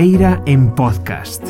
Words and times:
Lobeira 0.00 0.42
en 0.46 0.74
podcast. 0.74 1.44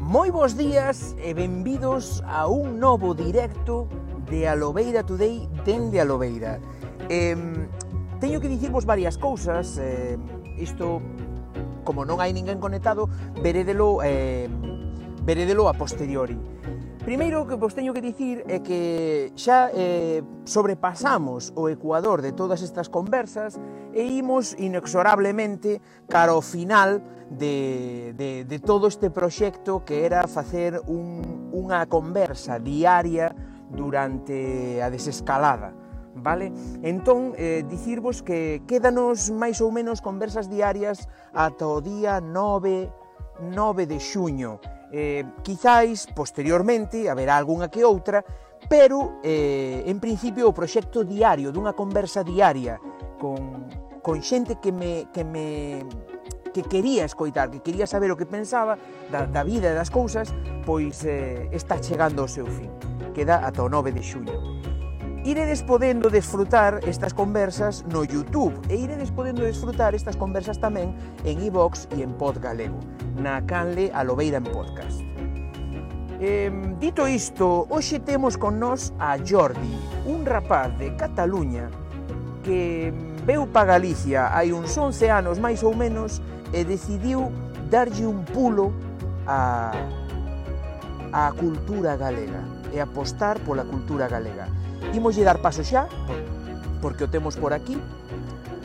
Moi 0.00 0.32
bons 0.32 0.56
días 0.56 1.12
e 1.20 1.36
benvidos 1.36 2.24
a 2.24 2.48
un 2.48 2.80
novo 2.80 3.12
directo 3.12 3.92
de 4.32 4.48
Alobeira 4.48 5.04
Today 5.04 5.52
dende 5.68 6.00
Alobeira. 6.00 6.64
Eh, 7.12 7.36
teño 8.16 8.40
que 8.40 8.48
dicirvos 8.48 8.88
varias 8.88 9.20
cousas, 9.20 9.76
eh, 9.76 10.16
isto 10.56 11.04
como 11.84 12.08
non 12.08 12.24
hai 12.24 12.32
ninguén 12.32 12.56
conectado, 12.56 13.04
verédelo 13.44 14.00
eh, 14.00 14.48
verédelo 15.28 15.68
a 15.68 15.76
posteriori. 15.76 16.40
Primeiro 17.04 17.48
que 17.48 17.56
vos 17.56 17.74
teño 17.74 17.90
que 17.90 18.00
dicir 18.00 18.46
é 18.46 18.62
que 18.62 19.34
xa 19.34 19.74
eh, 19.74 20.22
sobrepasamos 20.46 21.50
o 21.58 21.66
ecuador 21.66 22.22
de 22.22 22.30
todas 22.30 22.62
estas 22.62 22.86
conversas 22.86 23.58
e 23.90 24.06
imos 24.06 24.54
inexorablemente 24.54 25.82
cara 26.06 26.30
ao 26.30 26.38
final 26.38 27.02
de, 27.26 28.14
de, 28.14 28.46
de 28.46 28.58
todo 28.62 28.86
este 28.86 29.10
proxecto 29.10 29.82
que 29.82 30.06
era 30.06 30.30
facer 30.30 30.78
un, 30.86 31.50
unha 31.50 31.90
conversa 31.90 32.62
diaria 32.62 33.34
durante 33.66 34.78
a 34.78 34.86
desescalada 34.86 35.74
vale? 36.14 36.54
Entón, 36.86 37.34
eh, 37.34 37.66
dicirvos 37.66 38.22
que 38.22 38.62
quédanos 38.70 39.26
máis 39.34 39.58
ou 39.58 39.74
menos 39.74 39.98
conversas 39.98 40.46
diarias 40.46 41.10
ata 41.34 41.66
o 41.66 41.82
día 41.82 42.22
9, 42.22 42.94
9 43.42 43.90
de 43.90 43.98
xuño 43.98 44.62
Eh, 44.92 45.24
quizáis 45.42 46.06
posteriormente 46.14 47.08
haberá 47.08 47.40
algunha 47.40 47.72
que 47.72 47.80
outra, 47.80 48.20
pero 48.68 49.18
eh, 49.24 49.82
en 49.88 49.98
principio 49.98 50.48
o 50.48 50.52
proxecto 50.52 51.00
diario, 51.00 51.48
dunha 51.48 51.72
conversa 51.72 52.20
diaria 52.20 52.76
con, 53.16 53.72
con 54.04 54.20
xente 54.20 54.60
que 54.60 54.68
me, 54.68 55.08
que 55.08 55.24
me 55.24 55.80
que 56.52 56.62
quería 56.62 57.08
escoitar, 57.08 57.50
que 57.50 57.64
quería 57.64 57.88
saber 57.88 58.12
o 58.12 58.16
que 58.20 58.28
pensaba 58.28 58.76
da, 59.08 59.24
da 59.24 59.40
vida 59.40 59.72
e 59.72 59.74
das 59.74 59.88
cousas, 59.88 60.28
pois 60.68 61.00
eh, 61.08 61.48
está 61.56 61.80
chegando 61.80 62.20
ao 62.20 62.28
seu 62.28 62.44
fin. 62.44 62.68
Queda 63.16 63.40
ata 63.48 63.64
o 63.64 63.72
9 63.72 63.96
de 63.96 64.04
xullo 64.04 64.51
iredes 65.24 65.62
podendo 65.62 66.10
desfrutar 66.10 66.80
estas 66.86 67.14
conversas 67.14 67.84
no 67.92 68.04
YouTube 68.04 68.54
e 68.68 68.76
iredes 68.76 69.10
podendo 69.10 69.42
desfrutar 69.42 69.94
estas 69.94 70.16
conversas 70.16 70.58
tamén 70.58 70.98
en 71.22 71.38
iVox 71.38 71.86
e 71.94 72.02
en 72.02 72.10
Pod 72.18 72.42
Galego, 72.42 72.82
na 73.14 73.38
canle 73.46 73.94
Alobeira 73.94 74.42
en 74.42 74.46
Podcast. 74.50 74.98
Eh, 76.18 76.50
dito 76.82 77.06
isto, 77.06 77.66
hoxe 77.70 78.02
temos 78.02 78.34
con 78.34 78.58
nós 78.58 78.90
a 78.98 79.14
Jordi, 79.22 79.78
un 80.06 80.26
rapaz 80.26 80.74
de 80.78 80.90
Cataluña 80.98 81.70
que 82.42 82.90
veu 83.22 83.46
pa 83.46 83.62
Galicia 83.62 84.34
hai 84.34 84.50
uns 84.50 84.74
11 84.74 85.06
anos 85.06 85.38
máis 85.38 85.62
ou 85.62 85.70
menos 85.70 86.18
e 86.50 86.66
decidiu 86.66 87.30
darlle 87.70 88.10
un 88.10 88.26
pulo 88.26 88.74
a 89.30 89.70
a 91.12 91.30
cultura 91.36 91.94
galega 91.94 92.40
e 92.72 92.80
apostar 92.80 93.38
pola 93.44 93.62
cultura 93.68 94.08
galega. 94.08 94.48
Imos 94.90 95.14
lle 95.14 95.22
dar 95.22 95.38
paso 95.38 95.62
xa, 95.62 95.86
porque 96.82 97.06
o 97.06 97.10
temos 97.10 97.38
por 97.38 97.54
aquí, 97.54 97.78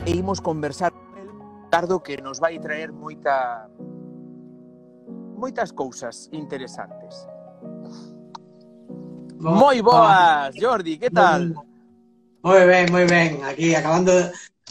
e 0.02 0.10
imos 0.10 0.42
conversar 0.42 0.90
con 0.90 1.14
el, 1.14 1.30
tardo 1.70 2.02
que 2.02 2.18
nos 2.18 2.42
vai 2.42 2.58
traer 2.58 2.90
moita 2.90 3.70
moitas 5.38 5.70
cousas 5.70 6.26
interesantes. 6.34 7.30
Bo, 9.38 9.54
moi 9.54 9.78
boas, 9.78 10.50
Jordi, 10.58 10.98
que 10.98 11.14
tal? 11.14 11.54
Moi 12.42 12.62
ben, 12.66 12.90
moi 12.90 13.06
ben, 13.06 13.46
aquí 13.46 13.70
acabando 13.78 14.10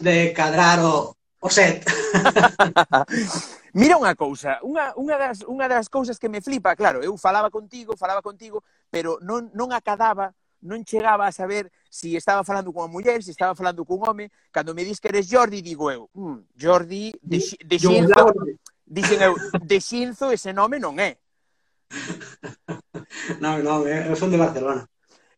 de 0.04 0.36
cadrar 0.36 0.84
o, 0.84 1.16
o 1.40 1.50
set. 1.50 1.88
Mira 3.78 3.96
unha 3.96 4.18
cousa, 4.18 4.60
unha, 4.66 4.92
unha, 4.98 5.16
das, 5.16 5.46
unha 5.46 5.70
das 5.70 5.88
cousas 5.88 6.18
que 6.20 6.28
me 6.28 6.42
flipa, 6.42 6.76
claro, 6.76 7.00
eu 7.00 7.14
falaba 7.16 7.48
contigo, 7.54 7.96
falaba 7.96 8.26
contigo, 8.26 8.66
pero 8.92 9.22
non, 9.22 9.54
non 9.54 9.70
acadaba 9.72 10.34
non 10.62 10.84
chegaba 10.84 11.28
a 11.28 11.32
saber 11.32 11.72
se 11.90 12.10
si 12.10 12.16
estaba 12.16 12.44
falando 12.44 12.72
cunha 12.72 12.88
muller, 12.88 13.22
se 13.22 13.30
si 13.30 13.32
estaba 13.32 13.56
falando 13.56 13.86
cun 13.86 14.02
home. 14.02 14.32
Cando 14.52 14.74
me 14.74 14.84
dis 14.84 15.00
que 15.00 15.10
eres 15.10 15.28
Jordi, 15.30 15.62
digo 15.62 15.92
eu, 15.92 16.10
mm, 16.14 16.58
Jordi 16.60 17.14
de, 17.22 17.38
de 17.66 17.78
Xinzo, 17.80 18.34
dixen 18.86 19.22
eu, 19.22 19.36
de 19.62 19.82
Xinzo 19.82 20.32
ese 20.32 20.54
nome 20.54 20.80
non 20.80 21.00
é. 21.00 21.18
non, 23.44 23.62
non, 23.64 23.88
eu 23.88 24.16
son 24.16 24.32
de 24.32 24.38
Barcelona. 24.38 24.88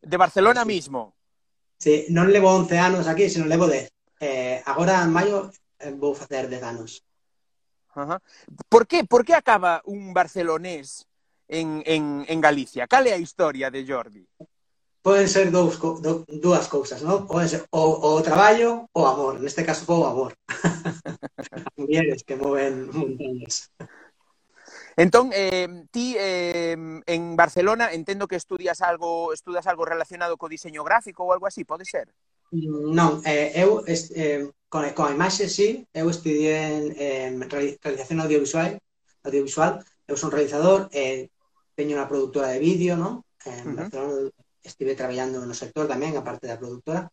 De 0.01 0.17
Barcelona 0.17 0.65
mismo. 0.65 1.15
Sí, 1.79 2.07
non 2.11 2.27
levo 2.27 2.51
11 2.51 2.75
anos 2.75 3.07
aquí, 3.07 3.29
senón 3.31 3.47
levo 3.47 3.67
10. 3.67 3.87
Eh, 4.19 4.59
agora, 4.65 4.99
en 5.03 5.11
maio, 5.15 5.47
eh, 5.79 5.95
vou 5.95 6.11
facer 6.11 6.51
10 6.51 6.63
anos. 6.63 7.03
Ajá. 7.95 8.21
Por 8.67 8.87
que, 8.87 9.03
por 9.03 9.23
que 9.23 9.33
acaba 9.33 9.81
un 9.85 10.13
barcelonés 10.13 11.07
en, 11.47 11.81
en, 11.85 12.25
en 12.27 12.41
Galicia? 12.41 12.87
Cal 12.87 13.07
é 13.07 13.13
a 13.13 13.17
historia 13.17 13.71
de 13.71 13.87
Jordi? 13.87 14.27
poden 15.01 15.27
ser 15.27 15.51
dous, 15.51 15.79
do, 15.79 16.25
dúas 16.27 16.67
cousas, 16.67 17.01
non? 17.01 17.23
Poden 17.23 17.47
ser 17.47 17.61
o, 17.71 18.19
o 18.19 18.21
traballo 18.21 18.87
ou 18.91 19.03
o 19.03 19.07
amor. 19.07 19.39
Neste 19.39 19.63
caso 19.63 19.87
foi 19.87 19.99
o 20.03 20.09
amor. 20.09 20.31
As 20.47 21.63
mulleres 21.79 22.23
que 22.23 22.35
moven 22.35 22.91
montañas. 22.91 23.71
Entón, 24.99 25.31
eh, 25.31 25.87
ti 25.95 26.19
eh, 26.19 26.75
en 26.75 27.21
Barcelona 27.39 27.95
entendo 27.95 28.27
que 28.27 28.35
estudias 28.35 28.83
algo 28.83 29.31
estudas 29.31 29.63
algo 29.67 29.87
relacionado 29.87 30.35
co 30.35 30.51
diseño 30.51 30.83
gráfico 30.83 31.23
ou 31.23 31.31
algo 31.31 31.47
así, 31.47 31.63
pode 31.63 31.87
ser? 31.87 32.11
Non, 32.51 33.23
eh, 33.23 33.55
eu 33.55 33.87
est, 33.87 34.11
eh, 34.11 34.51
con, 34.67 34.83
con 34.91 35.07
a 35.07 35.15
imaxe 35.15 35.47
sí, 35.47 35.87
eu 35.95 36.11
estudié 36.11 36.91
en, 37.31 37.39
eh, 37.39 37.47
realización 37.79 38.19
audiovisual, 38.19 38.75
audiovisual, 39.23 39.79
eu 40.03 40.19
son 40.19 40.35
realizador, 40.35 40.91
eh, 40.91 41.31
teño 41.79 41.95
unha 41.95 42.09
productora 42.11 42.51
de 42.51 42.59
vídeo, 42.59 42.99
non? 42.99 43.23
En 43.47 43.55
uh 43.55 43.71
-huh. 43.71 43.77
Barcelona 43.87 44.48
estive 44.63 44.95
traballando 44.95 45.45
no 45.45 45.55
sector 45.55 45.85
tamén, 45.87 46.17
a 46.17 46.25
parte 46.25 46.47
da 46.49 46.59
productora, 46.59 47.07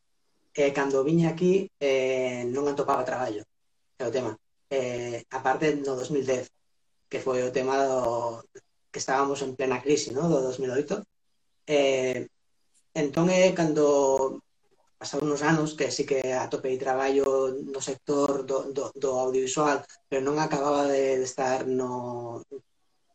e 0.56 0.72
cando 0.72 1.04
viña 1.04 1.32
aquí 1.32 1.68
eh, 1.80 2.48
non 2.48 2.64
atopaba 2.66 3.04
traballo, 3.04 3.44
é 4.00 4.04
o 4.08 4.14
tema. 4.14 4.32
Eh, 4.72 5.22
a 5.30 5.38
parte 5.44 5.76
no 5.76 5.92
2010, 5.94 6.48
que 7.10 7.20
foi 7.20 7.44
o 7.44 7.52
tema 7.52 7.76
do, 7.84 8.42
que 8.90 8.98
estábamos 9.04 9.42
en 9.44 9.52
plena 9.58 9.82
crise, 9.84 10.10
no? 10.16 10.24
do 10.32 10.40
2008, 10.40 10.96
entón, 10.96 11.04
eh, 11.68 12.20
entón 12.96 13.26
é 13.28 13.52
cando 13.52 14.40
pasaron 14.96 15.28
uns 15.28 15.44
anos 15.44 15.76
que 15.76 15.92
sí 15.92 16.08
que 16.08 16.32
atopei 16.32 16.80
traballo 16.80 17.52
no 17.52 17.80
sector 17.84 18.48
do, 18.48 18.72
do, 18.72 18.88
do 18.96 19.10
audiovisual, 19.20 19.84
pero 20.08 20.24
non 20.24 20.40
acababa 20.40 20.88
de, 20.88 21.20
de 21.20 21.26
estar 21.28 21.68
no, 21.68 22.40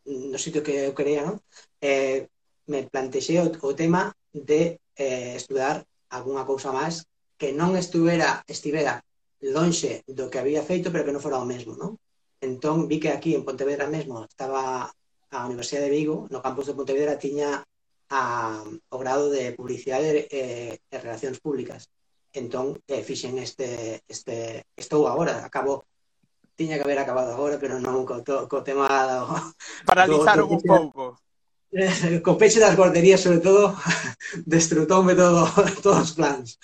no 0.06 0.38
sitio 0.38 0.62
que 0.62 0.86
eu 0.88 0.94
quería, 0.94 1.26
non? 1.26 1.42
Eh, 1.82 2.30
me 2.70 2.86
plantexei 2.86 3.42
o, 3.42 3.50
o 3.50 3.74
tema 3.74 4.14
de 4.34 4.80
eh, 4.96 5.36
estudar 5.36 5.84
algunha 6.10 6.48
cousa 6.48 6.72
máis 6.72 7.08
que 7.40 7.52
non 7.56 7.74
estuvera, 7.74 8.46
estivera 8.46 9.02
lonxe 9.42 10.06
do 10.06 10.30
que 10.30 10.38
había 10.38 10.62
feito, 10.62 10.94
pero 10.94 11.04
que 11.04 11.16
non 11.16 11.24
fora 11.24 11.42
o 11.42 11.50
mesmo, 11.50 11.74
non? 11.74 11.98
Entón, 12.42 12.86
vi 12.86 13.02
que 13.02 13.10
aquí 13.10 13.34
en 13.34 13.46
Pontevedra 13.46 13.90
mesmo 13.90 14.26
estaba 14.26 14.90
a 15.32 15.38
Universidade 15.48 15.90
de 15.90 15.96
Vigo, 15.96 16.28
no 16.30 16.42
campus 16.46 16.70
de 16.70 16.78
Pontevedra 16.78 17.18
tiña 17.18 17.66
a, 18.12 18.62
o 18.90 18.98
grado 19.00 19.32
de 19.32 19.56
publicidade 19.58 20.28
e, 20.30 20.78
e 20.78 20.96
relacións 21.00 21.40
públicas. 21.40 21.90
Entón, 22.34 22.78
eh, 22.88 23.02
fixen 23.02 23.40
este, 23.40 24.04
este, 24.08 24.68
estou 24.76 25.08
agora, 25.08 25.42
acabo, 25.42 25.88
tiña 26.56 26.78
que 26.78 26.86
haber 26.86 27.00
acabado 27.00 27.34
agora, 27.34 27.58
pero 27.58 27.80
non 27.80 28.06
co, 28.06 28.22
to, 28.22 28.46
co 28.46 28.62
tema 28.62 28.86
do... 29.08 29.26
Paralizaron 29.90 30.46
do, 30.46 30.56
un 30.56 30.62
pouco. 30.62 31.04
Eh, 31.72 32.20
co 32.20 32.38
peche 32.38 32.60
das 32.60 32.76
guarderías, 32.76 33.22
sobre 33.22 33.40
todo, 33.40 33.76
destrutoume 34.46 35.16
todo, 35.16 35.48
todos 35.84 36.02
os 36.02 36.12
plans. 36.12 36.60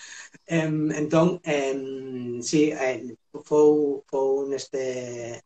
Em, 0.46 0.92
entón, 0.92 1.40
em, 1.44 2.42
sí, 2.44 2.72
eh, 2.72 3.16
fou, 3.48 4.04
fou 4.12 4.48
neste, 4.52 5.44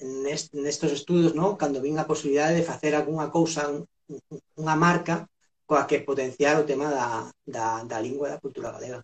nest, 0.00 0.54
nestos 0.54 0.90
estudos, 0.92 1.34
no? 1.34 1.56
cando 1.56 1.80
vin 1.80 1.98
a 1.98 2.08
posibilidade 2.10 2.58
de 2.58 2.66
facer 2.66 2.94
algunha 2.94 3.30
cousa, 3.30 3.70
un, 3.70 3.86
unha 4.58 4.74
marca, 4.74 5.30
coa 5.62 5.86
que 5.86 6.02
potenciar 6.02 6.58
o 6.58 6.66
tema 6.66 6.90
da, 6.90 7.30
da, 7.46 7.84
da 7.86 7.98
lingua 8.02 8.26
e 8.26 8.32
da 8.34 8.42
cultura 8.42 8.74
galega. 8.74 8.98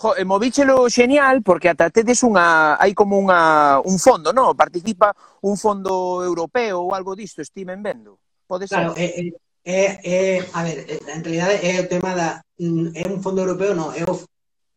Jo, 0.00 0.16
eh, 0.16 0.22
e 0.22 0.24
movíchelo 0.24 0.88
xenial 0.88 1.44
porque 1.44 1.68
ata 1.68 1.92
tedes 1.92 2.24
unha 2.24 2.80
hai 2.80 2.96
como 2.96 3.20
unha 3.20 3.84
un 3.84 4.00
fondo, 4.00 4.32
no, 4.32 4.56
Participa 4.56 5.12
un 5.44 5.60
fondo 5.60 6.24
europeo 6.24 6.88
ou 6.88 6.96
algo 6.96 7.12
disto, 7.12 7.44
estimen 7.44 7.84
vendo 7.84 8.23
pode 8.54 8.70
ser? 8.70 8.78
Claro, 8.78 8.94
é, 8.96 9.34
é, 9.64 9.82
é, 10.14 10.48
a 10.52 10.62
ver, 10.62 10.78
eh, 10.86 11.00
en 11.16 11.24
realidad 11.24 11.50
eh, 11.50 11.74
é 11.74 11.80
o 11.80 11.88
tema 11.88 12.14
da 12.14 12.28
mm, 12.58 12.94
é 12.94 13.04
un 13.10 13.18
fondo 13.24 13.42
europeo, 13.42 13.74
non, 13.74 13.90
é 13.96 14.04
o, 14.06 14.14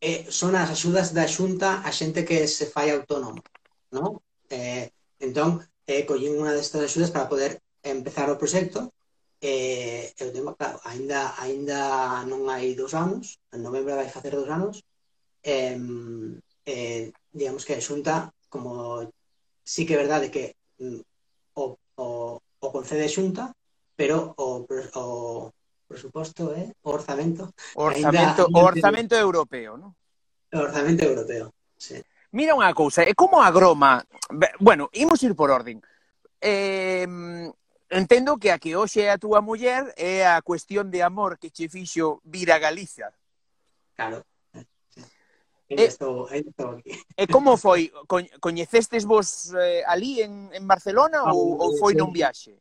é, 0.02 0.26
son 0.32 0.56
as 0.58 0.72
axudas 0.74 1.14
da 1.14 1.30
Xunta 1.30 1.86
a 1.86 1.92
xente 1.94 2.26
que 2.26 2.48
se 2.48 2.66
fai 2.74 2.90
autónomo, 2.90 3.44
non? 3.94 4.24
Eh, 4.50 4.90
entón, 5.22 5.62
eh, 5.86 6.08
collín 6.10 6.40
unha 6.40 6.56
destas 6.56 6.82
axudas 6.88 7.12
para 7.14 7.30
poder 7.30 7.60
empezar 7.84 8.32
o 8.32 8.40
proxecto, 8.40 8.90
eh, 9.44 10.10
eu 10.18 10.34
tema, 10.34 10.56
claro, 10.58 10.80
ainda, 10.88 11.36
ainda 11.38 12.24
non 12.26 12.48
hai 12.48 12.74
dos 12.74 12.96
anos, 12.96 13.38
en 13.54 13.62
novembro 13.62 14.00
vai 14.00 14.10
facer 14.10 14.34
dos 14.34 14.50
anos, 14.50 14.82
eh, 15.44 15.78
eh, 16.66 17.12
digamos 17.36 17.68
que 17.68 17.76
a 17.76 17.84
Xunta, 17.84 18.32
como 18.50 19.04
sí 19.68 19.84
que 19.86 19.94
é 19.94 20.02
verdade 20.02 20.32
que 20.32 20.56
mm, 20.80 21.04
o, 21.60 21.76
o, 22.00 22.08
o 22.40 22.68
concede 22.72 23.12
Xunta 23.12 23.52
pero 23.98 24.38
o, 24.38 24.62
o 24.62 25.54
presuposto, 25.88 26.54
eh? 26.54 26.72
o 26.84 26.90
orzamento... 26.94 27.50
O 27.76 27.90
orzamento, 27.90 28.46
ainda... 28.46 28.60
o 28.60 28.64
orzamento 28.64 29.16
europeo, 29.18 29.74
non? 29.76 29.92
O 30.54 30.58
orzamento 30.62 31.04
europeo, 31.04 31.50
sí. 31.76 31.98
Mira 32.30 32.54
unha 32.54 32.70
cousa, 32.78 33.02
é 33.02 33.18
como 33.18 33.42
a 33.42 33.50
groma... 33.50 34.06
Bueno, 34.62 34.94
imos 34.94 35.26
ir 35.26 35.34
por 35.34 35.50
orden. 35.50 35.82
Eh, 36.38 37.10
entendo 37.90 38.38
que 38.38 38.54
a 38.54 38.62
que 38.62 38.78
hoxe 38.78 39.02
é 39.02 39.10
a 39.10 39.18
túa 39.18 39.42
muller 39.42 39.90
é 39.98 40.28
a 40.30 40.46
cuestión 40.46 40.94
de 40.94 41.02
amor 41.02 41.42
que 41.42 41.50
che 41.50 41.66
fixo 41.66 42.22
vir 42.22 42.54
a 42.54 42.62
Galicia. 42.62 43.10
Claro. 43.98 44.22
E, 44.54 45.74
eh, 45.74 45.90
estou, 45.90 46.30
estou 46.30 46.78
aquí. 46.78 46.94
e 47.18 47.26
como 47.26 47.58
foi? 47.58 47.92
Coñecestes 48.40 49.04
vos 49.04 49.52
eh, 49.58 49.82
ali 49.88 50.22
en, 50.22 50.54
en 50.54 50.64
Barcelona 50.68 51.26
ah, 51.26 51.34
ou, 51.34 51.58
ou 51.58 51.76
foi 51.82 51.96
sí. 51.96 52.00
nun 52.00 52.14
viaxe? 52.14 52.54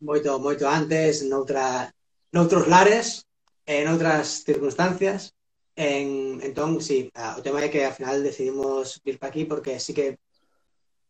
moito 0.00 0.40
moito 0.40 0.64
antes, 0.68 1.22
noutra, 1.22 1.92
noutros 2.32 2.66
lares, 2.66 3.28
en 3.66 3.86
outras 3.86 4.42
circunstancias. 4.42 5.32
En, 5.76 6.40
entón, 6.42 6.80
sí, 6.82 7.08
o 7.14 7.40
tema 7.40 7.62
é 7.64 7.72
que 7.72 7.86
ao 7.86 7.94
final 7.94 8.20
decidimos 8.20 9.00
vir 9.04 9.16
para 9.16 9.30
aquí 9.30 9.44
porque 9.46 9.80
sí 9.80 9.94
que 9.94 10.18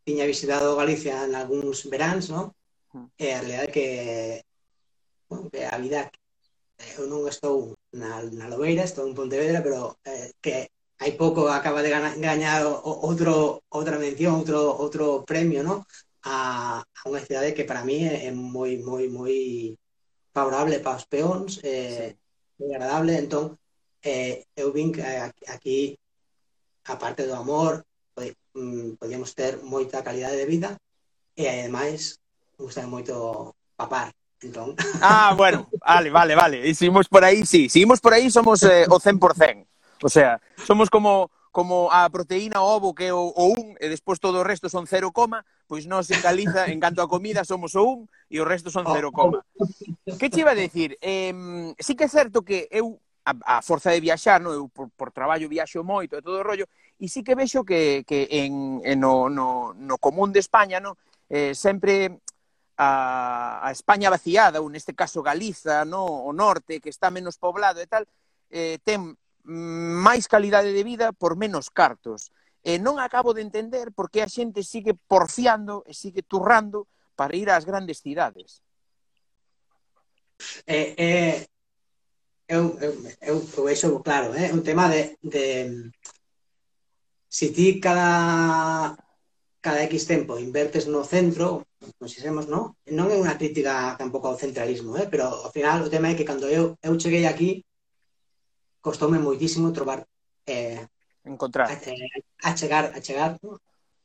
tiña 0.05 0.27
visitado 0.27 0.77
Galicia 0.77 1.25
en 1.25 1.35
algúns 1.35 1.89
veráns, 1.89 2.29
non? 2.31 2.53
Hmm. 2.93 3.09
E 3.17 3.33
a 3.33 3.41
realidade 3.41 3.71
é 3.71 3.75
que, 3.75 3.89
bueno, 5.29 5.51
que 5.51 5.65
a 5.65 5.79
vida 5.79 6.11
eh, 6.79 6.95
eu 6.99 7.07
non 7.07 7.27
estou 7.27 7.75
na, 7.95 8.23
na 8.23 8.51
Lobeira, 8.51 8.85
estou 8.85 9.07
en 9.09 9.17
Pontevedra, 9.17 9.65
pero 9.65 9.97
eh, 10.05 10.35
que 10.45 10.71
hai 11.01 11.13
pouco 11.17 11.49
acaba 11.49 11.81
de 11.81 11.91
gañar 12.21 12.61
outro 12.85 13.65
outra 13.73 13.97
mención, 13.97 14.45
outro 14.45 14.61
outro 14.77 15.05
premio, 15.25 15.65
¿no? 15.65 15.89
a, 16.23 16.81
a 16.85 17.03
unha 17.09 17.25
cidade 17.25 17.57
que 17.57 17.65
para 17.65 17.85
mí 17.85 18.05
é, 18.05 18.29
é 18.29 18.31
moi, 18.33 18.77
moi, 18.81 19.09
moi 19.09 19.37
favorable 20.33 20.79
para 20.81 21.01
os 21.01 21.07
peóns, 21.09 21.61
eh, 21.65 22.13
sí. 22.13 22.61
moi 22.61 22.71
agradable, 22.77 23.17
entón 23.17 23.57
eh, 24.05 24.45
eu 24.57 24.73
vin 24.73 24.93
que 24.93 25.01
eh, 25.01 25.33
aquí 25.49 25.97
a 26.89 26.97
parte 26.97 27.25
do 27.25 27.37
amor 27.37 27.85
mm, 28.55 29.01
podíamos 29.01 29.33
ter 29.35 29.63
moita 29.63 30.05
calidade 30.05 30.37
de 30.37 30.47
vida 30.49 30.71
e 31.37 31.49
ademais 31.49 32.21
gusta 32.59 32.85
moito 32.85 33.57
papar. 33.77 34.13
Entón 34.41 34.77
ah, 35.05 35.33
bueno, 35.37 35.69
vale, 35.85 36.09
vale, 36.09 36.35
vale. 36.37 36.57
E 36.65 36.73
seguimos 36.73 37.09
por 37.09 37.25
aí, 37.25 37.45
sí, 37.45 37.69
seguimos 37.69 38.01
por 38.01 38.13
aí 38.13 38.29
somos 38.33 38.63
eh, 38.65 38.89
o 38.89 38.97
100% 39.01 39.65
o 40.03 40.09
sea, 40.09 40.41
somos 40.65 40.89
como 40.89 41.31
como 41.51 41.91
a 41.91 42.09
proteína 42.09 42.63
o 42.63 42.67
ovo 42.67 42.95
que 42.95 43.11
é 43.11 43.13
o, 43.13 43.35
o 43.35 43.45
un 43.51 43.75
e 43.83 43.91
despois 43.91 44.23
todo 44.23 44.39
o 44.39 44.47
resto 44.47 44.71
son 44.71 44.87
0, 44.87 45.11
pois 45.71 45.87
nós 45.87 46.11
en 46.11 46.19
Galiza, 46.19 46.67
en 46.67 46.83
canto 46.83 46.99
a 46.99 47.07
comida, 47.07 47.47
somos 47.47 47.79
o 47.79 47.87
un 47.87 47.99
e 48.27 48.43
o 48.43 48.45
resto 48.45 48.75
son 48.75 48.83
cero 48.91 49.15
coma. 49.15 49.39
Que 50.19 50.27
che 50.27 50.43
iba 50.43 50.51
a 50.51 50.59
decir? 50.59 50.99
Eh, 50.99 51.31
sí 51.79 51.95
que 51.95 52.05
é 52.05 52.11
certo 52.11 52.43
que 52.43 52.67
eu, 52.75 52.99
a, 53.23 53.39
a 53.47 53.63
forza 53.63 53.95
de 53.95 54.03
viaxar, 54.03 54.43
no? 54.43 54.51
eu 54.51 54.67
por, 54.67 54.91
por 54.91 55.15
traballo 55.15 55.47
viaxo 55.47 55.87
moito 55.87 56.19
e 56.19 56.25
todo 56.27 56.43
o 56.43 56.47
rollo, 56.47 56.67
e 56.99 57.07
sí 57.07 57.23
que 57.23 57.39
vexo 57.39 57.63
que, 57.63 58.03
que 58.03 58.27
en, 58.43 58.83
en 58.83 58.99
no, 58.99 59.31
no, 59.31 59.71
no 59.79 59.97
común 60.03 60.35
de 60.35 60.43
España, 60.43 60.83
no? 60.83 60.99
eh, 61.31 61.55
sempre 61.55 62.19
a, 62.75 63.63
a 63.63 63.71
España 63.71 64.11
vaciada, 64.11 64.59
ou 64.59 64.67
neste 64.67 64.91
caso 64.91 65.23
Galiza, 65.23 65.87
no? 65.87 66.03
o 66.03 66.35
norte, 66.35 66.83
que 66.83 66.91
está 66.91 67.15
menos 67.15 67.39
poblado 67.39 67.79
e 67.79 67.87
tal, 67.87 68.03
eh, 68.51 68.83
ten 68.83 69.15
máis 69.47 70.27
calidade 70.27 70.75
de 70.75 70.83
vida 70.83 71.15
por 71.15 71.39
menos 71.39 71.71
cartos. 71.71 72.35
E 72.61 72.77
non 72.77 73.01
acabo 73.01 73.33
de 73.33 73.41
entender 73.41 73.89
por 73.97 74.13
que 74.13 74.21
a 74.21 74.29
xente 74.29 74.61
sigue 74.61 74.93
porfiando 74.93 75.81
e 75.89 75.97
sigue 75.97 76.21
turrando 76.21 76.85
para 77.17 77.37
ir 77.37 77.49
ás 77.49 77.65
grandes 77.65 78.05
cidades. 78.05 78.61
Eh, 80.67 80.95
eh, 80.97 81.37
eu, 82.49 82.77
eu, 82.81 82.93
eu, 83.21 83.37
eu, 83.37 83.69
eh, 83.69 83.73
é, 83.73 84.03
claro, 84.03 84.35
é 84.35 84.45
eh, 84.45 84.49
claro, 84.49 84.55
un 84.57 84.63
tema 84.65 84.89
de, 84.89 85.17
de 85.23 85.45
si 87.29 87.53
ti 87.53 87.81
cada 87.81 88.97
cada 89.61 89.85
X 89.85 90.07
tempo 90.07 90.39
invertes 90.39 90.89
no 90.89 91.05
centro, 91.05 91.69
pois 91.79 91.93
consideremos, 92.01 92.49
non? 92.49 92.73
no? 92.89 92.97
Non 92.97 93.07
é 93.13 93.17
unha 93.21 93.37
crítica 93.37 93.97
tampouco 94.01 94.27
ao 94.29 94.41
centralismo, 94.41 94.97
eh? 94.97 95.07
pero 95.13 95.29
ao 95.29 95.53
final 95.53 95.85
o 95.85 95.93
tema 95.93 96.09
é 96.11 96.17
que 96.17 96.29
cando 96.29 96.49
eu, 96.49 96.77
eu 96.81 96.93
cheguei 96.97 97.25
aquí 97.29 97.65
costoume 98.81 99.21
moitísimo 99.21 99.69
trobar 99.77 100.01
eh, 100.49 100.89
encontrar. 101.25 101.71
A 101.71 101.77
chegar, 101.79 102.11
a 102.43 102.55
chegar, 102.55 102.85
a 102.95 103.01
chegar, 103.01 103.39
¿no? 103.43 103.61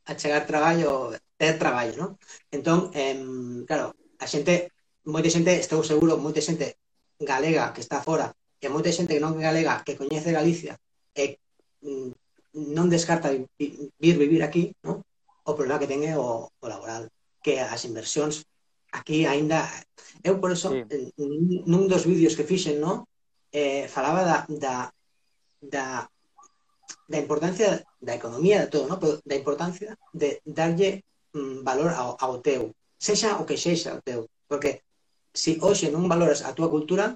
a 0.06 0.16
chegar 0.16 0.46
traballo, 0.46 1.14
ter 1.38 1.58
traballo, 1.58 1.94
non? 1.98 2.10
Entón, 2.54 2.94
em, 2.94 3.66
claro, 3.66 3.98
a 4.22 4.26
xente, 4.30 4.72
moita 5.04 5.30
xente, 5.34 5.58
estou 5.58 5.82
seguro, 5.82 6.22
moita 6.22 6.42
xente 6.42 6.78
galega 7.20 7.74
que 7.74 7.82
está 7.82 8.02
fora 8.02 8.36
e 8.62 8.68
moita 8.70 8.94
xente 8.94 9.18
que 9.18 9.24
non 9.24 9.34
é 9.38 9.42
galega 9.42 9.82
que 9.86 9.98
coñece 9.98 10.36
Galicia 10.36 10.78
e 11.18 11.42
mm, 11.82 12.12
non 12.78 12.88
descarta 12.88 13.34
vir 13.34 14.16
vivir 14.16 14.42
aquí, 14.46 14.78
non? 14.86 15.02
O 15.46 15.54
problema 15.58 15.82
que 15.82 15.90
ten 15.90 16.06
é 16.06 16.14
o, 16.18 16.50
o 16.50 16.66
laboral, 16.70 17.10
que 17.42 17.58
as 17.62 17.82
inversións 17.90 18.46
aquí 18.94 19.26
aínda 19.26 19.66
eu 20.24 20.38
por 20.38 20.54
eso 20.54 20.72
sí. 20.72 20.86
nun 21.66 21.90
dos 21.90 22.06
vídeos 22.06 22.38
que 22.38 22.48
fixen, 22.48 22.78
non? 22.78 23.10
Eh, 23.50 23.88
falaba 23.90 24.22
da, 24.22 24.38
da, 24.52 24.76
da 25.62 25.86
da 27.08 27.18
importancia 27.22 27.86
da 28.02 28.14
economía, 28.16 28.66
de 28.66 28.68
todo, 28.68 28.88
¿no? 28.88 29.00
Pero 29.00 29.22
da 29.24 29.36
importancia 29.36 29.98
de 30.14 30.42
darlle 30.46 31.06
mm, 31.34 31.62
valor 31.62 31.94
ao, 31.94 32.18
ao 32.20 32.42
teu, 32.42 32.74
sexa 32.98 33.38
o 33.38 33.46
que 33.46 33.58
sexa 33.58 33.98
o 33.98 34.02
teu, 34.02 34.26
porque 34.50 34.82
se 35.34 35.60
hoxe 35.62 35.92
non 35.94 36.10
valoras 36.10 36.42
a 36.42 36.56
túa 36.58 36.72
cultura, 36.72 37.14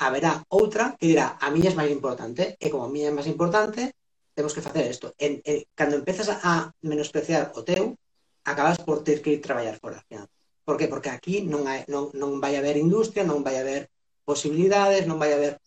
haberá 0.00 0.42
outra 0.48 0.96
que 0.98 1.12
dirá 1.12 1.36
a 1.38 1.52
miña 1.52 1.70
é 1.70 1.78
máis 1.78 1.92
importante, 1.92 2.56
e 2.58 2.66
como 2.72 2.88
a 2.88 2.92
miña 2.92 3.12
é 3.12 3.16
máis 3.16 3.28
importante, 3.28 3.94
temos 4.34 4.56
que 4.56 4.64
facer 4.64 4.88
isto. 4.88 5.12
En, 5.20 5.38
en, 5.44 5.62
cando 5.76 6.00
empezas 6.00 6.32
a 6.42 6.72
menospreciar 6.80 7.52
o 7.54 7.62
teu, 7.62 7.94
acabas 8.42 8.80
por 8.80 9.04
ter 9.04 9.20
que 9.22 9.36
ir 9.36 9.40
traballar 9.44 9.76
fora. 9.78 10.02
Final. 10.08 10.26
Por 10.64 10.80
que? 10.80 10.88
Porque 10.88 11.12
aquí 11.12 11.44
non, 11.44 11.68
hai, 11.68 11.84
non, 11.86 12.08
non 12.16 12.40
vai 12.40 12.56
haber 12.56 12.80
industria, 12.80 13.22
non 13.22 13.44
vai 13.44 13.60
haber 13.60 13.92
posibilidades, 14.24 15.04
non 15.04 15.20
vai 15.20 15.36
haber... 15.36 15.60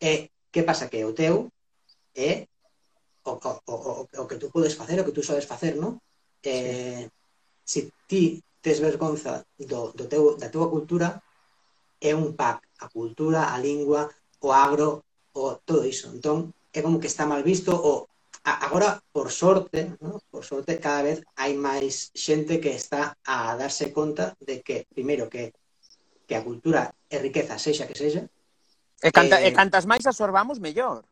E 0.00 0.32
que 0.48 0.64
pasa? 0.64 0.88
Que 0.88 1.04
o 1.04 1.12
teu 1.12 1.52
é 2.16 2.48
o, 3.28 3.32
o, 3.36 3.52
o, 3.66 4.08
o 4.22 4.26
que 4.26 4.40
tú 4.40 4.50
podes 4.50 4.74
facer, 4.74 4.96
o 4.98 5.04
que 5.04 5.12
tú 5.12 5.22
sabes 5.22 5.44
facer, 5.44 5.76
non? 5.76 6.00
Eh, 6.42 7.04
sí. 7.62 7.86
Se 7.86 7.92
ti 8.08 8.22
tes 8.62 8.80
vergonza 8.80 9.44
do, 9.58 9.92
do 9.92 10.04
teu, 10.08 10.34
da 10.40 10.48
tua 10.48 10.66
cultura, 10.66 11.22
é 12.00 12.14
un 12.14 12.34
pack. 12.34 12.64
A 12.80 12.88
cultura, 12.88 13.54
a 13.54 13.56
lingua, 13.58 14.10
o 14.40 14.52
agro, 14.52 15.04
o 15.32 15.60
todo 15.64 15.86
iso. 15.86 16.10
Entón, 16.10 16.54
é 16.72 16.82
como 16.82 17.00
que 17.00 17.10
está 17.10 17.26
mal 17.26 17.42
visto 17.42 17.72
o 17.74 18.08
agora, 18.46 19.02
por 19.12 19.32
sorte, 19.32 19.96
¿no? 20.00 20.22
por 20.30 20.44
sorte, 20.44 20.78
cada 20.78 21.02
vez 21.02 21.18
hai 21.34 21.58
máis 21.58 22.14
xente 22.14 22.62
que 22.62 22.70
está 22.70 23.18
a 23.26 23.58
darse 23.58 23.90
conta 23.90 24.38
de 24.38 24.62
que, 24.62 24.86
primeiro, 24.86 25.26
que, 25.26 25.50
que 26.26 26.34
a 26.38 26.44
cultura 26.46 26.94
é 27.10 27.18
riqueza, 27.18 27.58
sexa 27.58 27.90
que 27.90 27.98
sexa. 27.98 28.30
E, 29.02 29.10
canta, 29.10 29.42
eh, 29.42 29.50
e 29.50 29.50
cantas 29.50 29.82
máis 29.82 30.06
absorbamos, 30.06 30.62
mellor. 30.62 31.02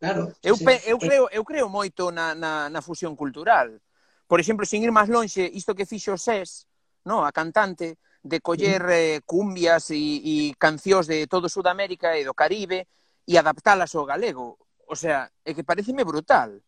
Claro. 0.00 0.32
Eu, 0.42 0.56
sí, 0.56 0.64
eu, 0.64 0.96
eh, 0.96 0.98
creo, 0.98 1.28
eu 1.28 1.44
creo 1.44 1.68
moito 1.68 2.08
na, 2.10 2.34
na, 2.34 2.72
na 2.72 2.80
fusión 2.80 3.12
cultural. 3.12 3.76
Por 4.24 4.40
exemplo, 4.40 4.64
sin 4.64 4.80
ir 4.80 4.88
máis 4.88 5.12
lonxe, 5.12 5.44
isto 5.44 5.76
que 5.76 5.84
fixo 5.84 6.16
SES, 6.16 6.64
no, 7.04 7.20
a 7.20 7.30
cantante, 7.36 8.00
de 8.24 8.40
coller 8.40 8.80
eh, 8.88 9.20
cumbias 9.28 9.92
e, 9.92 10.24
e 10.24 10.34
cancións 10.56 11.04
de 11.04 11.28
todo 11.28 11.52
Sudamérica 11.52 12.16
e 12.16 12.24
do 12.24 12.32
Caribe 12.32 12.88
e 13.28 13.36
adaptalas 13.36 13.92
ao 13.92 14.08
galego. 14.08 14.56
O 14.88 14.96
sea, 14.96 15.28
é 15.44 15.52
que 15.52 15.68
pareceme 15.68 16.08
brutal. 16.08 16.64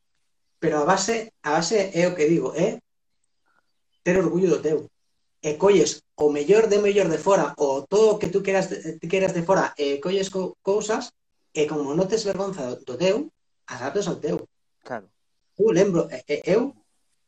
Pero 0.60 0.84
a 0.84 0.84
base, 0.84 1.32
a 1.40 1.56
base 1.56 1.88
é 1.96 2.04
o 2.04 2.14
que 2.14 2.28
digo, 2.28 2.52
é 2.52 2.84
ter 4.04 4.20
orgullo 4.20 4.52
do 4.52 4.60
teu. 4.60 4.92
E 5.40 5.56
colles 5.56 6.04
o 6.20 6.28
mellor 6.28 6.68
de 6.68 6.78
mellor 6.84 7.08
de 7.08 7.18
fora 7.18 7.56
ou 7.56 7.88
todo 7.88 8.14
o 8.14 8.18
que 8.20 8.28
tú 8.28 8.44
queras, 8.44 8.68
queras 9.08 9.32
de 9.32 9.42
fora 9.42 9.72
e 9.74 9.98
colles 10.04 10.28
co, 10.28 10.54
cousas 10.60 11.16
e 11.52 11.68
como 11.68 11.92
non 11.92 12.08
tes 12.08 12.24
vergonza 12.24 12.80
do 12.80 12.96
teu, 12.96 13.28
adaptas 13.68 14.08
ao 14.08 14.16
teu. 14.16 14.48
Claro. 14.80 15.12
Eu 15.60 15.70
lembro, 15.70 16.08
eu, 16.26 16.72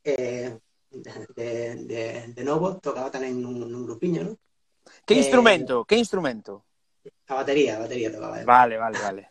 eh, 0.04 0.57
de, 0.90 1.49
de, 1.85 2.02
de 2.33 2.43
novo, 2.45 2.81
tocaba 2.81 3.12
tamén 3.12 3.37
nun, 3.37 3.69
nun 3.69 3.85
grupiño, 3.85 4.25
non? 4.25 4.35
Que 5.04 5.14
eh, 5.16 5.21
instrumento? 5.21 5.85
Eh, 5.85 5.87
que 5.88 5.97
instrumento? 6.00 6.64
A 7.28 7.37
batería, 7.37 7.76
a 7.76 7.85
batería 7.85 8.09
tocaba. 8.09 8.40
Eu. 8.40 8.49
Vale, 8.49 8.75
vale, 8.81 8.99
vale. 8.99 9.23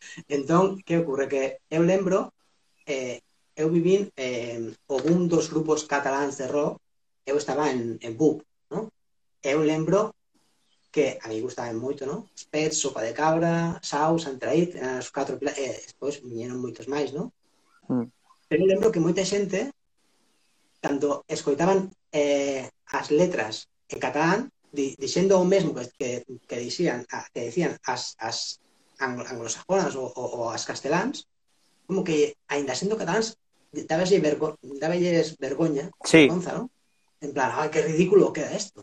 entón, 0.28 0.82
que 0.82 0.98
ocurre? 0.98 1.30
Que 1.30 1.42
eu 1.70 1.86
lembro, 1.86 2.34
eh, 2.86 3.22
eu 3.54 3.70
vivín 3.70 4.10
eh, 4.18 4.74
o 4.90 4.96
un 5.06 5.30
dos 5.30 5.48
grupos 5.48 5.86
cataláns 5.86 6.34
de 6.34 6.50
rock, 6.50 6.82
eu 7.24 7.38
estaba 7.38 7.70
en, 7.70 7.98
en 8.02 8.12
BUP, 8.18 8.42
non? 8.74 8.90
Eu 9.42 9.62
lembro 9.62 10.10
que 10.96 11.18
a 11.20 11.28
mí 11.28 11.44
gustaban 11.44 11.76
moito, 11.76 12.08
non? 12.08 12.24
Pet, 12.48 12.72
sopa 12.72 13.04
de 13.04 13.12
cabra, 13.12 13.76
saus, 13.84 14.24
antraíz, 14.24 14.72
eh, 14.72 14.96
as 14.96 15.04
os 15.04 15.12
catro 15.12 15.36
platos, 15.36 15.60
e 15.60 15.68
despois 15.84 16.24
viñeron 16.24 16.56
moitos 16.56 16.88
máis, 16.88 17.12
non? 17.12 17.28
Mm. 17.92 18.08
Pero 18.48 18.64
lembro 18.64 18.88
que 18.88 19.04
moita 19.04 19.20
xente, 19.20 19.76
cando 20.80 21.20
escoitaban 21.28 21.92
eh, 22.16 22.72
as 22.88 23.12
letras 23.12 23.68
en 23.92 24.00
catalán, 24.00 24.48
di, 24.72 24.96
dixendo 24.96 25.36
o 25.36 25.44
mesmo 25.44 25.76
que, 25.76 25.84
que, 26.00 26.24
que, 26.48 26.56
dixían, 26.64 27.04
a, 27.12 27.28
que 27.28 27.52
decían 27.52 27.76
as, 27.84 28.16
as 28.16 28.64
anglosajonas 28.96 29.92
ou, 30.00 30.08
ou, 30.16 30.28
ou 30.40 30.44
as 30.48 30.64
casteláns, 30.64 31.28
como 31.84 32.00
que, 32.08 32.40
ainda 32.48 32.72
sendo 32.72 32.96
cataláns, 32.96 33.36
dabelles 33.68 34.24
vergo, 34.24 34.56
vergoña, 35.44 35.92
sí. 36.08 36.24
Gonza, 36.24 36.56
non? 36.56 36.72
En 37.20 37.36
plan, 37.36 37.52
ai, 37.52 37.68
que 37.68 37.84
ridículo 37.84 38.32
queda 38.32 38.56
isto, 38.56 38.80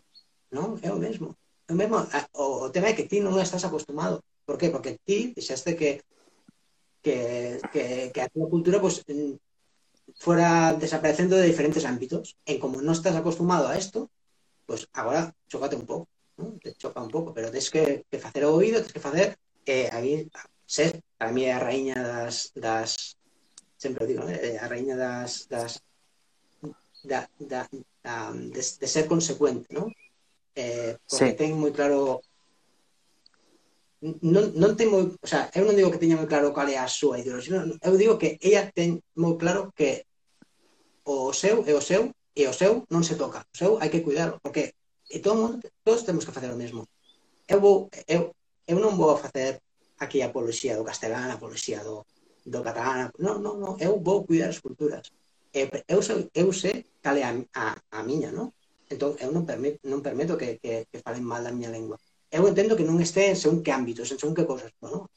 non? 0.53 0.77
É 0.85 0.93
o 0.93 1.01
mesmo. 1.01 1.33
O 1.69 1.73
mesmo, 1.73 1.97
o, 2.33 2.67
o 2.67 2.71
tema 2.71 2.89
é 2.91 2.97
que 2.97 3.07
ti 3.07 3.19
non 3.23 3.35
estás 3.39 3.63
acostumado. 3.63 4.23
Por 4.43 4.59
qué? 4.59 4.67
Porque 4.73 4.99
ti 5.07 5.31
deixaste 5.35 5.75
que 5.79 6.03
que, 7.03 7.59
que, 7.71 8.11
que 8.13 8.21
a 8.21 8.29
cultura 8.31 8.79
pues, 8.79 9.03
fuera 10.15 10.73
desaparecendo 10.73 11.35
de 11.35 11.47
diferentes 11.47 11.85
ámbitos. 11.85 12.35
En 12.47 12.57
como 12.59 12.79
non 12.79 12.95
estás 12.95 13.15
acostumado 13.15 13.67
a 13.67 13.75
esto, 13.75 14.07
pues 14.65 14.87
agora 14.95 15.35
chocate 15.51 15.75
un 15.75 15.85
pouco, 15.85 16.07
¿no? 16.39 16.55
te 16.63 16.73
choca 16.79 17.03
un 17.03 17.11
pouco, 17.11 17.35
pero 17.35 17.51
tens 17.51 17.69
que, 17.69 18.07
que 18.07 18.19
facer 18.19 18.47
o 18.47 18.55
oído, 18.55 18.79
tens 18.79 18.95
que 18.95 19.03
facer 19.03 19.35
eh, 19.67 19.91
ser, 20.65 21.03
para 21.17 21.31
mí 21.31 21.43
é 21.45 21.53
a 21.53 21.59
das, 21.59 22.51
das 22.55 23.15
sempre 23.77 24.07
digo, 24.07 24.23
eh, 24.27 24.57
a 24.59 24.67
das, 24.95 25.47
das 25.51 25.83
da, 27.03 27.27
da, 27.39 27.67
da, 28.01 28.31
de, 28.31 28.61
de 28.63 28.87
ser 28.87 29.07
consecuente, 29.07 29.67
¿no? 29.75 29.91
eh, 30.55 30.97
porque 31.09 31.31
sí. 31.31 31.37
ten 31.37 31.51
moi 31.57 31.71
claro 31.71 32.21
non, 34.03 34.51
non 34.59 34.75
ten 34.75 34.91
moi, 34.91 35.07
o 35.15 35.27
sea, 35.27 35.47
eu 35.55 35.63
non 35.63 35.79
digo 35.79 35.87
que 35.87 36.01
teña 36.01 36.19
moi 36.19 36.27
claro 36.27 36.51
cal 36.51 36.67
é 36.67 36.75
a 36.75 36.91
súa 36.91 37.19
ideoloxía, 37.23 37.63
non, 37.63 37.79
eu 37.79 37.95
digo 37.95 38.19
que 38.19 38.35
ella 38.43 38.67
ten 38.75 38.99
moi 39.15 39.39
claro 39.39 39.71
que 39.71 40.03
o 41.07 41.31
seu 41.31 41.63
é 41.63 41.73
o 41.73 41.83
seu 41.83 42.11
e 42.35 42.43
o 42.49 42.53
seu 42.53 42.83
non 42.91 43.03
se 43.07 43.15
toca, 43.15 43.47
o 43.47 43.55
seu 43.55 43.71
hai 43.79 43.87
que 43.87 44.03
cuidarlo, 44.03 44.43
porque 44.43 44.75
e 45.07 45.19
todo 45.23 45.39
mundo, 45.39 45.55
todos 45.85 46.03
temos 46.03 46.25
que 46.25 46.33
facer 46.35 46.51
o 46.51 46.57
mesmo. 46.57 46.89
Eu 47.47 47.59
vou, 47.61 47.87
eu, 48.07 48.33
eu 48.65 48.77
non 48.79 48.97
vou 48.97 49.11
a 49.13 49.21
facer 49.21 49.61
aquí 49.99 50.19
a 50.19 50.27
apoloxía 50.31 50.75
do 50.75 50.83
castelán, 50.83 51.29
a 51.29 51.37
apoloxía 51.37 51.83
do, 51.83 52.03
do 52.43 52.59
catalán, 52.65 53.13
non, 53.19 53.39
non, 53.39 53.55
non, 53.61 53.73
eu 53.79 54.01
vou 54.01 54.25
cuidar 54.27 54.49
as 54.49 54.59
culturas. 54.59 55.13
Eu, 55.53 55.69
eu, 55.87 55.99
sei, 56.01 56.27
eu 56.33 56.49
sei 56.51 56.87
cal 56.99 57.15
é 57.15 57.23
a, 57.23 57.31
a, 57.53 57.65
a 57.93 57.99
miña, 58.03 58.33
non? 58.33 58.51
Entón, 58.89 59.15
eu 59.19 59.29
non 59.31 59.47
permito, 59.47 59.79
non 59.87 60.03
permito 60.03 60.35
que, 60.35 60.59
que, 60.59 60.87
que 60.91 60.99
falen 60.99 61.23
mal 61.23 61.43
da 61.43 61.55
miña 61.55 61.71
lengua. 61.71 61.97
Eu 62.33 62.43
entendo 62.49 62.75
que 62.75 62.83
non 62.83 62.99
este 62.99 63.29
en 63.29 63.37
según 63.37 63.61
que 63.61 63.71
ámbitos, 63.71 64.09
en 64.09 64.19
según 64.19 64.35
que 64.35 64.47
cosas. 64.49 64.73
Bueno, 64.81 65.07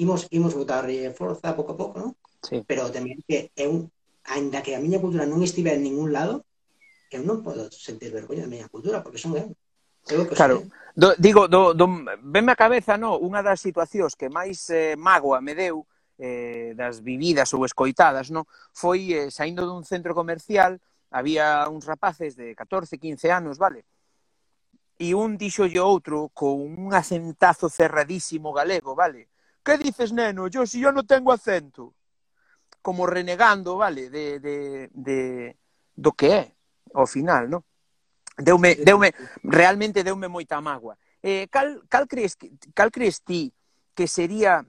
imos, 0.00 0.26
imos 0.32 0.56
botarlle 0.56 1.12
forza 1.12 1.54
pouco 1.54 1.72
a 1.72 1.78
pouco, 1.78 1.94
non? 2.00 2.10
Sí. 2.42 2.64
Pero 2.64 2.88
tamén 2.88 3.20
que 3.28 3.52
eu, 3.56 3.88
ainda 4.24 4.64
que 4.64 4.74
a 4.74 4.82
miña 4.82 5.00
cultura 5.00 5.28
non 5.28 5.44
estive 5.44 5.76
en 5.76 5.84
ningún 5.84 6.10
lado, 6.10 6.44
eu 7.12 7.22
non 7.22 7.44
podo 7.44 7.70
sentir 7.70 8.10
vergoña 8.10 8.44
da 8.44 8.52
miña 8.52 8.72
cultura, 8.72 9.00
porque 9.04 9.20
son 9.20 9.36
eu. 9.36 9.52
eu 10.10 10.26
que 10.26 10.34
claro, 10.34 10.64
son. 10.64 10.72
Do, 10.96 11.12
digo, 11.20 11.44
do, 11.44 11.76
do, 11.76 11.86
venme 12.24 12.56
a 12.56 12.58
cabeza, 12.58 12.96
no, 12.96 13.20
unha 13.20 13.44
das 13.44 13.60
situacións 13.60 14.16
que 14.16 14.32
máis 14.32 14.64
eh, 14.72 14.96
mágoa 14.96 15.44
me 15.44 15.52
deu 15.52 15.84
eh, 16.16 16.72
das 16.72 17.04
vividas 17.04 17.52
ou 17.52 17.68
escoitadas, 17.68 18.32
no, 18.32 18.48
foi 18.72 19.12
eh, 19.12 19.28
saindo 19.28 19.68
dun 19.68 19.84
centro 19.84 20.16
comercial 20.16 20.80
había 21.10 21.68
uns 21.68 21.86
rapaces 21.86 22.36
de 22.36 22.54
14, 22.54 22.98
15 22.98 23.32
anos, 23.32 23.58
vale? 23.58 23.84
E 24.98 25.12
un 25.12 25.36
dixolle 25.36 25.78
outro 25.78 26.32
con 26.32 26.56
un 26.56 26.94
acentazo 26.96 27.68
cerradísimo 27.68 28.52
galego, 28.52 28.96
vale? 28.96 29.28
Que 29.62 29.76
dices, 29.76 30.12
neno? 30.12 30.48
Yo 30.48 30.64
si 30.64 30.80
yo 30.80 30.90
non 30.90 31.04
tengo 31.04 31.32
acento. 31.32 31.92
Como 32.80 33.04
renegando, 33.04 33.76
vale, 33.76 34.08
de, 34.08 34.38
de, 34.38 34.88
de, 34.94 35.18
do 35.94 36.14
que 36.14 36.28
é, 36.30 36.44
ao 36.94 37.06
final, 37.06 37.50
non? 37.50 37.62
Deume, 38.36 38.76
deume, 38.76 39.10
realmente 39.42 40.04
deume 40.04 40.28
moita 40.28 40.60
mágoa. 40.60 40.94
Eh, 41.24 41.48
cal, 41.50 41.82
cal, 41.88 42.06
crees, 42.06 42.36
cal 42.76 42.92
crees 42.92 43.24
ti 43.24 43.50
que 43.96 44.06
sería, 44.06 44.62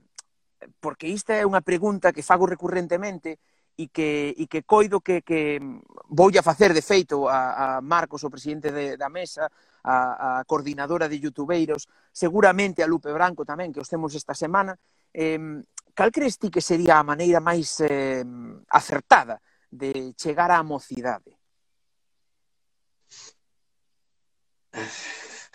porque 0.80 1.12
esta 1.12 1.36
é 1.36 1.44
unha 1.44 1.60
pregunta 1.60 2.10
que 2.10 2.24
fago 2.24 2.48
recurrentemente, 2.48 3.38
e 3.78 3.86
que, 3.94 4.34
e 4.34 4.50
que 4.50 4.66
coido 4.66 4.98
que, 4.98 5.22
que 5.22 5.62
voulle 6.10 6.42
a 6.42 6.42
facer 6.42 6.74
de 6.74 6.82
feito 6.82 7.30
a, 7.30 7.78
a 7.78 7.80
Marcos, 7.80 8.26
o 8.26 8.32
presidente 8.34 8.74
de, 8.74 8.98
da 8.98 9.06
mesa, 9.06 9.46
a, 9.86 10.42
a 10.42 10.44
coordinadora 10.44 11.06
de 11.06 11.22
youtubeiros, 11.22 11.86
seguramente 12.10 12.82
a 12.82 12.90
Lupe 12.90 13.14
Branco 13.14 13.46
tamén, 13.46 13.70
que 13.70 13.78
os 13.78 13.86
temos 13.86 14.18
esta 14.18 14.34
semana, 14.34 14.74
eh, 15.14 15.62
cal 15.94 16.10
crees 16.10 16.42
ti 16.42 16.50
que 16.50 16.58
sería 16.58 16.98
a 16.98 17.06
maneira 17.06 17.38
máis 17.38 17.78
eh, 17.86 18.26
acertada 18.66 19.38
de 19.70 20.10
chegar 20.18 20.50
á 20.50 20.58
mocidade? 20.66 21.38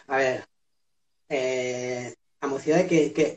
A 0.08 0.16
ver, 0.16 0.48
eh, 1.28 2.16
a 2.40 2.48
mocidade 2.48 2.88
que, 2.88 3.12
que, 3.12 3.36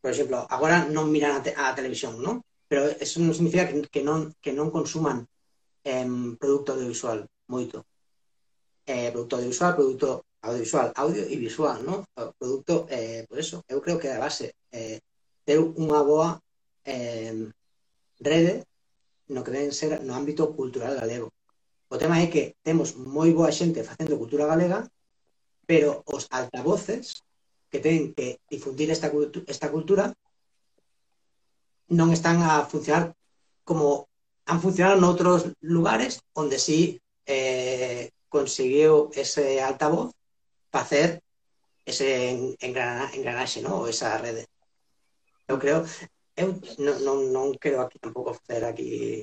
por 0.00 0.08
exemplo, 0.08 0.48
agora 0.48 0.88
non 0.88 1.12
miran 1.12 1.36
a, 1.36 1.40
te, 1.44 1.52
a 1.52 1.76
televisión, 1.76 2.16
non? 2.16 2.40
pero 2.68 2.90
eso 2.98 3.22
non 3.22 3.34
significa 3.34 3.66
que, 3.70 3.86
que 3.88 4.02
non 4.02 4.34
que 4.42 4.52
non 4.52 4.74
consuman 4.74 5.26
eh, 5.86 6.06
produto 6.40 6.74
audiovisual 6.74 7.26
moito 7.46 7.86
eh, 8.86 9.10
produto 9.10 9.36
audiovisual, 9.36 9.74
produto 9.74 10.24
audiovisual, 10.42 10.92
audio 10.94 11.22
e 11.26 11.36
visual, 11.36 11.82
¿no? 11.84 12.06
O 12.14 12.32
produto, 12.38 12.86
eh, 12.88 13.26
por 13.28 13.38
eso, 13.38 13.64
eu 13.68 13.82
creo 13.82 13.98
que 13.98 14.08
a 14.08 14.22
base 14.22 14.54
eh, 14.70 15.02
ter 15.44 15.58
unha 15.58 16.00
boa 16.06 16.38
eh, 16.86 17.50
rede 18.22 18.62
no 19.26 19.42
que 19.42 19.50
deben 19.50 19.74
ser 19.74 19.98
no 20.06 20.14
ámbito 20.14 20.54
cultural 20.54 20.94
galego. 20.94 21.34
O 21.90 21.98
tema 21.98 22.22
é 22.22 22.30
que 22.30 22.54
temos 22.62 22.94
moi 22.94 23.34
boa 23.34 23.50
xente 23.50 23.82
facendo 23.82 24.18
cultura 24.18 24.46
galega, 24.46 24.86
pero 25.66 26.06
os 26.06 26.30
altavoces 26.30 27.26
que 27.70 27.82
ten 27.82 28.14
que 28.14 28.38
difundir 28.46 28.90
esta, 28.94 29.10
cultu 29.10 29.42
esta 29.50 29.70
cultura 29.74 30.14
non 31.88 32.10
están 32.10 32.42
a 32.42 32.66
funcionar 32.66 33.14
como 33.62 34.08
han 34.46 34.62
funcionado 34.62 34.98
noutros 34.98 35.50
lugares 35.60 36.22
onde 36.34 36.58
sí 36.58 37.02
eh, 37.26 38.10
conseguiu 38.28 39.10
ese 39.14 39.62
altavoz 39.62 40.14
facer 40.70 41.22
ese 41.86 42.56
engranaxe, 42.60 43.62
¿no? 43.62 43.86
esa 43.86 44.18
rede. 44.18 44.46
Eu 45.46 45.58
creo, 45.58 45.86
eu 46.34 46.58
non, 46.82 46.96
non, 47.06 47.18
non 47.30 47.46
quero 47.54 47.78
aquí 47.78 47.98
tampouco 48.02 48.34
facer 48.34 48.66
aquí 48.66 49.22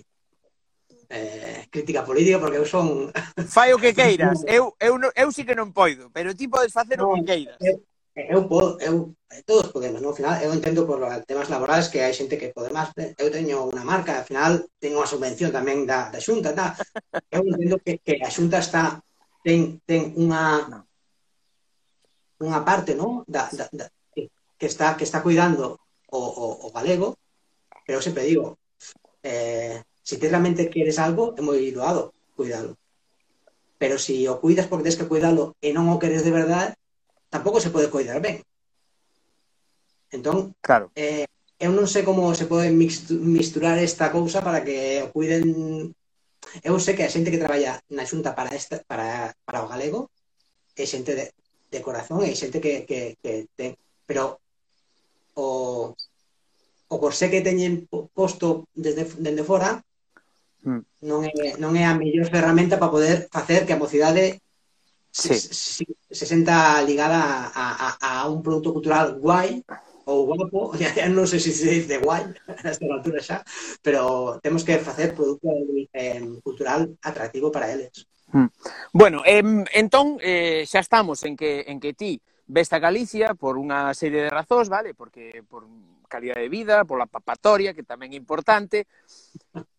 eh, 1.12 1.68
crítica 1.70 2.08
política 2.08 2.40
porque 2.40 2.58
eu 2.58 2.66
son... 2.66 3.12
Fai 3.52 3.76
o 3.76 3.78
que 3.78 3.92
queiras, 3.92 4.44
eu, 4.48 4.72
eu, 4.80 4.96
eu, 4.96 5.12
eu 5.12 5.30
sí 5.36 5.44
que 5.44 5.56
non 5.56 5.76
poido, 5.76 6.08
pero 6.16 6.32
ti 6.32 6.48
podes 6.48 6.72
facer 6.72 6.96
no, 6.96 7.12
o 7.12 7.20
que 7.20 7.28
queiras. 7.28 7.60
Eu, 7.60 7.84
Eh, 8.16 8.28
eu 8.36 8.42
podo, 8.48 8.78
eu, 8.80 8.96
todos 9.46 9.74
podemos, 9.74 10.00
no? 10.02 10.10
Ao 10.10 10.18
final, 10.20 10.38
eu 10.46 10.54
entendo 10.54 10.86
por 10.86 11.00
temas 11.26 11.50
laborais 11.50 11.90
que 11.90 12.00
hai 12.04 12.14
xente 12.14 12.38
que 12.38 12.54
pode 12.54 12.70
máis, 12.70 12.90
eh, 13.02 13.14
eu 13.18 13.34
teño 13.34 13.58
unha 13.74 13.86
marca, 13.92 14.12
ao 14.14 14.28
final, 14.30 14.52
teño 14.82 15.02
unha 15.02 15.10
subvención 15.10 15.50
tamén 15.50 15.80
da, 15.90 16.14
da 16.14 16.20
xunta, 16.22 16.54
tá? 16.54 16.78
eu 17.34 17.42
entendo 17.42 17.82
que, 17.84 17.98
que 18.06 18.14
a 18.22 18.30
xunta 18.30 18.58
está, 18.62 19.02
ten, 19.42 19.82
ten 19.90 20.14
unha, 20.24 20.44
unha 22.46 22.60
parte, 22.62 22.94
no? 22.94 23.26
Da, 23.26 23.50
da, 23.50 23.66
da, 23.74 23.86
que 24.60 24.68
está, 24.70 24.94
que 24.98 25.06
está 25.10 25.26
cuidando 25.26 25.82
o, 26.14 26.22
o, 26.22 26.46
o 26.66 26.68
galego, 26.70 27.18
pero 27.86 27.98
eu 27.98 28.06
sempre 28.06 28.30
digo, 28.30 28.62
eh, 29.26 29.82
se 30.06 30.16
si 30.16 30.22
realmente 30.22 30.70
queres 30.70 31.02
algo, 31.02 31.34
é 31.34 31.42
moi 31.42 31.60
doado 31.74 32.14
cuidalo. 32.38 32.78
Pero 33.82 33.98
se 33.98 34.14
si 34.22 34.30
o 34.30 34.38
cuidas 34.38 34.70
porque 34.70 34.86
tens 34.86 35.00
que 35.00 35.10
cuidalo 35.10 35.58
e 35.66 35.74
non 35.74 35.90
o 35.90 35.98
queres 35.98 36.22
de 36.22 36.30
verdade, 36.30 36.78
tampouco 37.34 37.58
se 37.58 37.74
pode 37.74 37.90
coidar 37.90 38.22
ben. 38.22 38.46
Entón, 40.14 40.54
claro. 40.62 40.94
eh, 40.94 41.26
eu 41.58 41.74
non 41.74 41.90
sei 41.90 42.06
como 42.06 42.30
se 42.38 42.46
pode 42.46 42.70
misturar 42.70 43.82
esta 43.82 44.14
cousa 44.14 44.46
para 44.46 44.62
que 44.62 45.02
o 45.02 45.10
cuiden... 45.10 45.90
Eu 46.62 46.78
sei 46.78 46.94
que 46.94 47.02
a 47.02 47.10
xente 47.10 47.34
que 47.34 47.42
traballa 47.42 47.82
na 47.90 48.06
xunta 48.06 48.38
para, 48.38 48.54
esta, 48.54 48.86
para, 48.86 49.34
para 49.42 49.66
o 49.66 49.70
galego 49.72 50.14
é 50.78 50.86
xente 50.86 51.18
de, 51.18 51.34
de 51.74 51.80
corazón, 51.82 52.22
é 52.22 52.38
xente 52.38 52.62
que, 52.62 52.86
que, 52.86 53.18
que 53.18 53.50
ten... 53.58 53.74
Pero 54.06 54.38
o, 55.34 55.98
o 56.94 56.96
corsé 57.02 57.34
que 57.34 57.42
teñen 57.42 57.90
posto 58.14 58.70
desde, 58.78 59.10
desde 59.18 59.42
fora 59.42 59.82
hmm. 60.62 61.10
non 61.10 61.26
é, 61.26 61.58
non 61.58 61.74
é 61.74 61.90
a 61.90 61.98
mellor 61.98 62.30
ferramenta 62.30 62.78
para 62.78 62.94
poder 62.94 63.26
facer 63.34 63.66
que 63.66 63.74
a 63.74 63.82
mocidade 63.82 64.44
sí. 65.14 65.36
se, 65.36 65.86
se 66.10 66.26
senta 66.26 66.82
ligada 66.82 67.52
a, 67.54 67.98
a, 68.02 68.22
a, 68.22 68.28
un 68.28 68.42
produto 68.42 68.74
cultural 68.74 69.20
guai 69.22 69.64
ou 70.06 70.26
guapo, 70.26 70.74
ya, 70.82 70.90
ya 70.92 71.08
non 71.08 71.30
sei 71.30 71.40
se 71.40 71.54
se 71.54 71.70
dice 71.70 72.02
guai 72.02 72.26
a 72.50 72.68
esta 72.68 72.90
altura 72.90 73.22
xa, 73.22 73.46
pero 73.86 74.42
temos 74.42 74.66
que 74.66 74.82
facer 74.82 75.14
produto 75.14 75.48
eh, 75.94 76.20
cultural 76.44 76.98
atractivo 77.06 77.54
para 77.54 77.72
eles. 77.72 78.10
Mm. 78.34 78.50
Bueno, 78.92 79.22
eh, 79.24 79.46
entón 79.78 80.18
eh, 80.20 80.66
xa 80.66 80.82
estamos 80.82 81.22
en 81.24 81.38
que 81.38 81.70
en 81.70 81.78
que 81.80 81.94
ti 81.94 82.18
veste 82.50 82.76
a 82.76 82.84
Galicia 82.84 83.38
por 83.38 83.56
unha 83.62 83.94
serie 83.94 84.26
de 84.26 84.34
razóns, 84.34 84.68
vale? 84.68 84.98
Porque 84.98 85.46
por 85.46 85.70
calidad 86.10 86.42
de 86.42 86.50
vida, 86.50 86.84
pola 86.84 87.08
papatoria, 87.08 87.74
que 87.74 87.86
tamén 87.86 88.12
é 88.12 88.20
importante, 88.20 88.90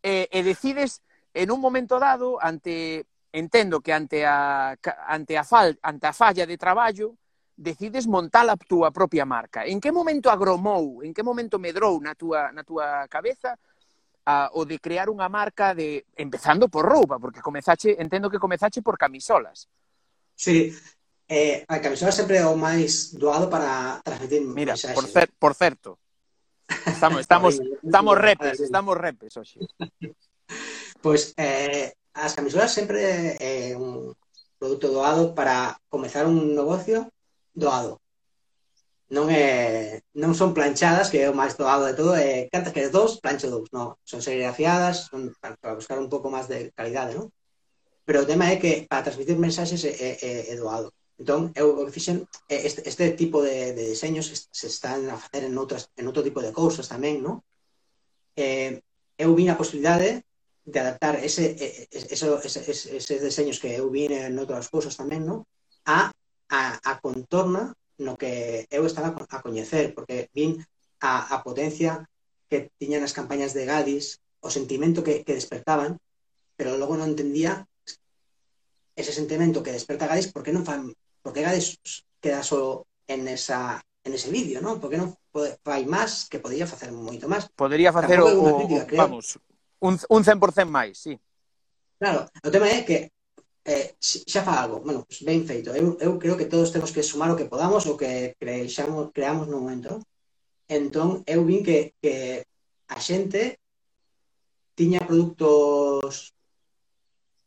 e, 0.01 0.25
eh, 0.25 0.27
e 0.31 0.41
decides 0.47 1.03
en 1.35 1.51
un 1.51 1.61
momento 1.61 1.99
dado 1.99 2.39
ante 2.41 3.05
entendo 3.35 3.81
que 3.81 3.93
ante 3.93 4.25
a, 4.25 4.79
ante 5.09 5.37
a, 5.37 5.43
fal, 5.43 5.77
ante 5.83 6.07
a 6.07 6.13
falla 6.15 6.47
de 6.47 6.57
traballo 6.57 7.19
decides 7.57 8.07
montar 8.07 8.47
a 8.47 8.55
túa 8.55 8.95
propia 8.95 9.27
marca. 9.27 9.67
En 9.67 9.83
que 9.83 9.91
momento 9.91 10.31
agromou, 10.31 11.03
en 11.03 11.11
que 11.11 11.27
momento 11.27 11.59
medrou 11.59 11.99
na 11.99 12.15
túa, 12.15 12.55
na 12.55 12.63
túa 12.63 13.11
cabeza 13.11 13.59
a, 14.23 14.55
o 14.55 14.63
de 14.63 14.79
crear 14.79 15.11
unha 15.11 15.27
marca 15.27 15.75
de 15.75 16.07
empezando 16.15 16.71
por 16.71 16.87
roupa, 16.87 17.19
porque 17.19 17.43
comezache, 17.43 17.99
entendo 17.99 18.31
que 18.31 18.39
comezache 18.39 18.87
por 18.87 18.95
camisolas. 18.95 19.67
Sí, 20.39 20.71
eh, 21.27 21.67
a 21.67 21.83
camisola 21.83 22.15
sempre 22.15 22.39
é 22.39 22.47
o 22.47 22.55
máis 22.55 23.19
doado 23.19 23.51
para 23.51 23.99
transmitir 24.07 24.47
Mira, 24.47 24.79
mensaxe. 24.79 24.95
por, 24.95 25.07
cer, 25.11 25.27
por 25.39 25.53
certo, 25.59 25.99
estamos, 26.87 27.19
estamos, 27.27 27.59
estamos 27.59 28.15
repes, 28.15 28.63
estamos 28.63 28.95
repes 28.95 29.35
hoxe. 29.35 29.59
Pois, 31.03 31.35
pues, 31.35 31.35
eh, 31.37 31.95
as 32.15 32.35
camisolas 32.35 32.71
sempre 32.71 33.37
é 33.41 33.77
un 33.77 34.15
produto 34.59 34.89
doado 34.89 35.35
para 35.35 35.77
comezar 35.91 36.27
un 36.27 36.55
negocio 36.55 37.11
doado. 37.53 38.01
Non 39.11 39.29
é 39.29 40.01
non 40.17 40.33
son 40.33 40.57
planchadas, 40.57 41.11
que 41.11 41.21
é 41.21 41.29
o 41.29 41.37
máis 41.37 41.59
doado 41.59 41.85
de 41.85 41.95
todo, 41.99 42.15
é 42.17 42.49
cantas 42.49 42.73
que 42.73 42.89
dous, 42.89 43.21
plancho 43.21 43.53
dous, 43.53 43.69
non, 43.75 43.99
son 44.07 44.25
serigrafiadas, 44.25 45.11
son 45.11 45.35
para 45.43 45.77
buscar 45.77 45.99
un 46.01 46.09
pouco 46.09 46.33
máis 46.33 46.47
de 46.49 46.73
calidade, 46.73 47.19
non? 47.19 47.29
Pero 48.07 48.25
o 48.25 48.29
tema 48.31 48.49
é 48.49 48.57
que 48.63 48.87
para 48.89 49.05
transmitir 49.05 49.37
mensaxes 49.37 49.83
é, 49.85 49.93
é, 50.19 50.33
é 50.53 50.55
doado. 50.57 50.95
Entón, 51.21 51.53
eu 51.55 51.79
o 51.79 51.85
que 51.87 51.95
fixen 51.95 52.27
este, 52.49 52.81
este 52.89 53.15
tipo 53.15 53.39
de, 53.43 53.77
de 53.77 53.85
diseños 53.95 54.27
se 54.31 54.67
están 54.67 55.07
a 55.11 55.17
facer 55.21 55.47
en 55.47 55.55
outras 55.59 55.91
en 55.99 56.09
outro 56.09 56.23
tipo 56.27 56.41
de 56.43 56.55
cousas 56.55 56.89
tamén, 56.91 57.23
non? 57.23 57.43
Eh, 58.35 58.83
eu 59.19 59.31
vi 59.37 59.47
a 59.47 59.61
posibilidade 59.61 60.27
de 60.65 60.81
adaptar 60.81 61.21
ese, 61.21 61.55
ese 61.93 62.25
ese 62.25 62.61
eses 62.97 63.21
deseños 63.21 63.61
que 63.61 63.77
eu 63.77 63.93
vi 63.93 64.09
en 64.09 64.33
outras 64.41 64.73
cousas 64.73 64.97
tamén, 64.97 65.29
non? 65.29 65.45
A, 65.85 66.09
a, 66.49 66.61
a 66.81 66.93
contorna 67.05 67.77
no 68.01 68.17
que 68.17 68.65
eu 68.73 68.89
estaba 68.89 69.13
a 69.13 69.43
coñecer, 69.45 69.93
porque 69.93 70.33
vin 70.33 70.65
a, 71.05 71.29
a 71.31 71.45
potencia 71.45 72.09
que 72.49 72.73
tiñan 72.81 73.05
as 73.05 73.13
campañas 73.13 73.53
de 73.53 73.69
Gadis, 73.69 74.25
o 74.41 74.49
sentimento 74.49 75.05
que, 75.05 75.21
que 75.21 75.37
despertaban, 75.37 76.01
pero 76.57 76.81
logo 76.81 76.97
non 76.97 77.13
entendía 77.13 77.69
ese 78.97 79.13
sentimento 79.13 79.61
que 79.61 79.77
desperta 79.77 80.09
Gadis, 80.09 80.33
por 80.33 80.41
que 80.41 80.55
non 80.55 80.65
fan, 80.65 80.97
por 81.21 81.37
que 81.37 81.45
Gadis 81.45 81.77
queda 82.25 82.41
só 82.41 82.89
en 83.05 83.29
esa 83.29 83.85
en 84.05 84.13
ese 84.13 84.29
vídeo, 84.29 84.61
non? 84.65 84.81
Por 84.81 84.89
que 84.89 85.01
non 85.01 85.13
pode, 85.29 85.61
fai 85.61 85.85
máis 85.85 86.29
que 86.29 86.41
podría 86.41 86.65
facer 86.69 86.89
moito 86.89 87.29
máis? 87.29 87.49
Podería 87.53 87.93
facer 87.93 88.21
o, 88.21 88.29
crítica, 88.29 88.85
o 88.85 89.01
vamos, 89.01 89.37
un, 89.85 90.01
un 90.09 90.23
100% 90.25 90.73
máis, 90.73 90.97
sí. 90.97 91.21
Claro, 92.01 92.25
o 92.41 92.51
tema 92.51 92.69
é 92.73 92.81
que 92.89 93.13
eh, 93.65 93.97
xa 94.01 94.41
fa 94.41 94.65
algo, 94.65 94.81
bueno, 94.81 95.05
pues 95.05 95.21
ben 95.21 95.45
feito. 95.45 95.77
Eu, 95.77 95.97
eu 96.01 96.13
creo 96.19 96.37
que 96.37 96.49
todos 96.49 96.73
temos 96.73 96.93
que 96.93 97.05
sumar 97.05 97.31
o 97.31 97.37
que 97.37 97.49
podamos, 97.49 97.85
o 97.85 97.97
que 97.97 98.33
creixamos, 98.41 99.13
creamos 99.13 99.47
no 99.49 99.61
momento. 99.61 100.01
Entón, 100.69 101.21
eu 101.29 101.45
vin 101.45 101.61
que, 101.61 101.93
que 102.01 102.45
a 102.89 102.99
xente 103.01 103.61
tiña 104.73 105.05
produtos 105.05 106.33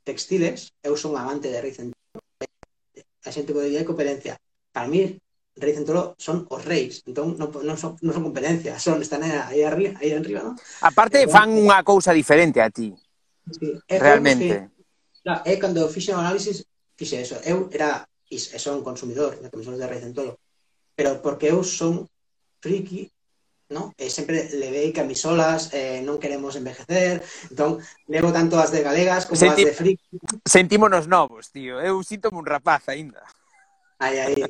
textiles, 0.05 0.71
eu 0.85 0.95
son 0.95 1.17
amante 1.17 1.49
de 1.49 1.59
Riz, 1.59 1.81
a 1.81 3.29
xente 3.33 3.53
pode 3.53 3.73
dicir 3.73 3.85
coherencia. 3.89 4.37
Para 4.71 4.87
mí, 4.87 5.17
rei 5.57 5.73
todo 5.83 6.15
son 6.17 6.45
os 6.49 6.61
reis, 6.63 7.03
entón 7.05 7.35
non, 7.37 7.49
non, 7.51 7.77
son, 7.77 7.97
non 8.05 8.13
son 8.13 8.23
competencia, 8.23 8.77
son, 8.77 9.01
están 9.01 9.25
aí 9.25 9.65
arriba, 9.65 9.97
aí 9.97 10.13
arriba, 10.13 10.45
non? 10.45 10.55
Aparte, 10.85 11.25
eh, 11.25 11.29
fan 11.29 11.51
unha 11.53 11.81
cousa 11.81 12.13
diferente 12.13 12.61
a 12.61 12.69
ti. 12.69 12.93
Sí. 13.49 13.73
Eu, 13.89 13.99
Realmente. 13.99 14.53
É 14.53 14.69
claro, 15.25 15.41
eu 15.43 15.57
cando 15.57 15.89
fixen 15.89 16.15
o 16.15 16.21
análisis, 16.21 16.63
fixe 16.95 17.17
eso. 17.19 17.35
Eu 17.43 17.67
era, 17.73 18.05
e 18.29 18.37
son 18.37 18.85
consumidor 18.85 19.35
de 19.41 19.49
camisones 19.49 19.81
de 19.81 19.87
reis 19.87 20.05
pero 20.97 21.21
porque 21.21 21.53
eu 21.53 21.61
son 21.61 22.09
friki 22.61 23.11
¿no? 23.69 23.93
Eh, 23.97 24.09
sempre 24.09 24.47
levei 24.55 24.93
camisolas, 24.93 25.73
eh, 25.75 25.99
non 25.99 26.15
queremos 26.23 26.55
envejecer, 26.55 27.19
entón, 27.51 27.83
levo 28.07 28.31
tanto 28.31 28.55
as 28.55 28.71
de 28.71 28.79
galegas 28.79 29.27
como 29.27 29.35
Senti... 29.35 29.67
as 29.67 29.67
de 29.67 29.75
friki. 29.75 30.07
Sentímonos 30.47 31.11
novos, 31.11 31.51
tío, 31.51 31.83
eu 31.83 31.99
sinto 31.99 32.31
un 32.31 32.47
rapaz 32.47 32.87
aínda. 32.87 33.19
Aí, 33.99 34.17
aí. 34.19 34.43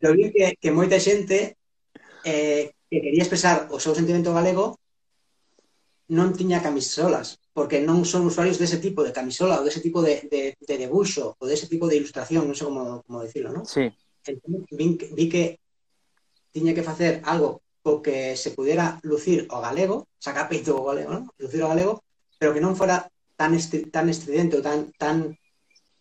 Pero 0.00 0.14
vi 0.14 0.32
que, 0.34 0.58
que 0.60 0.70
moita 0.74 0.98
xente 0.98 1.56
eh, 2.24 2.74
que 2.90 2.98
quería 2.98 3.22
expresar 3.22 3.70
o 3.70 3.78
seu 3.78 3.94
sentimento 3.94 4.34
galego 4.34 4.78
non 6.10 6.34
tiña 6.34 6.58
camisolas, 6.58 7.38
porque 7.54 7.78
non 7.78 8.02
son 8.02 8.26
usuarios 8.26 8.58
dese 8.58 8.82
tipo 8.82 9.06
de 9.06 9.14
camisola 9.14 9.62
ou 9.62 9.66
dese 9.66 9.78
tipo 9.78 10.02
de, 10.02 10.26
de, 10.26 10.58
de 10.58 10.74
debuxo 10.74 11.38
ou 11.38 11.46
dese 11.46 11.70
tipo 11.70 11.86
de 11.86 12.02
ilustración, 12.02 12.50
non 12.50 12.58
sei 12.58 12.66
como, 12.66 13.06
como 13.06 13.22
decirlo, 13.22 13.54
non? 13.54 13.62
Sí. 13.62 13.86
Entón, 14.26 14.66
vi, 14.74 14.98
vi 15.14 15.26
que 15.30 15.62
tiña 16.50 16.74
que 16.74 16.82
facer 16.82 17.22
algo 17.22 17.62
co 17.80 18.02
que 18.02 18.34
se 18.34 18.50
pudera 18.50 18.98
lucir 19.06 19.46
o 19.54 19.62
galego, 19.62 20.10
sacar 20.18 20.50
peito 20.50 20.74
o 20.74 20.82
galego, 20.82 21.14
non? 21.14 21.30
Lucir 21.38 21.62
o 21.62 21.70
galego, 21.70 22.02
pero 22.42 22.50
que 22.50 22.60
non 22.60 22.74
fora 22.74 23.06
tan, 23.38 23.54
estri, 23.54 23.86
tan 23.86 24.10
estridente 24.10 24.58
ou 24.58 24.66
tan, 24.66 24.90
tan 24.98 25.38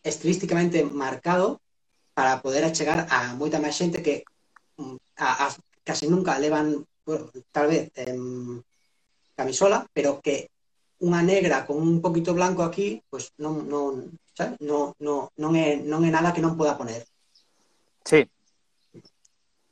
estilísticamente 0.01 0.81
marcado 0.89 1.61
para 2.19 2.41
poder 2.43 2.67
achegar 2.67 3.07
a 3.07 3.31
moita 3.39 3.63
máis 3.63 3.79
xente 3.79 4.03
que 4.03 4.27
mm, 4.75 5.23
a, 5.23 5.47
a, 5.47 5.55
casi 5.87 6.11
nunca 6.11 6.35
levan 6.35 6.83
tal 7.55 7.71
vez 7.71 7.95
em, 7.95 8.59
camisola, 9.39 9.87
pero 9.95 10.19
que 10.19 10.51
unha 10.99 11.23
negra 11.23 11.63
con 11.63 11.79
un 11.79 12.03
poquito 12.03 12.35
blanco 12.35 12.67
aquí, 12.67 12.99
pues 13.07 13.31
non 13.39 13.63
non, 13.71 14.11
sabes? 14.35 14.59
Non, 14.59 14.91
non, 14.99 15.31
non 15.39 15.55
é 15.55 15.79
non 15.79 16.03
é 16.03 16.11
nada 16.11 16.35
que 16.35 16.43
non 16.43 16.59
poda 16.59 16.75
poner. 16.75 17.07
Sí. 18.03 18.27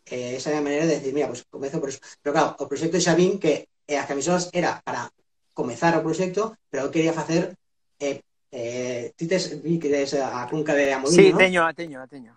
Eh, 0.07 0.39
esa 0.39 0.55
é 0.55 0.55
a 0.55 0.63
maneira 0.63 0.87
de 0.87 1.03
decir, 1.03 1.11
mira, 1.11 1.27
pues 1.27 1.43
comezo 1.51 1.83
por 1.83 1.91
eso. 1.91 1.99
Pero 2.23 2.31
claro, 2.31 2.55
o 2.63 2.69
proxecto 2.71 2.95
xa 2.95 3.11
vin 3.11 3.43
que 3.43 3.67
eh, 3.91 3.99
as 3.99 4.07
camisolas 4.07 4.47
era 4.55 4.79
para 4.87 5.11
comezar 5.51 5.99
o 5.99 6.03
proxecto, 6.07 6.55
pero 6.71 6.87
eu 6.87 6.93
quería 6.95 7.11
facer 7.11 7.59
eh, 7.99 8.23
Eh, 8.51 9.11
ti 9.15 9.27
tes, 9.27 9.61
vi 9.61 9.77
que 9.79 9.89
tes 9.89 10.13
eh, 10.13 10.23
a 10.23 10.47
cunca 10.49 10.73
de 10.73 10.93
Amorín, 10.93 11.15
Sí, 11.15 11.31
¿no? 11.31 11.37
teño, 11.37 11.65
a 11.65 11.73
teño, 11.73 12.01
a 12.01 12.07
teño. 12.07 12.33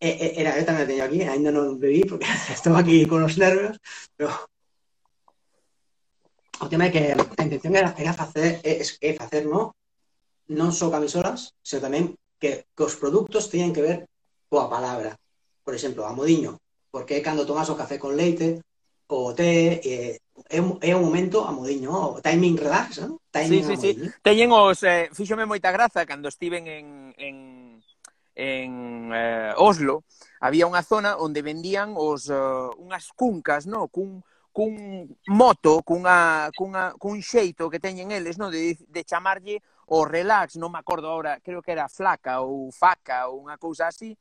Eh, 0.00 0.16
eh, 0.20 0.32
era, 0.36 0.52
eu 0.60 0.64
tamén 0.68 0.84
a 0.84 0.88
teño 0.88 1.04
aquí, 1.08 1.24
ainda 1.24 1.48
non 1.48 1.80
bebí 1.80 2.04
porque 2.04 2.28
estou 2.52 2.76
aquí 2.76 3.08
con 3.08 3.24
os 3.24 3.40
nervios, 3.40 3.80
pero 4.12 4.28
o 6.60 6.68
tema 6.68 6.88
é 6.88 6.92
que 6.92 7.16
a 7.16 7.42
intención 7.44 7.72
era, 7.72 7.96
era 7.96 8.12
facer, 8.12 8.60
é, 8.60 8.84
é 8.84 9.10
facer, 9.16 9.48
no? 9.48 9.72
non 10.52 10.70
só 10.70 10.92
camisolas, 10.92 11.50
sino 11.64 11.82
tamén 11.82 12.14
que, 12.38 12.70
que 12.70 12.82
os 12.86 12.94
produtos 12.94 13.50
teñan 13.50 13.74
que 13.74 13.82
ver 13.82 13.98
coa 14.46 14.70
palabra. 14.70 15.18
Por 15.66 15.74
exemplo, 15.74 16.06
a 16.06 16.14
modiño, 16.14 16.60
porque 16.92 17.18
é 17.18 17.24
cando 17.24 17.48
tomas 17.48 17.66
o 17.72 17.78
café 17.78 17.98
con 17.98 18.14
leite, 18.14 18.62
o 19.10 19.34
té, 19.34 19.82
e, 19.82 20.22
é 20.48 20.60
un, 20.60 20.78
é 20.80 20.94
un 20.94 21.02
momento 21.02 21.44
amodiño, 21.44 21.90
o 21.90 22.20
timing 22.22 22.56
relax, 22.56 23.02
non? 23.02 23.18
Timing 23.30 23.64
sí, 23.64 23.76
sí, 23.76 23.94
sí. 23.98 24.10
Teñen 24.22 24.54
os... 24.54 24.82
Eh, 24.86 25.10
fíxome 25.10 25.46
moita 25.46 25.74
graza 25.74 26.06
cando 26.06 26.30
estiven 26.30 26.66
en, 26.70 27.14
en, 27.18 27.36
en 28.34 28.70
eh, 29.10 29.52
Oslo, 29.58 30.06
había 30.38 30.70
unha 30.70 30.86
zona 30.86 31.18
onde 31.18 31.42
vendían 31.42 31.98
os, 31.98 32.30
uh, 32.30 32.70
unhas 32.78 33.10
cuncas, 33.10 33.66
¿no? 33.66 33.90
Cun, 33.90 34.22
cun 34.54 34.72
moto, 35.26 35.82
cunha, 35.82 36.48
cunha, 36.54 36.94
cun 36.94 37.18
xeito 37.18 37.66
que 37.66 37.82
teñen 37.82 38.14
eles, 38.14 38.38
¿no? 38.38 38.50
De, 38.50 38.78
de 38.78 39.02
chamarlle 39.02 39.60
o 39.90 40.06
relax, 40.06 40.54
non 40.58 40.70
me 40.70 40.78
acordo 40.78 41.10
ahora, 41.10 41.42
creo 41.42 41.58
que 41.62 41.74
era 41.74 41.90
flaca 41.90 42.42
ou 42.42 42.70
faca 42.70 43.26
ou 43.26 43.42
unha 43.42 43.58
cousa 43.58 43.90
así, 43.90 44.14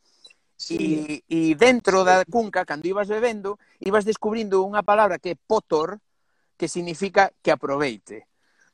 Sí. 0.56 1.24
E, 1.28 1.52
e 1.52 1.56
dentro 1.56 2.08
da 2.08 2.24
cunca, 2.24 2.64
cando 2.64 2.88
ibas 2.88 3.12
bebendo, 3.12 3.60
ibas 3.84 4.08
descubrindo 4.08 4.64
unha 4.64 4.88
palabra 4.88 5.20
que 5.20 5.36
é 5.36 5.38
potor, 5.38 6.00
que 6.58 6.68
significa 6.68 7.32
que 7.41 7.52
aproveite. 7.52 8.28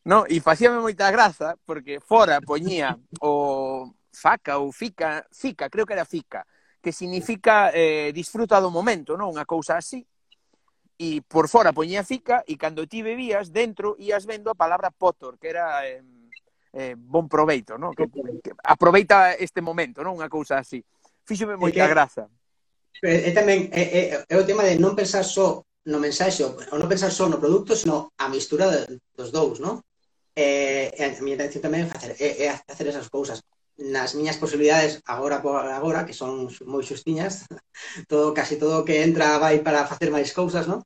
No? 0.05 0.25
E 0.25 0.41
facíame 0.41 0.81
moita 0.81 1.13
graza 1.13 1.57
porque 1.65 2.01
fora 2.01 2.41
poñía 2.41 2.97
o 3.21 3.93
faca 4.09 4.57
ou 4.57 4.73
fica, 4.73 5.25
fica, 5.29 5.69
creo 5.69 5.85
que 5.85 5.93
era 5.93 6.05
fica, 6.05 6.45
que 6.81 6.91
significa 6.91 7.69
eh, 7.73 8.09
disfruta 8.13 8.57
do 8.57 8.73
momento, 8.73 9.13
non? 9.13 9.29
Unha 9.29 9.45
cousa 9.45 9.77
así. 9.77 10.01
E 10.97 11.21
por 11.25 11.49
fora 11.49 11.73
poñía 11.73 12.01
fica 12.01 12.41
e 12.45 12.57
cando 12.57 12.89
ti 12.89 13.05
bebías 13.05 13.53
dentro 13.53 13.93
ías 14.01 14.25
vendo 14.25 14.49
a 14.49 14.57
palabra 14.57 14.89
potor, 14.89 15.37
que 15.37 15.53
era 15.53 15.85
eh, 15.85 16.01
eh, 16.73 16.95
bon 16.97 17.29
proveito, 17.29 17.77
non? 17.77 17.93
Que, 17.93 18.09
que 18.41 18.51
aproveita 18.65 19.37
este 19.37 19.61
momento, 19.61 20.01
non? 20.01 20.17
Unha 20.17 20.29
cousa 20.33 20.57
así. 20.57 20.81
Fíxome 21.25 21.61
moita 21.61 21.85
que, 21.85 21.93
graza. 21.93 22.25
Pero 22.97 23.17
é 23.21 23.31
tamén 23.33 23.69
é, 23.69 23.81
é, 23.81 24.01
é 24.25 24.35
o 24.37 24.45
tema 24.45 24.65
de 24.65 24.81
non 24.81 24.97
pensar 24.97 25.21
só 25.21 25.61
no 25.85 25.99
mensaxe, 25.99 26.43
ou 26.45 26.77
non 26.77 26.91
pensar 26.91 27.09
só 27.09 27.25
no 27.25 27.41
produto, 27.41 27.73
sino 27.73 28.13
a 28.17 28.29
mistura 28.29 28.69
de, 28.69 29.01
dos 29.17 29.33
dous, 29.33 29.57
non? 29.57 29.81
E, 30.37 30.93
e 30.93 31.01
a 31.01 31.09
miña 31.25 31.41
intención 31.41 31.65
tamén 31.65 31.85
é 31.85 31.87
facer, 31.89 32.11
é, 32.21 32.29
é 32.45 32.53
facer 32.53 32.85
esas 32.87 33.09
cousas. 33.09 33.41
Nas 33.81 34.13
miñas 34.13 34.37
posibilidades 34.37 35.01
agora 35.09 35.41
por 35.41 35.57
agora, 35.57 36.05
que 36.05 36.13
son 36.13 36.51
moi 36.69 36.85
xustiñas, 36.85 37.49
todo, 38.11 38.33
casi 38.37 38.61
todo 38.61 38.81
o 38.81 38.85
que 38.85 39.01
entra 39.01 39.41
vai 39.41 39.65
para 39.65 39.89
facer 39.89 40.13
máis 40.13 40.29
cousas, 40.31 40.69
non? 40.69 40.85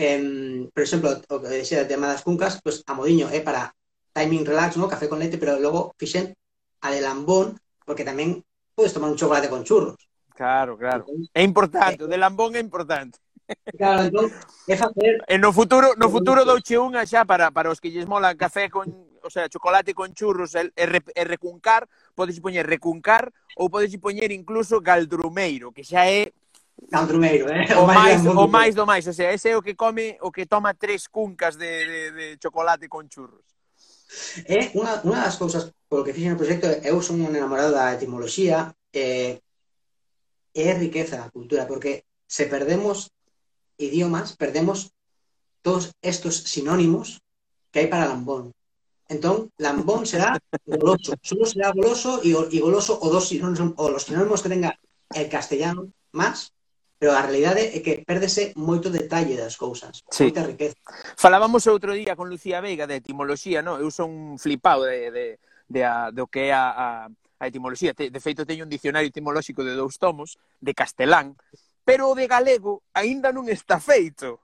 Eh, 0.00 0.64
por 0.72 0.82
exemplo, 0.82 1.12
o 1.28 1.36
que 1.36 1.52
dixera 1.52 1.84
tema 1.84 2.08
das 2.08 2.24
cuncas, 2.24 2.56
pues, 2.64 2.80
a 2.88 2.96
modiño 2.96 3.28
é 3.28 3.38
eh, 3.38 3.44
para 3.44 3.76
timing 4.16 4.48
relax, 4.48 4.76
¿no? 4.76 4.88
café 4.88 5.08
con 5.08 5.20
leite, 5.20 5.36
pero 5.36 5.60
logo 5.60 5.92
fixen 6.00 6.32
a 6.80 6.88
de 6.90 7.00
lambón, 7.00 7.60
porque 7.84 8.04
tamén 8.04 8.40
podes 8.72 8.92
tomar 8.96 9.12
un 9.12 9.20
chocolate 9.20 9.52
con 9.52 9.64
churros. 9.64 10.00
Claro, 10.32 10.80
claro. 10.80 11.04
É 11.36 11.44
importante, 11.44 12.00
eh, 12.00 12.06
o 12.06 12.08
de 12.08 12.16
lambón 12.16 12.56
é 12.56 12.60
importante. 12.60 13.20
Claro, 13.76 14.08
entón, 14.08 14.26
é 14.68 14.76
facer... 14.76 15.22
E 15.28 15.36
no 15.38 15.52
futuro, 15.52 15.94
no 15.96 16.08
futuro 16.08 16.44
douche 16.44 16.78
unha 16.78 17.04
xa 17.06 17.24
para, 17.24 17.50
para 17.50 17.70
os 17.72 17.80
que 17.80 17.90
lles 17.90 18.08
mola 18.08 18.34
café 18.34 18.68
con, 18.68 18.88
o 19.22 19.30
sea, 19.30 19.48
chocolate 19.48 19.94
con 19.94 20.14
churros 20.14 20.54
e, 20.54 20.70
e, 20.74 20.84
e 20.88 21.22
recuncar, 21.24 21.88
podes 22.14 22.38
poñer 22.40 22.66
recuncar 22.66 23.30
ou 23.56 23.70
podes 23.70 23.94
poñer 23.98 24.30
incluso 24.32 24.80
galdrumeiro, 24.80 25.72
que 25.72 25.84
xa 25.84 26.08
é 26.08 26.32
Galdrumeiro, 26.88 27.48
eh? 27.48 27.66
O, 27.76 27.84
o 27.84 27.86
máis, 27.86 28.26
o 28.26 28.46
máis 28.48 28.74
do 28.74 28.84
máis, 28.86 29.06
o 29.06 29.12
sea, 29.12 29.32
ese 29.32 29.50
é 29.50 29.56
o 29.56 29.62
que 29.62 29.74
come, 29.76 30.18
o 30.20 30.32
que 30.32 30.46
toma 30.46 30.74
tres 30.74 31.06
cuncas 31.06 31.56
de, 31.56 31.86
de, 31.86 32.00
de 32.12 32.26
chocolate 32.42 32.88
con 32.88 33.08
churros. 33.08 33.44
É 34.44 34.68
eh, 34.68 34.70
unha, 34.76 35.00
unha 35.06 35.20
das 35.24 35.36
cousas 35.40 35.72
polo 35.88 36.04
que 36.04 36.12
fixen 36.12 36.36
o 36.36 36.40
proxecto, 36.40 36.68
eu 36.84 37.00
son 37.00 37.20
un 37.20 37.32
enamorado 37.32 37.72
da 37.72 37.92
etimoloxía, 37.96 38.72
eh, 38.92 39.40
é 40.52 40.68
riqueza 40.76 41.24
a 41.24 41.32
cultura, 41.32 41.64
porque 41.64 42.04
se 42.28 42.44
perdemos 42.48 43.12
idiomas 43.86 44.36
perdemos 44.36 44.92
todos 45.62 45.92
estos 46.02 46.36
sinónimos 46.36 47.22
que 47.70 47.80
hay 47.80 47.86
para 47.86 48.06
lambón. 48.06 48.52
Entonces, 49.08 49.50
lambón 49.58 50.06
será 50.06 50.38
goloso, 50.66 51.14
solo 51.22 51.46
será 51.46 51.72
goloso 51.72 52.20
y, 52.22 52.34
y 52.50 52.60
goloso 52.60 52.98
o 53.00 53.10
dos 53.10 53.28
sinónimos, 53.28 53.74
o 53.76 53.90
los 53.90 54.04
sinónimos 54.04 54.42
que 54.42 54.48
tenga 54.48 54.78
el 55.14 55.28
castellano 55.28 55.92
más, 56.12 56.52
pero 57.02 57.18
a 57.18 57.22
realidade 57.26 57.74
é 57.74 57.82
que 57.82 58.06
pérdese 58.06 58.54
moito 58.54 58.86
detalle 58.86 59.34
das 59.34 59.58
cousas, 59.58 60.06
sí. 60.06 60.30
moita 60.30 60.46
riqueza. 60.46 60.78
Falábamos 61.18 61.66
outro 61.66 61.98
día 61.98 62.14
con 62.14 62.30
Lucía 62.30 62.62
Veiga 62.62 62.86
de 62.86 63.02
etimoloxía, 63.02 63.58
non? 63.58 63.82
Eu 63.82 63.90
son 63.90 64.38
flipado 64.38 64.86
de, 64.86 65.10
de, 65.10 65.26
de 65.66 65.80
a, 65.82 66.14
do 66.14 66.30
que 66.30 66.46
é 66.46 66.54
a, 66.54 66.70
a, 66.70 66.86
a 67.10 67.44
etimoloxía. 67.50 67.90
De 67.90 68.22
feito, 68.22 68.46
teño 68.46 68.62
un 68.62 68.70
dicionario 68.70 69.10
etimolóxico 69.10 69.66
de 69.66 69.74
dous 69.74 69.98
tomos, 69.98 70.38
de 70.62 70.78
castelán, 70.78 71.34
pero 71.84 72.10
o 72.10 72.14
de 72.14 72.26
galego 72.26 72.82
aínda 72.94 73.32
non 73.34 73.50
está 73.50 73.78
feito. 73.82 74.40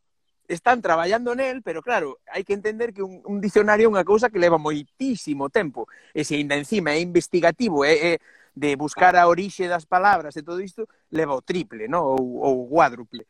Están 0.49 0.81
traballando 0.81 1.37
nel, 1.37 1.61
pero 1.61 1.85
claro, 1.85 2.25
hai 2.33 2.41
que 2.41 2.57
entender 2.57 2.97
que 2.97 3.05
un, 3.05 3.21
un 3.29 3.39
dicionario 3.39 3.85
é 3.87 3.93
unha 3.93 4.07
cousa 4.07 4.33
que 4.33 4.41
leva 4.41 4.57
moitísimo 4.57 5.53
tempo. 5.53 5.85
E 6.17 6.25
se 6.25 6.41
ainda 6.41 6.57
encima 6.57 6.97
é 6.97 7.05
investigativo, 7.05 7.85
é, 7.85 8.17
é 8.17 8.21
de 8.59 8.75
buscar 8.75 9.15
a 9.15 9.29
orixe 9.29 9.69
das 9.69 9.87
palabras 9.87 10.35
e 10.35 10.43
todo 10.43 10.61
isto, 10.61 10.89
leva 11.11 11.37
o 11.37 11.45
triple, 11.45 11.87
no? 11.87 12.03
ou, 12.03 12.43
ou 12.43 12.55
o 12.65 12.69
cuádruple. 12.69 13.29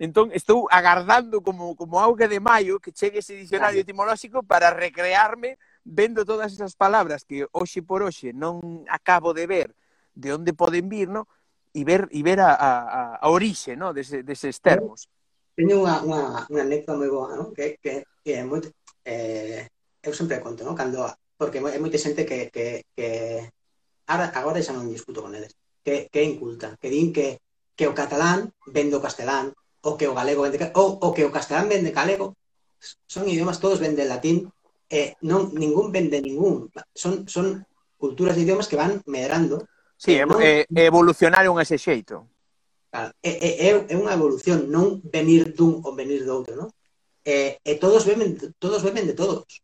Entón, 0.00 0.32
estou 0.32 0.64
agardando 0.72 1.44
como, 1.44 1.76
como 1.76 2.00
auga 2.00 2.24
de 2.24 2.40
maio 2.40 2.80
que 2.80 2.88
chegue 2.88 3.20
ese 3.20 3.36
dicionario 3.36 3.84
etimolóxico 3.84 4.42
para 4.42 4.72
recrearme 4.72 5.58
vendo 5.84 6.24
todas 6.24 6.54
esas 6.54 6.74
palabras 6.74 7.24
que 7.24 7.44
hoxe 7.52 7.84
por 7.84 8.00
hoxe 8.00 8.32
non 8.32 8.88
acabo 8.88 9.36
de 9.36 9.44
ver 9.44 9.76
de 10.16 10.32
onde 10.32 10.56
poden 10.56 10.88
vir, 10.88 11.12
no? 11.12 11.28
E 11.74 11.82
ver, 11.84 12.08
e 12.10 12.20
ver 12.22 12.40
a, 12.40 12.54
a, 12.54 12.70
a 13.18 13.26
orixe 13.30 13.76
no? 13.76 13.94
Dese, 13.94 14.22
deses 14.22 14.58
termos. 14.58 15.06
Teño 15.54 15.82
unha, 15.82 16.02
unha, 16.02 16.22
unha 16.50 16.62
anécdota 16.66 16.98
moi 16.98 17.10
boa, 17.10 17.36
no? 17.36 17.52
que, 17.54 17.78
que, 17.82 18.06
que 18.22 18.30
é 18.38 18.42
moi... 18.42 18.60
Eh, 19.04 19.66
eu 20.00 20.12
sempre 20.16 20.40
conto, 20.40 20.64
no? 20.64 20.72
Cando, 20.72 21.04
porque 21.36 21.60
é 21.60 21.78
moita 21.80 22.00
xente 22.00 22.24
que, 22.24 22.48
que, 22.48 22.84
que 22.96 23.08
Ahora, 24.10 24.26
agora 24.34 24.58
xa 24.58 24.74
non 24.74 24.90
discuto 24.90 25.22
con 25.22 25.38
eles. 25.38 25.54
Que, 25.86 26.10
que 26.10 26.26
inculta. 26.26 26.74
Que 26.82 26.90
din 26.90 27.14
que, 27.14 27.38
que 27.78 27.86
o 27.86 27.94
catalán 27.94 28.50
vende 28.66 28.98
o 28.98 29.04
castelán, 29.06 29.54
ou 29.86 29.94
que 29.94 30.10
o 30.10 30.16
galego 30.18 30.42
vende 30.42 30.58
ou 30.74 31.14
que 31.14 31.22
o 31.22 31.30
castelán 31.30 31.70
vende 31.70 31.94
galego. 31.94 32.34
Son 33.06 33.30
idiomas, 33.30 33.62
todos 33.62 33.78
venden 33.78 34.10
latín, 34.10 34.50
e 34.90 35.14
non, 35.22 35.54
ningún 35.54 35.94
vende 35.94 36.18
ningún. 36.18 36.74
Son, 36.90 37.30
son 37.30 37.62
culturas 38.02 38.34
de 38.34 38.42
idiomas 38.42 38.66
que 38.66 38.74
van 38.82 38.98
medrando. 39.06 39.69
Sí, 40.00 40.12
eh, 40.16 40.24
e, 40.24 40.66
eh, 40.80 40.86
evolucionaron 40.88 41.60
ese 41.60 41.76
xeito. 41.76 42.24
Claro, 42.88 43.12
é, 43.20 43.68
é, 43.68 43.84
é 43.84 43.94
unha 44.00 44.16
evolución, 44.16 44.64
non 44.72 45.04
venir 45.04 45.52
dun 45.52 45.84
ou 45.84 45.92
venir 45.92 46.24
do 46.24 46.32
outro, 46.40 46.56
non? 46.56 46.72
E, 47.20 47.60
e 47.60 47.72
todos 47.76 48.08
beben, 48.08 48.32
todos 48.56 48.80
beben 48.80 49.04
de 49.04 49.12
todos. 49.12 49.60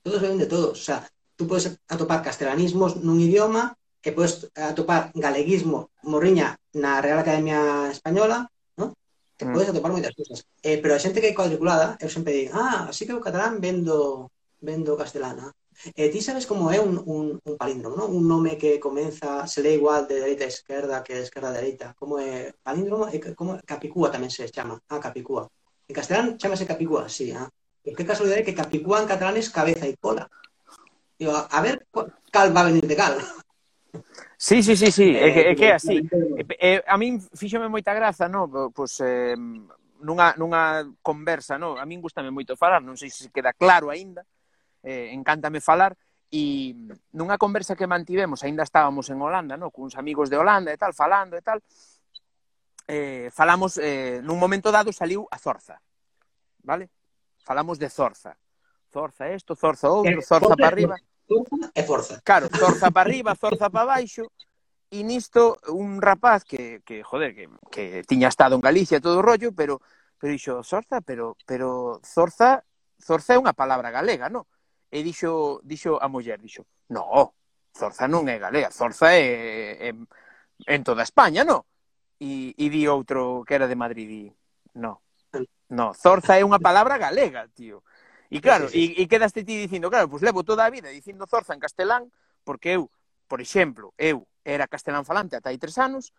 Todos 0.00 0.24
beben 0.24 0.40
de 0.40 0.48
todos. 0.48 0.80
O 0.80 0.84
sea, 0.88 1.04
tú 1.36 1.44
podes 1.44 1.68
atopar 1.84 2.24
castelanismos 2.24 2.96
nun 3.04 3.20
idioma 3.20 3.76
e 4.00 4.08
podes 4.16 4.48
atopar 4.56 5.12
galeguismo 5.12 5.92
morriña 6.00 6.56
na 6.72 7.04
Real 7.04 7.20
Academia 7.20 7.92
Española, 7.92 8.48
non? 8.80 8.96
Te 9.36 9.44
mm. 9.44 9.52
podes 9.52 9.68
atopar 9.68 9.92
moitas 9.92 10.16
cousas. 10.16 10.48
Eh, 10.64 10.80
pero 10.80 10.96
a 10.96 11.02
xente 11.04 11.20
que 11.20 11.28
é 11.28 11.36
cuadriculada, 11.36 12.00
eu 12.00 12.08
sempre 12.08 12.32
digo, 12.32 12.56
ah, 12.56 12.88
así 12.88 13.04
que 13.04 13.12
o 13.12 13.20
catalán 13.20 13.60
vendo, 13.60 14.32
vendo 14.64 14.96
castelana. 14.96 15.52
E 15.90 16.08
ti 16.14 16.22
sabes 16.22 16.46
como 16.46 16.70
é 16.70 16.78
un, 16.78 17.02
un, 17.06 17.42
un 17.42 17.54
palíndromo, 17.58 17.98
non? 17.98 18.14
Un 18.14 18.24
nome 18.30 18.54
que 18.54 18.78
comeza, 18.78 19.46
se 19.50 19.58
lê 19.58 19.74
igual 19.74 20.06
de 20.06 20.22
dereita 20.22 20.46
a 20.46 20.54
esquerda 20.54 21.02
que 21.02 21.18
de 21.18 21.26
esquerda 21.26 21.50
a 21.50 21.58
dereita. 21.58 21.94
Como 21.98 22.22
é 22.22 22.54
palíndromo? 22.62 23.10
E 23.10 23.18
como 23.34 23.58
Capicúa 23.66 24.06
tamén 24.06 24.30
se 24.30 24.46
chama. 24.46 24.78
Ah, 24.86 25.02
Capicúa. 25.02 25.50
En 25.90 25.94
castelán 25.94 26.38
chamase 26.38 26.70
Capicúa, 26.70 27.10
sí. 27.10 27.34
Ah. 27.34 27.50
Pero 27.82 27.98
que 27.98 28.06
casualidade 28.06 28.46
que 28.46 28.54
Capicúa 28.54 29.02
en 29.02 29.10
catalán 29.10 29.34
es 29.34 29.50
cabeza 29.50 29.90
e 29.90 29.98
cola. 29.98 30.30
Digo, 31.18 31.34
a 31.34 31.58
ver, 31.60 31.82
cal 32.30 32.54
va 32.54 32.62
a 32.62 32.70
venir 32.70 32.86
de 32.86 32.94
cal. 32.94 33.18
Sí, 34.38 34.62
sí, 34.62 34.74
sí, 34.74 34.90
sí, 34.90 35.14
é 35.14 35.30
que, 35.30 35.40
é 35.50 35.54
que 35.54 35.66
é 35.66 35.74
así. 35.74 36.02
É, 36.58 36.82
a 36.86 36.98
min 36.98 37.22
fíxome 37.34 37.70
moita 37.70 37.94
graza, 37.94 38.26
no, 38.26 38.70
pois, 38.74 38.98
eh, 38.98 39.38
nunha, 40.02 40.34
nunha 40.34 40.82
conversa, 41.02 41.58
no, 41.58 41.78
a 41.78 41.86
min 41.86 42.02
gustame 42.02 42.30
moito 42.30 42.58
falar, 42.58 42.82
non 42.82 42.98
sei 42.98 43.06
se 43.06 43.30
queda 43.30 43.54
claro 43.54 43.86
aínda, 43.86 44.26
eh, 44.82 45.10
encántame 45.14 45.60
falar, 45.60 45.96
e 46.32 46.72
nunha 47.12 47.36
conversa 47.36 47.76
que 47.76 47.86
mantivemos, 47.86 48.40
aínda 48.42 48.64
estábamos 48.64 49.10
en 49.12 49.20
Holanda, 49.20 49.56
no? 49.56 49.70
cuns 49.70 49.96
amigos 49.96 50.32
de 50.32 50.40
Holanda 50.40 50.72
e 50.72 50.78
tal, 50.80 50.92
falando 50.96 51.36
e 51.36 51.42
tal, 51.42 51.60
eh, 52.88 53.28
falamos, 53.30 53.76
eh, 53.78 54.20
nun 54.24 54.40
momento 54.40 54.72
dado 54.72 54.90
saliu 54.92 55.28
a 55.28 55.36
Zorza, 55.36 55.76
vale? 56.64 56.88
Falamos 57.44 57.76
de 57.76 57.90
Zorza. 57.90 58.38
Zorza 58.92 59.28
esto, 59.28 59.56
Zorza 59.56 59.88
outro, 59.88 60.20
eh, 60.20 60.24
Zorza 60.24 60.56
para 60.56 60.72
arriba. 60.72 60.96
Zorza 61.28 61.68
e 61.74 61.82
Zorza. 61.82 62.16
Claro, 62.24 62.48
Zorza 62.48 62.88
para 62.90 63.04
arriba, 63.08 63.36
Zorza 63.36 63.68
para 63.68 64.00
baixo, 64.00 64.32
e 64.92 65.00
nisto 65.04 65.56
un 65.72 66.00
rapaz 66.00 66.44
que, 66.44 66.84
que 66.84 67.00
joder, 67.04 67.32
que, 67.32 67.48
que 67.72 68.04
tiña 68.04 68.28
estado 68.28 68.56
en 68.56 68.64
Galicia 68.64 69.00
todo 69.00 69.20
o 69.20 69.24
rollo, 69.24 69.52
pero 69.52 69.80
pero 70.22 70.32
dixo, 70.32 70.62
Zorza, 70.62 71.00
pero, 71.00 71.36
pero 71.44 72.00
Zorza, 72.06 72.62
Zorza 73.02 73.34
é 73.34 73.42
unha 73.42 73.58
palabra 73.58 73.90
galega, 73.90 74.30
non? 74.30 74.46
e 74.92 75.02
dixo, 75.02 75.64
dixo 75.64 75.96
a 75.96 76.06
muller, 76.06 76.36
dixo, 76.36 76.68
no, 76.92 77.32
Zorza 77.72 78.04
non 78.04 78.28
é 78.28 78.36
galega, 78.36 78.68
Zorza 78.68 79.08
é, 79.16 79.88
é, 79.88 79.90
en 79.96 80.80
toda 80.84 81.00
España, 81.00 81.48
no? 81.48 81.64
E, 82.20 82.52
e 82.60 82.68
di 82.68 82.84
outro 82.84 83.40
que 83.48 83.56
era 83.56 83.64
de 83.64 83.74
Madrid, 83.74 84.06
di, 84.06 84.22
no, 84.76 85.00
no, 85.72 85.96
Zorza 85.96 86.36
é 86.36 86.44
unha 86.44 86.60
palabra 86.60 87.00
galega, 87.00 87.48
tío. 87.56 87.80
E 88.28 88.44
claro, 88.44 88.68
sí, 88.68 88.76
sí, 88.76 88.80
sí. 88.92 89.00
e, 89.00 89.08
e 89.08 89.08
quedaste 89.08 89.48
ti 89.48 89.56
dicindo, 89.56 89.88
claro, 89.88 90.12
pois 90.12 90.20
pues 90.20 90.28
levo 90.28 90.44
toda 90.44 90.68
a 90.68 90.72
vida 90.72 90.92
dicindo 90.92 91.24
Zorza 91.24 91.56
en 91.56 91.64
castelán, 91.64 92.12
porque 92.44 92.76
eu, 92.76 92.92
por 93.24 93.40
exemplo, 93.40 93.96
eu 93.96 94.28
era 94.44 94.68
castelán 94.68 95.08
falante 95.08 95.40
ata 95.40 95.48
hai 95.48 95.56
tres 95.56 95.80
anos, 95.80 96.12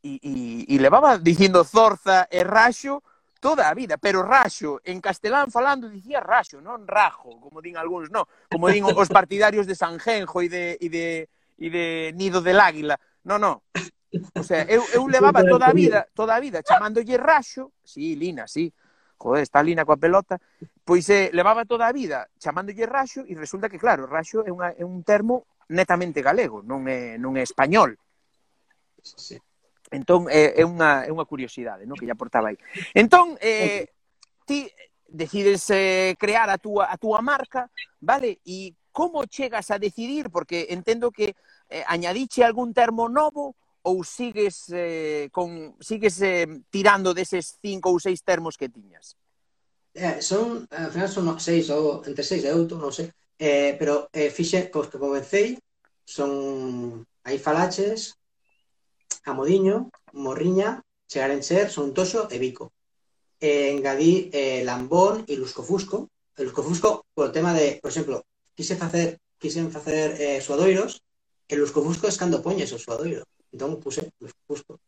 e, 0.00 0.16
e, 0.24 0.32
e 0.72 0.74
levaba 0.80 1.20
dicindo 1.20 1.60
Zorza 1.68 2.24
e 2.32 2.40
Raxo 2.48 3.04
toda 3.40 3.68
a 3.68 3.74
vida, 3.74 3.96
pero 3.96 4.22
raxo, 4.22 4.80
en 4.84 5.00
castelán 5.00 5.50
falando 5.50 5.88
dicía 5.88 6.20
raxo, 6.20 6.60
non 6.60 6.84
rajo, 6.84 7.40
como 7.40 7.64
din 7.64 7.80
algúns, 7.80 8.12
non, 8.12 8.28
como 8.52 8.68
din 8.68 8.84
os 8.84 9.08
partidarios 9.08 9.64
de 9.64 9.74
Sanjenjo 9.74 10.44
e 10.44 10.48
de, 10.52 10.64
e 10.76 10.86
de, 10.92 11.06
e 11.56 11.66
de 11.72 11.84
Nido 12.14 12.44
del 12.44 12.60
Águila, 12.60 13.00
non, 13.24 13.40
non, 13.40 13.56
o 14.36 14.44
sea, 14.44 14.68
eu, 14.68 14.84
eu 14.92 15.08
levaba 15.08 15.40
toda 15.40 15.66
a 15.66 15.72
vida, 15.72 16.06
toda 16.12 16.36
a 16.36 16.40
vida, 16.40 16.62
chamándolle 16.62 17.16
raxo, 17.16 17.72
si, 17.82 18.12
sí, 18.12 18.16
Lina, 18.16 18.44
si, 18.46 18.68
sí. 18.68 18.74
joder, 19.16 19.42
está 19.42 19.64
Lina 19.64 19.88
coa 19.88 19.96
pelota, 19.96 20.36
pois 20.84 21.08
eh, 21.08 21.32
levaba 21.32 21.64
toda 21.64 21.88
a 21.88 21.96
vida 21.96 22.28
chamándolle 22.36 22.84
raxo 22.86 23.24
e 23.24 23.32
resulta 23.34 23.72
que, 23.72 23.80
claro, 23.80 24.04
raxo 24.04 24.44
é, 24.44 24.52
unha, 24.52 24.76
é 24.76 24.84
un 24.84 25.00
termo 25.00 25.48
netamente 25.72 26.20
galego, 26.20 26.60
non 26.60 26.84
é, 26.90 27.16
non 27.16 27.40
é 27.40 27.42
español. 27.46 27.96
Sí. 29.00 29.40
Entón, 29.90 30.30
é, 30.30 30.54
é, 30.54 30.64
unha, 30.64 31.02
é 31.02 31.10
unha 31.10 31.26
curiosidade, 31.26 31.82
no? 31.82 31.98
que 31.98 32.06
lle 32.06 32.14
aportaba 32.14 32.54
aí. 32.54 32.58
Entón, 32.94 33.34
eh, 33.42 33.90
ti 34.46 34.70
decides 35.10 35.66
eh, 35.70 36.14
crear 36.14 36.46
a 36.46 36.58
túa, 36.58 36.86
a 36.86 36.96
túa 36.96 37.18
marca, 37.18 37.66
vale? 37.98 38.38
E 38.46 38.78
como 38.94 39.26
chegas 39.26 39.70
a 39.74 39.82
decidir? 39.82 40.30
Porque 40.30 40.70
entendo 40.70 41.10
que 41.10 41.34
eh, 41.68 41.82
añadiche 41.86 42.46
algún 42.46 42.70
termo 42.70 43.10
novo 43.10 43.58
ou 43.82 44.04
sigues, 44.04 44.70
eh, 44.70 45.26
con, 45.32 45.74
sigues 45.80 46.22
eh, 46.22 46.46
tirando 46.70 47.10
deses 47.10 47.58
cinco 47.58 47.90
ou 47.90 47.98
seis 47.98 48.22
termos 48.22 48.54
que 48.54 48.70
tiñas? 48.70 49.18
Eh, 49.94 50.22
son, 50.22 50.70
al 50.70 50.94
final 50.94 51.10
son 51.10 51.26
seis 51.42 51.66
ou 51.70 52.04
entre 52.06 52.22
seis 52.22 52.46
e 52.46 52.54
outro, 52.54 52.78
non 52.78 52.94
sei. 52.94 53.10
Eh, 53.40 53.74
pero 53.74 54.06
eh, 54.14 54.30
fixe, 54.30 54.70
cos 54.70 54.86
que 54.86 55.02
comecei, 55.02 55.58
son 56.06 57.02
hai 57.26 57.42
falaches 57.42 58.19
Amodiño, 59.24 59.90
Morriña, 60.12 60.82
Chegarencher, 61.08 61.70
Sontoso 61.70 62.28
e 62.30 62.38
Vico. 62.38 62.72
E 63.40 63.72
engadí 63.74 64.30
eh, 64.32 64.62
Lambón 64.64 65.24
e 65.26 65.36
Luscofusco. 65.36 66.08
El 66.36 66.44
Luscofusco, 66.46 67.04
polo 67.14 67.32
tema 67.32 67.52
de, 67.52 67.78
por 67.82 67.90
exemplo, 67.90 68.24
quise 68.54 68.76
facer, 68.76 69.18
quisen 69.38 69.72
facer 69.72 70.16
eh, 70.20 70.40
suadoiros, 70.40 71.02
e 71.50 71.56
Luscofusco 71.56 72.06
es 72.06 72.16
cando 72.16 72.42
poñes 72.46 72.70
o 72.72 72.78
suadoiro. 72.78 73.24
Entón 73.52 73.80
puse 73.82 74.06
Luscofusco. 74.22 74.78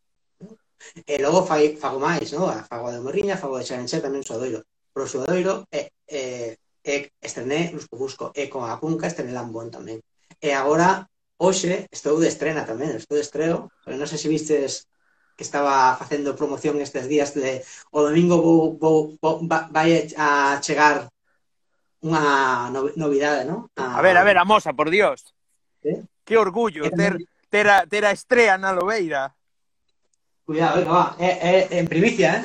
E 1.05 1.15
logo 1.19 1.43
fai, 1.49 1.75
fago 1.75 1.99
máis, 1.99 2.31
no? 2.31 2.47
fago 2.69 2.87
de 2.91 3.03
Morriña, 3.03 3.35
fago 3.35 3.59
de 3.59 3.67
Chegarencher 3.67 4.01
tamén 4.03 4.23
suadoiro. 4.23 4.63
Pero 4.93 5.09
suadoiro 5.09 5.67
é 5.71 5.91
eh, 6.07 6.55
eh, 6.83 7.11
estrené 7.19 7.71
Luscofusco, 7.75 8.31
e 8.31 8.47
con 8.47 8.63
a 8.63 8.79
Cunca 8.79 9.07
estrené 9.07 9.35
Lambón 9.35 9.67
tamén. 9.71 9.99
E 10.39 10.55
agora 10.55 11.07
Hoxe 11.37 11.87
estou 11.91 12.19
de 12.21 12.29
estrena 12.29 12.63
tamén, 12.63 12.93
estou 12.95 13.17
de 13.17 13.25
estreo, 13.25 13.73
pero 13.83 13.97
non 13.97 14.07
sei 14.07 14.19
se 14.21 14.31
vistes 14.31 14.87
que 15.33 15.43
estaba 15.43 15.97
facendo 15.97 16.37
promoción 16.37 16.77
estes 16.77 17.09
días 17.09 17.33
de 17.33 17.65
o 17.89 17.99
domingo 18.05 18.37
vou, 18.37 18.77
vou, 18.77 19.17
vou 19.17 19.41
vai 19.49 20.05
a 20.13 20.61
chegar 20.61 21.09
unha 22.03 22.69
novidade, 22.99 23.47
non? 23.47 23.71
A... 23.79 23.97
a 23.97 24.01
ver, 24.03 24.15
a 24.19 24.23
ver, 24.27 24.37
a 24.37 24.45
moza, 24.45 24.75
por 24.75 24.91
dios. 24.91 25.33
¿Eh? 25.81 26.03
Que 26.23 26.37
orgullo 26.37 26.85
ter, 26.91 27.17
ter, 27.49 27.65
a, 27.67 27.87
ter 27.87 28.03
a 28.05 28.11
estrela 28.11 28.59
na 28.59 28.75
Lobeira. 28.75 29.33
Cuidado, 30.45 30.83
venga, 30.83 30.91
va. 30.91 31.05
É, 31.17 31.31
é, 31.71 31.79
en 31.79 31.87
primicia, 31.87 32.29
eh? 32.35 32.43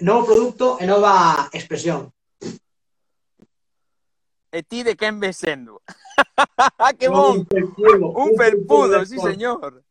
Novo 0.00 0.26
produto 0.26 0.78
e 0.80 0.86
nova 0.86 1.50
expresión. 1.52 2.14
E 4.56 4.62
ti 4.64 4.80
de 4.80 4.96
quen 4.96 5.20
ves 5.20 5.36
sendo? 5.36 5.84
que 6.98 7.08
bon! 7.12 7.44
Un 7.44 8.32
felpudo, 8.40 9.04
sí 9.04 9.20
señor. 9.20 9.84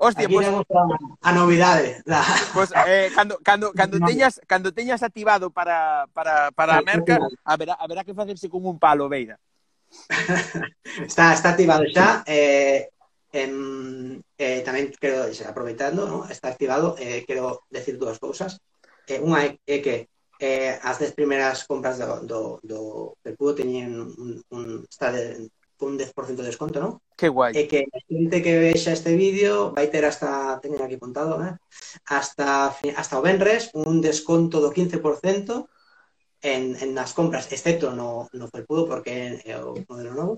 Hostia, 0.00 0.28
pois 0.30 0.46
pues, 0.46 0.64
a, 0.72 1.28
a 1.28 1.32
novidade 1.34 2.00
La... 2.06 2.24
Pois 2.54 2.70
pues, 2.72 2.86
eh 2.86 3.10
cando 3.14 3.36
cando 3.42 3.72
cando 3.74 3.98
teñas 4.00 4.40
cando 4.46 4.72
teñas 4.72 5.02
activado 5.02 5.50
para 5.50 6.06
para 6.14 6.52
para 6.52 6.78
a 6.78 6.82
merca, 6.82 7.18
haberá 7.44 7.74
haberá 7.74 8.04
que 8.04 8.14
facerse 8.14 8.48
con 8.48 8.64
un 8.64 8.78
palo, 8.78 9.10
Beira. 9.10 9.36
está 11.04 11.34
está 11.34 11.50
activado 11.50 11.84
xa 11.92 12.22
eh 12.24 12.88
em, 13.34 14.22
eh 14.38 14.64
tamén 14.64 14.88
quero 14.96 15.28
aproveitando, 15.44 16.08
¿no? 16.08 16.24
está 16.30 16.48
activado, 16.48 16.96
eh 16.96 17.26
quero 17.28 17.66
decir 17.68 17.98
dúas 18.00 18.16
cousas. 18.16 18.62
Eh 19.04 19.20
unha 19.20 19.52
é 19.52 19.76
que 19.84 20.08
eh, 20.38 20.78
as 20.82 20.98
dez 20.98 21.12
primeiras 21.12 21.66
compras 21.66 21.98
do, 21.98 22.22
do, 22.24 22.40
do 22.62 22.80
percudo 23.22 23.58
teñen 23.58 23.94
un, 23.98 24.42
un, 24.50 24.64
está 24.86 25.10
de, 25.10 25.50
un 25.80 25.98
10% 25.98 26.42
de 26.42 26.48
desconto, 26.50 26.78
non? 26.80 26.98
Que 27.14 27.30
guai. 27.30 27.54
E 27.54 27.70
que 27.70 27.86
a 27.86 27.98
xente 28.06 28.42
que 28.42 28.58
vexa 28.58 28.94
este 28.94 29.14
vídeo 29.14 29.70
vai 29.74 29.90
ter 29.90 30.02
hasta, 30.06 30.58
teñen 30.62 30.82
aquí 30.82 30.98
contado, 30.98 31.38
eh? 31.42 31.54
hasta, 32.06 32.74
hasta 32.74 33.18
o 33.18 33.22
Benres 33.22 33.70
un 33.74 34.02
desconto 34.02 34.58
do 34.58 34.74
15% 34.74 35.66
en, 36.42 36.62
en 36.78 36.90
nas 36.94 37.14
compras, 37.14 37.50
excepto 37.50 37.90
no, 37.94 38.30
no 38.34 38.46
percudo, 38.50 38.86
porque 38.86 39.42
é 39.42 39.54
eh, 39.54 39.58
o 39.58 39.74
modelo 39.86 40.14
novo, 40.14 40.34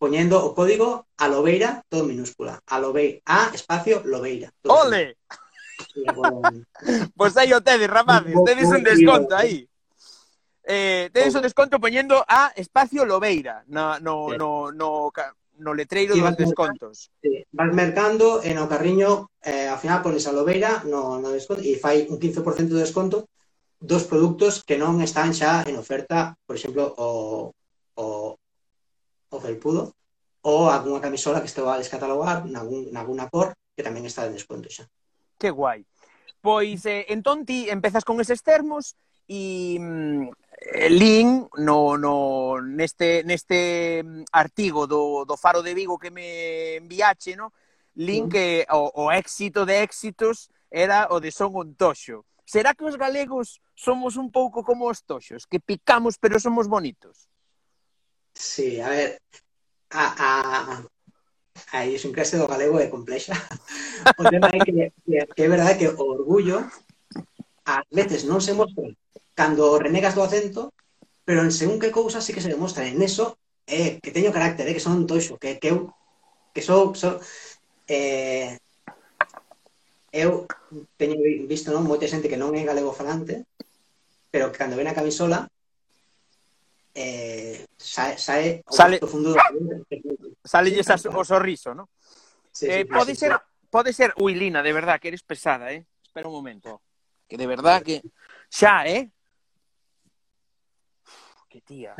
poñendo 0.00 0.40
o 0.40 0.52
código 0.56 1.08
aloveira, 1.16 1.84
todo 1.88 2.04
minúscula, 2.04 2.60
aloveira, 2.68 3.20
a 3.24 3.52
espacio 3.52 4.04
loveira. 4.04 4.52
Todo 4.60 4.84
¡Ole! 4.84 5.16
Minúscula 5.16 5.43
pois 7.16 7.36
aí 7.36 7.52
o 7.52 7.60
tedes, 7.60 7.88
rapaces, 7.88 8.34
tedes 8.44 8.68
un 8.70 8.82
desconto 8.82 9.34
aí. 9.34 9.68
Eh, 10.64 11.10
tedes 11.12 11.34
un 11.34 11.42
desconto 11.42 11.76
poñendo 11.78 12.24
a 12.26 12.52
Espacio 12.56 13.04
Lobeira 13.04 13.64
na, 13.68 14.00
no, 14.00 14.30
sí. 14.30 14.36
no, 14.38 14.72
no, 14.72 15.12
no 15.58 15.74
letreiro 15.74 16.16
dos 16.16 16.36
descontos. 16.36 17.10
Sí. 17.20 17.44
Vas 17.52 17.70
mercando 17.74 18.40
e 18.42 18.56
no 18.56 18.64
carriño, 18.66 19.30
eh, 19.44 19.68
ao 19.68 19.78
final 19.78 20.00
pones 20.00 20.24
a 20.26 20.32
Lobeira 20.32 20.82
no, 20.88 21.20
no 21.20 21.28
desconto 21.30 21.62
e 21.62 21.76
fai 21.76 22.08
un 22.08 22.16
15% 22.16 22.72
de 22.72 22.80
desconto 22.80 23.28
dos 23.76 24.08
produtos 24.08 24.64
que 24.64 24.80
non 24.80 25.04
están 25.04 25.36
xa 25.36 25.60
en 25.68 25.76
oferta, 25.76 26.40
por 26.48 26.56
exemplo, 26.56 26.96
o, 26.96 27.52
o, 28.00 28.06
o 29.28 29.36
felpudo 29.38 29.92
ou 30.44 30.68
algunha 30.68 31.00
camisola 31.00 31.40
que 31.40 31.48
este 31.48 31.60
a 31.60 31.80
descatalogar 31.80 32.44
nalgún, 32.48 32.88
nalguna 32.92 33.28
cor 33.28 33.52
que 33.76 33.84
tamén 33.84 34.08
está 34.08 34.24
en 34.24 34.36
desconto 34.36 34.72
xa. 34.72 34.88
Que 35.38 35.50
guai. 35.50 35.86
Pois, 36.40 36.84
eh, 36.86 37.06
entón, 37.08 37.44
ti 37.46 37.70
empezas 37.70 38.04
con 38.04 38.20
eses 38.20 38.42
termos 38.42 38.96
e 39.26 39.78
mm, 39.80 40.28
eh, 40.60 40.90
Lin 40.90 41.48
no, 41.56 41.96
no, 41.96 42.60
neste, 42.60 43.24
neste 43.24 44.02
mm, 44.04 44.24
artigo 44.32 44.86
do, 44.86 45.24
do 45.24 45.36
Faro 45.36 45.62
de 45.62 45.72
Vigo 45.72 45.98
que 45.98 46.10
me 46.10 46.76
enviache, 46.76 47.36
no? 47.36 47.52
Lin 47.94 48.26
mm. 48.26 48.28
que 48.28 48.66
o, 48.70 48.92
o 48.94 49.12
éxito 49.12 49.64
de 49.64 49.82
éxitos 49.82 50.50
era 50.70 51.08
o 51.10 51.20
de 51.20 51.30
son 51.30 51.56
un 51.56 51.74
toxo. 51.74 52.26
Será 52.44 52.74
que 52.74 52.84
os 52.84 52.96
galegos 52.96 53.62
somos 53.74 54.16
un 54.16 54.30
pouco 54.30 54.62
como 54.62 54.86
os 54.86 55.00
toxos, 55.02 55.46
que 55.46 55.60
picamos 55.60 56.18
pero 56.20 56.38
somos 56.38 56.68
bonitos? 56.68 57.28
Sí, 58.34 58.80
a 58.80 58.88
ver, 58.90 59.22
a, 59.90 60.04
a, 60.18 60.84
a 61.72 61.86
idiosincrasia 61.86 62.38
do 62.38 62.50
galego 62.50 62.78
é 62.78 62.86
complexa. 62.86 63.34
O 64.18 64.24
tema 64.28 64.50
é 64.52 64.58
que, 64.58 64.72
que, 65.04 65.16
que 65.34 65.42
é 65.42 65.48
verdade 65.48 65.78
que 65.78 65.88
o 65.88 66.06
orgullo 66.06 66.66
ás 67.64 67.86
veces 67.90 68.26
non 68.28 68.42
se 68.44 68.52
mostra 68.52 68.84
cando 69.34 69.80
renegas 69.80 70.14
do 70.14 70.22
acento, 70.22 70.70
pero 71.24 71.42
en 71.42 71.50
según 71.50 71.80
que 71.80 71.94
cousas 71.94 72.22
sí 72.22 72.34
que 72.34 72.44
se 72.44 72.52
demostra. 72.52 72.86
En 72.86 73.00
eso 73.02 73.38
é 73.66 73.80
eh, 73.80 73.90
que 74.02 74.12
teño 74.12 74.34
carácter, 74.34 74.68
eh, 74.68 74.76
que 74.76 74.82
son 74.82 75.08
toixo, 75.08 75.40
que, 75.40 75.56
que 75.58 75.72
eu 75.72 75.90
que 76.54 76.62
sou, 76.62 76.94
sou 76.94 77.18
eh, 77.88 78.58
eu 80.14 80.46
teño 81.00 81.18
visto 81.48 81.72
non, 81.72 81.82
moita 81.82 82.06
xente 82.06 82.30
que 82.30 82.38
non 82.38 82.54
é 82.54 82.62
galego 82.62 82.94
falante, 82.94 83.48
pero 84.30 84.52
que 84.52 84.60
cando 84.60 84.78
ven 84.78 84.86
a 84.86 84.94
camisola 84.94 85.50
eh, 86.94 87.66
sae, 87.76 88.16
sae 88.16 88.62
o 88.64 88.72
sale, 88.72 88.98
profundo 88.98 89.34
do 89.34 89.40
sale 90.44 90.78
esa, 90.78 90.94
o 90.94 91.24
sorriso, 91.24 91.74
¿no? 91.74 91.90
Sí, 92.52 92.66
eh, 92.66 92.82
sí, 92.82 92.84
pode 92.84 93.14
sí, 93.14 93.20
ser 93.20 93.32
sí. 93.32 93.38
pode 93.68 93.92
ser 93.92 94.14
ui 94.18 94.34
Lina, 94.34 94.62
de 94.62 94.72
verdad 94.72 95.00
que 95.00 95.08
eres 95.08 95.22
pesada, 95.22 95.72
eh? 95.72 95.86
Espera 96.02 96.28
un 96.28 96.34
momento. 96.34 96.82
Que 97.26 97.36
de 97.36 97.46
verdad 97.46 97.82
que 97.82 98.02
xa, 98.48 98.86
eh? 98.86 99.10
Que 101.48 101.60
tía. 101.60 101.96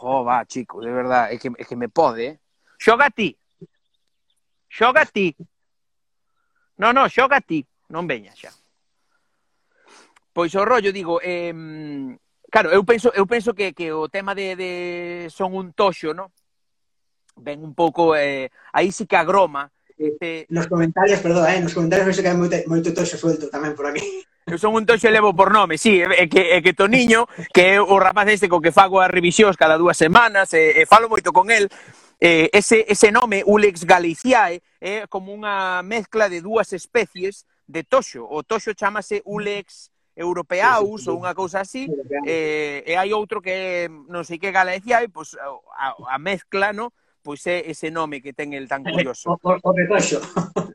Jo, 0.00 0.24
va, 0.24 0.44
chico, 0.46 0.80
de 0.80 0.90
verdad, 0.90 1.32
é 1.32 1.38
que 1.38 1.48
é 1.56 1.64
que 1.64 1.76
me 1.76 1.88
pode, 1.88 2.26
eh? 2.26 2.40
Xoga 2.78 3.10
ti. 3.10 3.38
Xoga 4.68 5.06
ti. 5.06 5.36
No, 6.78 6.92
no, 6.92 7.08
xoga 7.08 7.40
ti. 7.40 7.62
Non 7.90 8.08
veña 8.08 8.34
xa. 8.34 8.50
Pois 10.32 10.54
o 10.56 10.64
rollo, 10.64 10.90
digo, 10.90 11.20
eh, 11.22 11.52
Claro, 12.52 12.68
eu 12.68 12.84
penso, 12.84 13.10
eu 13.16 13.26
penso 13.26 13.54
que, 13.54 13.72
que 13.72 13.90
o 13.96 14.12
tema 14.12 14.34
de, 14.34 14.54
de 14.54 14.72
son 15.32 15.56
un 15.56 15.72
toxo, 15.72 16.12
¿no? 16.12 16.28
Ven 17.36 17.64
un 17.64 17.72
pouco, 17.72 18.14
eh, 18.14 18.52
aí 18.74 18.92
sí 18.92 19.06
que 19.06 19.16
agroma. 19.16 19.72
Este... 19.96 20.44
Nos 20.50 20.68
comentarios, 20.68 21.20
perdón, 21.20 21.48
eh, 21.48 21.60
nos 21.64 21.72
comentarios 21.72 22.04
penso 22.04 22.20
que 22.20 22.28
hai 22.28 22.36
moito, 22.36 22.60
moito 22.68 22.92
toxo 22.92 23.16
suelto 23.16 23.48
tamén 23.48 23.72
por 23.72 23.88
aquí. 23.88 24.04
Eu 24.44 24.60
son 24.60 24.76
un 24.76 24.84
toxo 24.84 25.08
e 25.08 25.16
levo 25.16 25.32
por 25.32 25.48
nome, 25.48 25.80
sí, 25.80 26.04
é 26.04 26.28
que, 26.28 26.52
é 26.52 26.60
que 26.60 26.76
Toniño, 26.76 27.24
que 27.56 27.72
é 27.72 27.80
o 27.80 27.96
rapaz 27.96 28.28
este 28.28 28.52
co 28.52 28.60
que 28.60 28.68
fago 28.68 29.00
as 29.00 29.08
revisións 29.08 29.56
cada 29.56 29.80
dúas 29.80 29.96
semanas, 29.96 30.52
e, 30.52 30.76
e 30.76 30.84
falo 30.84 31.08
moito 31.08 31.32
con 31.32 31.48
el, 31.48 31.72
eh, 32.20 32.52
ese, 32.52 32.84
ese 32.84 33.08
nome, 33.08 33.48
Ulex 33.48 33.88
galiciae, 33.88 34.60
é 34.76 34.92
eh, 34.92 35.02
como 35.08 35.32
unha 35.32 35.80
mezcla 35.80 36.28
de 36.28 36.44
dúas 36.44 36.68
especies 36.76 37.48
de 37.64 37.80
toxo. 37.80 38.28
O 38.28 38.44
toxo 38.44 38.76
chamase 38.76 39.24
Ulex 39.24 39.88
europeaus 40.16 41.00
sí, 41.00 41.04
sí, 41.04 41.04
sí. 41.04 41.10
ou 41.10 41.20
unha 41.20 41.32
cousa 41.32 41.64
así, 41.64 41.88
eh, 42.28 42.84
e 42.84 42.92
hai 42.96 43.12
outro 43.16 43.40
que 43.40 43.88
non 43.88 44.24
sei 44.28 44.36
que 44.36 44.52
Galicia 44.52 45.00
e 45.00 45.08
pois 45.08 45.36
a, 45.38 45.96
a 45.96 46.18
mezcla, 46.20 46.72
no? 46.72 46.92
pois 47.22 47.46
é 47.46 47.70
ese 47.70 47.88
nome 47.90 48.20
que 48.20 48.34
ten 48.34 48.52
el 48.52 48.66
tan 48.66 48.82
eh, 48.82 48.90
curioso. 48.90 49.30
O, 49.30 49.38
o, 49.38 49.52
o 49.62 49.72
de 49.72 49.86
toxo. 49.86 50.18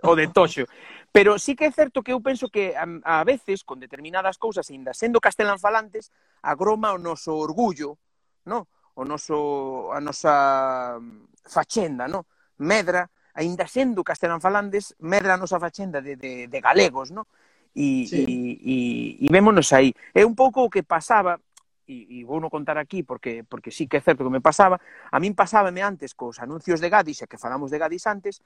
O 0.01 0.15
de 0.15 0.27
toxo. 0.31 0.63
Pero 1.11 1.37
sí 1.37 1.55
que 1.55 1.67
é 1.67 1.71
certo 1.71 2.01
que 2.01 2.15
eu 2.15 2.23
penso 2.23 2.47
que 2.47 2.73
a, 2.73 2.87
a 3.03 3.23
veces, 3.27 3.67
con 3.67 3.83
determinadas 3.83 4.39
cousas, 4.39 4.71
ainda 4.71 4.95
sendo 4.95 5.19
castelán 5.19 5.59
falantes, 5.59 6.09
agroma 6.41 6.95
o 6.95 6.97
noso 6.97 7.35
orgullo, 7.35 7.99
no? 8.47 8.71
o 8.97 9.05
noso, 9.05 9.91
a 9.93 9.99
nosa 10.01 10.97
fachenda, 11.45 12.07
no? 12.07 12.25
medra, 12.57 13.11
ainda 13.35 13.67
sendo 13.67 14.01
castelán 14.03 14.41
falantes, 14.41 14.95
medra 14.97 15.35
a 15.35 15.41
nosa 15.41 15.59
fachenda 15.59 16.01
de, 16.01 16.15
de, 16.15 16.47
de 16.47 16.59
galegos, 16.61 17.11
no? 17.11 17.27
e, 17.77 18.07
sí. 18.07 18.25
e, 18.27 18.57
e, 18.65 18.77
e 19.21 19.27
vémonos 19.29 19.69
aí. 19.71 19.93
É 20.17 20.25
un 20.25 20.33
pouco 20.33 20.65
o 20.65 20.69
que 20.69 20.81
pasaba, 20.81 21.37
e, 21.85 22.19
e 22.19 22.23
vou 22.25 22.41
non 22.41 22.49
contar 22.49 22.81
aquí 22.81 23.05
porque, 23.05 23.45
porque 23.45 23.69
sí 23.69 23.85
que 23.85 24.01
é 24.01 24.03
certo 24.03 24.25
que 24.25 24.33
me 24.33 24.41
pasaba, 24.41 24.81
a 25.13 25.17
min 25.21 25.37
pasábame 25.37 25.85
antes 25.85 26.17
cos 26.17 26.41
anuncios 26.41 26.81
de 26.81 26.89
Gadis, 26.89 27.21
e 27.21 27.29
que 27.29 27.37
falamos 27.37 27.69
de 27.69 27.77
Gadis 27.77 28.09
antes, 28.09 28.41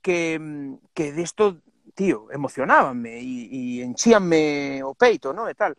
que, 0.00 0.40
que 0.96 1.12
desto, 1.12 1.60
tío, 1.92 2.32
emocionábanme 2.32 3.20
e, 3.20 3.36
e 3.52 3.60
enchíanme 3.84 4.80
o 4.80 4.96
peito, 4.96 5.36
non? 5.36 5.44
E 5.44 5.54
tal. 5.54 5.76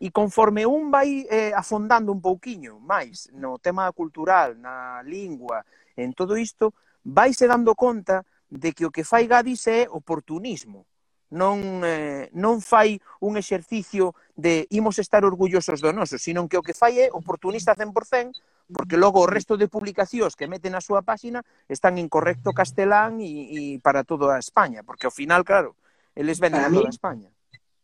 E 0.00 0.08
conforme 0.08 0.64
un 0.64 0.88
vai 0.88 1.28
eh, 1.28 1.52
afondando 1.52 2.16
un 2.16 2.24
pouquiño 2.24 2.80
máis 2.80 3.28
no 3.36 3.60
tema 3.60 3.92
cultural, 3.92 4.56
na 4.56 5.04
lingua, 5.04 5.68
en 6.00 6.16
todo 6.16 6.40
isto, 6.40 6.72
vaise 7.04 7.44
dando 7.44 7.76
conta 7.76 8.24
de 8.48 8.72
que 8.72 8.88
o 8.88 8.94
que 8.94 9.04
fai 9.04 9.28
Gadis 9.28 9.68
é 9.68 9.84
oportunismo 9.84 10.88
non, 11.30 11.84
eh, 11.84 12.32
non 12.32 12.64
fai 12.64 12.96
un 13.20 13.36
exercicio 13.36 14.16
de 14.32 14.64
imos 14.72 14.96
estar 14.96 15.24
orgullosos 15.24 15.84
do 15.84 15.92
noso, 15.92 16.16
sino 16.16 16.48
que 16.48 16.56
o 16.56 16.64
que 16.64 16.72
fai 16.72 17.04
é 17.04 17.06
oportunista 17.12 17.76
100%, 17.76 18.32
porque 18.72 18.96
logo 18.96 19.20
o 19.20 19.28
resto 19.28 19.56
de 19.56 19.68
publicacións 19.68 20.36
que 20.36 20.48
meten 20.48 20.72
na 20.72 20.84
súa 20.84 21.04
páxina 21.04 21.44
están 21.68 22.00
en 22.00 22.08
correcto 22.08 22.56
castelán 22.56 23.20
e, 23.20 23.76
e 23.76 23.80
para 23.84 24.04
toda 24.04 24.36
a 24.36 24.40
España, 24.40 24.80
porque 24.84 25.04
ao 25.04 25.12
final, 25.12 25.44
claro, 25.44 25.76
eles 26.16 26.40
venden 26.40 26.64
para 26.64 26.68
a 26.68 26.72
toda 26.72 26.88
mí, 26.88 26.92
España. 26.92 27.28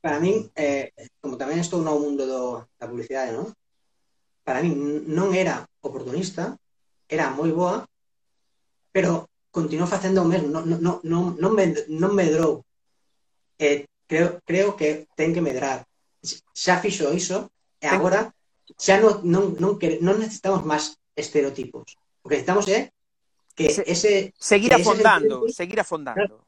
Para 0.00 0.20
min, 0.20 0.48
eh, 0.56 0.92
como 1.20 1.36
tamén 1.36 1.60
estou 1.60 1.84
no 1.84 1.96
mundo 2.00 2.24
do, 2.24 2.64
da 2.80 2.88
publicidade, 2.88 3.36
non? 3.36 3.52
Para 4.44 4.64
min 4.64 5.04
non 5.08 5.36
era 5.36 5.64
oportunista, 5.84 6.56
era 7.08 7.28
moi 7.32 7.52
boa, 7.52 7.84
pero 8.88 9.28
continuou 9.52 9.88
facendo 9.88 10.24
o 10.24 10.28
mesmo, 10.28 10.48
non, 10.48 10.64
non, 10.64 11.00
non, 11.04 11.36
non, 11.36 11.52
me, 11.52 11.76
non 11.92 12.16
medrou 12.16 12.63
eh, 13.58 13.86
creo, 14.06 14.40
creo 14.44 14.76
que 14.76 15.06
ten 15.16 15.34
que 15.34 15.44
medrar. 15.44 15.86
Xa 16.54 16.80
fixo 16.80 17.12
iso 17.12 17.52
e 17.80 17.86
agora 17.86 18.32
xa 18.80 18.96
non, 18.96 19.20
non, 19.24 19.44
non, 19.60 19.76
non 19.76 20.16
necesitamos 20.18 20.64
máis 20.64 20.96
estereotipos. 21.14 21.96
O 22.24 22.28
que 22.28 22.40
necesitamos 22.40 22.66
é 22.72 22.90
que 23.54 23.70
Se, 23.70 23.82
ese... 23.86 24.34
Seguir 24.38 24.74
que 24.74 24.82
afondando, 24.82 25.46
ese 25.46 25.62
seguir 25.62 25.78
afondando. 25.78 26.42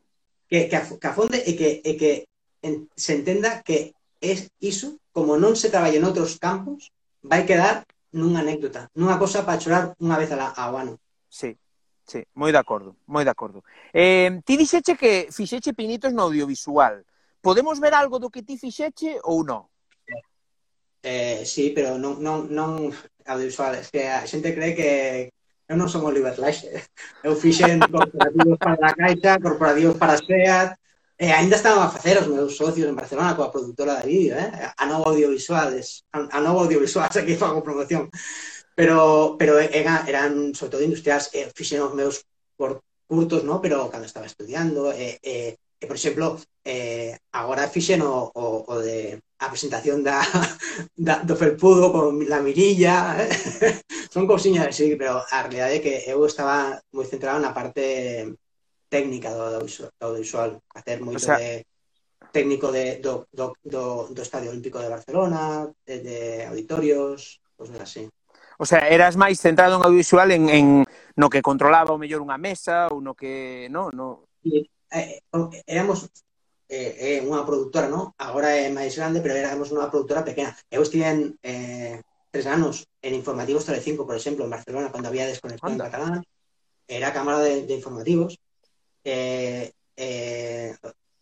Que, 0.48 0.68
que, 0.68 0.76
que 0.98 1.06
afonde 1.06 1.38
e 1.42 1.54
que, 1.54 1.82
e 1.84 1.92
que 1.94 2.26
en, 2.62 2.90
se 2.96 3.14
entenda 3.14 3.62
que 3.62 3.94
es 4.20 4.50
iso, 4.58 4.98
como 5.12 5.38
non 5.38 5.54
se 5.54 5.70
traballa 5.70 5.98
en 5.98 6.08
outros 6.08 6.38
campos, 6.40 6.90
vai 7.22 7.46
quedar 7.46 7.86
nunha 8.10 8.42
anécdota, 8.42 8.90
nunha 8.96 9.20
cosa 9.20 9.44
para 9.44 9.60
chorar 9.60 9.94
unha 10.02 10.18
vez 10.18 10.30
a 10.32 10.38
la, 10.38 10.48
ao 10.50 10.74
ano. 10.74 10.98
Sí. 11.28 11.54
Sí, 12.06 12.22
moi 12.38 12.54
de 12.54 12.60
acordo, 12.62 12.94
moi 13.10 13.26
de 13.26 13.32
acordo. 13.34 13.66
Eh, 13.90 14.30
ti 14.46 14.54
dixeche 14.54 14.94
que 14.94 15.26
fixeche 15.34 15.74
pinitos 15.74 16.14
no 16.14 16.30
audiovisual. 16.30 17.02
Podemos 17.42 17.82
ver 17.82 17.98
algo 17.98 18.22
do 18.22 18.30
que 18.30 18.46
ti 18.46 18.54
fixeche 18.54 19.18
ou 19.26 19.42
non? 19.42 19.66
Eh, 21.02 21.42
sí, 21.42 21.74
pero 21.74 21.98
non, 21.98 22.22
non, 22.22 22.46
non 22.46 22.94
audiovisual. 23.26 23.74
Es 23.74 23.90
que 23.90 24.06
a 24.06 24.22
xente 24.22 24.54
cree 24.54 24.74
que 24.78 24.90
eu 25.66 25.74
non 25.74 25.90
son 25.90 26.06
Oliver 26.06 26.38
Laxe. 26.38 26.70
Eu 27.26 27.34
fixen 27.34 27.82
corporativos 27.82 28.58
para 28.62 28.86
a 28.86 28.94
Caixa, 28.94 29.42
corporativos 29.42 29.98
para 29.98 30.14
a 30.14 30.22
SEAT, 30.22 30.78
e 31.18 31.32
ainda 31.32 31.58
estaban 31.58 31.82
a 31.82 31.90
facer 31.90 32.22
os 32.22 32.28
meus 32.30 32.54
socios 32.54 32.86
en 32.86 32.94
Barcelona 32.94 33.34
coa 33.34 33.50
productora 33.50 33.98
de 33.98 34.06
vídeo, 34.06 34.38
eh? 34.38 34.46
a 34.76 34.84
nova 34.86 35.10
audiovisual, 35.10 35.74
a, 35.74 36.18
a 36.18 36.38
nova 36.38 36.62
audiovisual, 36.62 37.10
xa 37.14 37.26
que 37.26 37.34
fago 37.34 37.66
promoción. 37.66 38.06
Pero, 38.76 39.36
pero 39.40 39.58
era, 39.58 40.04
eran, 40.06 40.54
sobre 40.54 40.70
todo, 40.70 40.82
industrias, 40.84 41.30
eh, 41.32 41.50
fixen 41.56 41.80
os 41.80 41.96
meus 41.96 42.22
por 42.56 42.84
curtos, 43.06 43.42
¿no? 43.44 43.60
pero 43.62 43.90
cando 43.90 44.06
estaba 44.06 44.26
estudiando, 44.26 44.92
eh, 44.92 45.18
eh, 45.22 45.56
e, 45.80 45.84
por 45.86 45.96
exemplo, 45.96 46.40
eh, 46.64 47.16
agora 47.32 47.68
fixen 47.68 48.02
o, 48.02 48.32
o, 48.34 48.64
o 48.68 48.74
de 48.80 49.20
a 49.38 49.52
presentación 49.52 50.00
da, 50.00 50.24
da, 50.96 51.20
do 51.20 51.36
felpudo 51.36 51.92
con 51.92 52.16
la 52.24 52.40
mirilla, 52.40 53.20
eh? 53.20 53.28
son 54.14 54.24
cousiñas 54.26 54.68
así, 54.68 54.96
pero 54.96 55.20
a 55.20 55.38
realidade 55.44 55.76
é 55.76 55.84
que 55.84 55.94
eu 56.08 56.24
estaba 56.24 56.80
moi 56.96 57.04
centrado 57.04 57.36
na 57.36 57.52
parte 57.52 58.32
técnica 58.88 59.28
do 59.36 59.68
audiovisual, 60.00 60.56
hacer 60.72 61.04
moito 61.04 61.20
o 61.20 61.26
sea, 61.28 61.36
de 61.36 61.68
técnico 62.32 62.72
de, 62.72 62.96
do, 63.04 63.28
do, 63.32 63.52
do, 63.60 64.08
do 64.08 64.22
Estadio 64.24 64.48
Olímpico 64.48 64.80
de 64.80 64.88
Barcelona, 64.88 65.68
de, 65.84 65.96
de 66.00 66.18
auditorios, 66.48 67.44
cosas 67.56 67.80
así. 67.80 68.08
O 68.58 68.64
sea, 68.64 68.88
eras 68.88 69.16
máis 69.16 69.40
centrado 69.40 69.76
en 69.76 69.84
audiovisual 69.84 70.32
en, 70.32 70.48
en 70.48 70.66
no 71.16 71.28
que 71.28 71.44
controlaba 71.44 71.96
o 71.96 72.00
mellor 72.00 72.20
unha 72.24 72.40
mesa 72.40 72.88
ou 72.92 73.00
no 73.00 73.16
que, 73.16 73.68
no, 73.72 73.92
no. 73.92 74.28
Eh, 74.44 75.20
éramos 75.66 76.08
eh, 76.68 77.18
eh, 77.18 77.20
unha 77.22 77.46
produtora, 77.46 77.88
¿no? 77.88 78.14
Agora 78.18 78.54
é 78.54 78.68
máis 78.72 78.94
grande, 78.98 79.22
pero 79.22 79.36
éramos 79.36 79.70
unha 79.72 79.88
produtora 79.88 80.26
pequena. 80.26 80.52
Eu 80.68 80.82
estive 80.82 81.06
en 81.06 81.18
eh, 81.42 82.00
tres 82.30 82.46
anos 82.46 82.84
en 83.00 83.14
informativos 83.14 83.64
Telecinco, 83.64 84.04
por 84.04 84.16
exemplo, 84.16 84.44
en 84.44 84.52
Barcelona, 84.52 84.92
cando 84.92 85.08
había 85.08 85.26
desconexión 85.26 85.78
Anda. 85.78 85.88
catalán. 85.88 86.22
Era 86.86 87.12
cámara 87.12 87.40
de, 87.40 87.66
de 87.66 87.74
informativos. 87.74 88.38
Eh, 89.04 89.72
eh, 89.96 90.76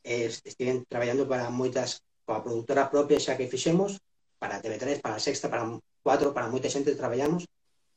estiven 0.04 0.84
traballando 0.88 1.28
para 1.28 1.48
moitas 1.48 2.02
coa 2.24 2.40
produtora 2.44 2.88
propia 2.88 3.20
xa 3.20 3.36
que 3.36 3.48
fixemos, 3.48 4.00
para 4.40 4.60
TV3, 4.60 5.00
para 5.00 5.20
Sexta, 5.20 5.52
para 5.52 5.68
4, 6.04 6.36
para 6.36 6.52
moita 6.52 6.68
xente 6.68 6.92
traballamos, 6.92 7.48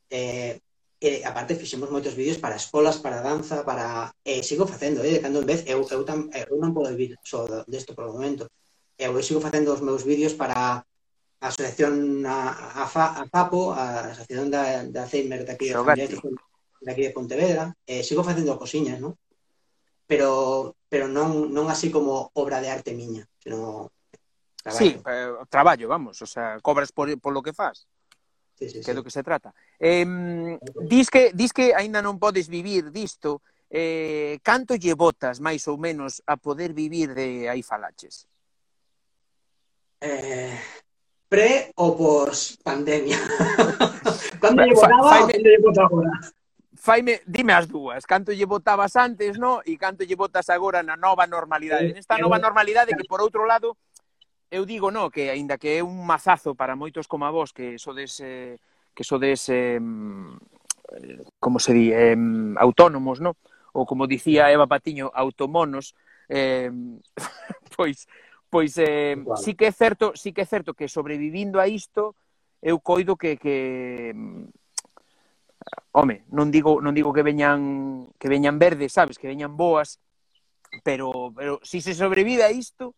eh, 0.08 0.56
e 0.98 1.22
aparte 1.22 1.54
fixemos 1.54 1.92
moitos 1.94 2.18
vídeos 2.18 2.42
para 2.42 2.58
escolas, 2.58 2.98
para 2.98 3.22
danza, 3.22 3.62
para 3.62 4.10
eh, 4.24 4.42
sigo 4.42 4.66
facendo, 4.66 5.04
eh, 5.06 5.14
de 5.14 5.22
cando 5.22 5.38
en 5.38 5.46
vez 5.46 5.62
eu 5.70 5.86
eu, 5.86 6.02
tam, 6.02 6.26
eh, 6.34 6.42
eu 6.50 6.58
non 6.58 6.74
podo 6.74 6.90
vivir 6.90 7.14
só 7.22 7.46
desto 7.70 7.94
por 7.94 8.10
o 8.10 8.16
momento. 8.18 8.50
Eu, 8.98 9.14
eu 9.14 9.22
sigo 9.22 9.38
facendo 9.38 9.70
os 9.70 9.78
meus 9.78 10.02
vídeos 10.02 10.34
para 10.34 10.82
a 11.38 11.46
asociación 11.46 12.26
a, 12.26 12.82
a, 12.82 12.84
Fa, 12.90 13.22
a 13.22 13.24
FAPO, 13.30 13.70
a 13.70 14.10
asociación 14.10 14.50
da, 14.50 14.82
da 14.90 15.06
Alzheimer 15.06 15.46
daqui 15.46 15.70
de, 15.70 16.18
de, 16.82 16.90
aquí 16.90 17.02
de 17.06 17.14
Pontevedra, 17.14 17.70
eh, 17.86 18.02
sigo 18.02 18.26
facendo 18.26 18.58
cosiñas, 18.58 18.98
non? 18.98 19.14
Pero 20.10 20.74
pero 20.90 21.06
non 21.06 21.52
non 21.54 21.70
así 21.70 21.94
como 21.94 22.34
obra 22.34 22.58
de 22.58 22.74
arte 22.74 22.90
miña, 22.90 23.22
sino 23.38 23.94
traballo. 24.58 24.82
Sí, 24.82 24.98
eh, 24.98 25.30
traballo, 25.46 25.86
vamos, 25.86 26.18
o 26.18 26.26
sea, 26.26 26.58
cobras 26.58 26.90
por, 26.90 27.06
por 27.22 27.30
lo 27.30 27.38
que 27.38 27.54
faz 27.54 27.86
sí, 28.58 28.68
sí, 28.68 28.80
que 28.82 28.90
é 28.90 28.94
do 28.94 29.04
que 29.06 29.14
se 29.14 29.22
trata. 29.22 29.54
Eh, 29.78 30.04
dis, 30.82 31.10
que, 31.10 31.30
dis 31.30 31.54
que 31.54 31.70
aínda 31.70 32.02
non 32.02 32.18
podes 32.18 32.50
vivir 32.50 32.90
disto, 32.90 33.46
eh, 33.70 34.42
canto 34.42 34.74
lle 34.74 34.98
botas, 34.98 35.38
máis 35.38 35.68
ou 35.70 35.78
menos, 35.78 36.18
a 36.26 36.34
poder 36.34 36.74
vivir 36.74 37.14
de 37.14 37.46
aí 37.46 37.62
falaches? 37.62 38.26
Eh, 40.02 40.58
pre 41.28 41.70
ou 41.78 41.94
pos 41.94 42.58
pandemia? 42.64 43.18
cando 44.42 44.62
lle 44.66 44.74
botaba 44.74 45.10
faime, 45.10 45.32
cando 45.32 45.48
lle 45.48 45.60
bota 45.62 45.82
agora? 45.86 46.12
Faime, 46.78 47.20
dime 47.26 47.52
as 47.52 47.66
dúas, 47.66 48.06
canto 48.06 48.30
lle 48.30 48.46
botabas 48.46 48.94
antes, 48.94 49.36
no? 49.36 49.58
E 49.66 49.74
canto 49.76 50.06
lle 50.06 50.14
botas 50.14 50.46
agora 50.48 50.82
na 50.82 50.94
nova 50.94 51.26
normalidade. 51.26 51.90
Eh, 51.90 51.94
Nesta 51.94 52.14
eh, 52.14 52.22
nova 52.22 52.38
normalidade 52.38 52.94
eh, 52.94 52.96
que, 52.96 53.02
por 53.02 53.20
outro 53.20 53.42
lado, 53.44 53.76
eu 54.50 54.64
digo, 54.64 54.90
no, 54.90 55.10
que 55.10 55.30
aínda 55.30 55.58
que 55.58 55.78
é 55.78 55.82
un 55.84 56.04
mazazo 56.06 56.54
para 56.54 56.76
moitos 56.76 57.06
como 57.06 57.24
a 57.24 57.30
vos 57.30 57.52
que 57.52 57.76
sodes 57.76 58.20
eh, 58.24 58.56
que 58.96 59.04
sodes 59.04 59.48
eh, 59.48 59.78
como 61.38 61.58
se 61.58 61.72
di, 61.72 61.92
eh, 61.92 62.16
autónomos, 62.56 63.20
no? 63.20 63.36
Ou 63.76 63.84
como 63.84 64.08
dicía 64.08 64.48
Eva 64.50 64.66
Patiño, 64.66 65.12
automonos, 65.12 65.92
eh, 66.28 66.72
pois 67.76 68.08
pois 68.48 68.72
eh, 68.80 69.20
claro. 69.20 69.36
sí 69.36 69.52
que 69.54 69.68
é 69.68 69.72
certo, 69.72 70.16
sí 70.16 70.32
que 70.32 70.42
é 70.42 70.48
certo 70.48 70.72
que 70.72 70.88
sobrevivindo 70.88 71.60
a 71.60 71.68
isto 71.68 72.16
eu 72.64 72.80
coido 72.80 73.14
que 73.14 73.36
que 73.36 74.10
home, 75.92 76.24
non 76.32 76.50
digo 76.50 76.80
non 76.80 76.96
digo 76.96 77.12
que 77.12 77.22
veñan 77.22 78.08
que 78.16 78.32
veñan 78.32 78.56
verdes, 78.58 78.96
sabes, 78.96 79.20
que 79.20 79.28
veñan 79.28 79.54
boas, 79.54 80.00
pero 80.82 81.30
pero 81.36 81.60
si 81.62 81.84
se 81.84 81.92
sobrevive 81.92 82.42
a 82.42 82.50
isto, 82.50 82.97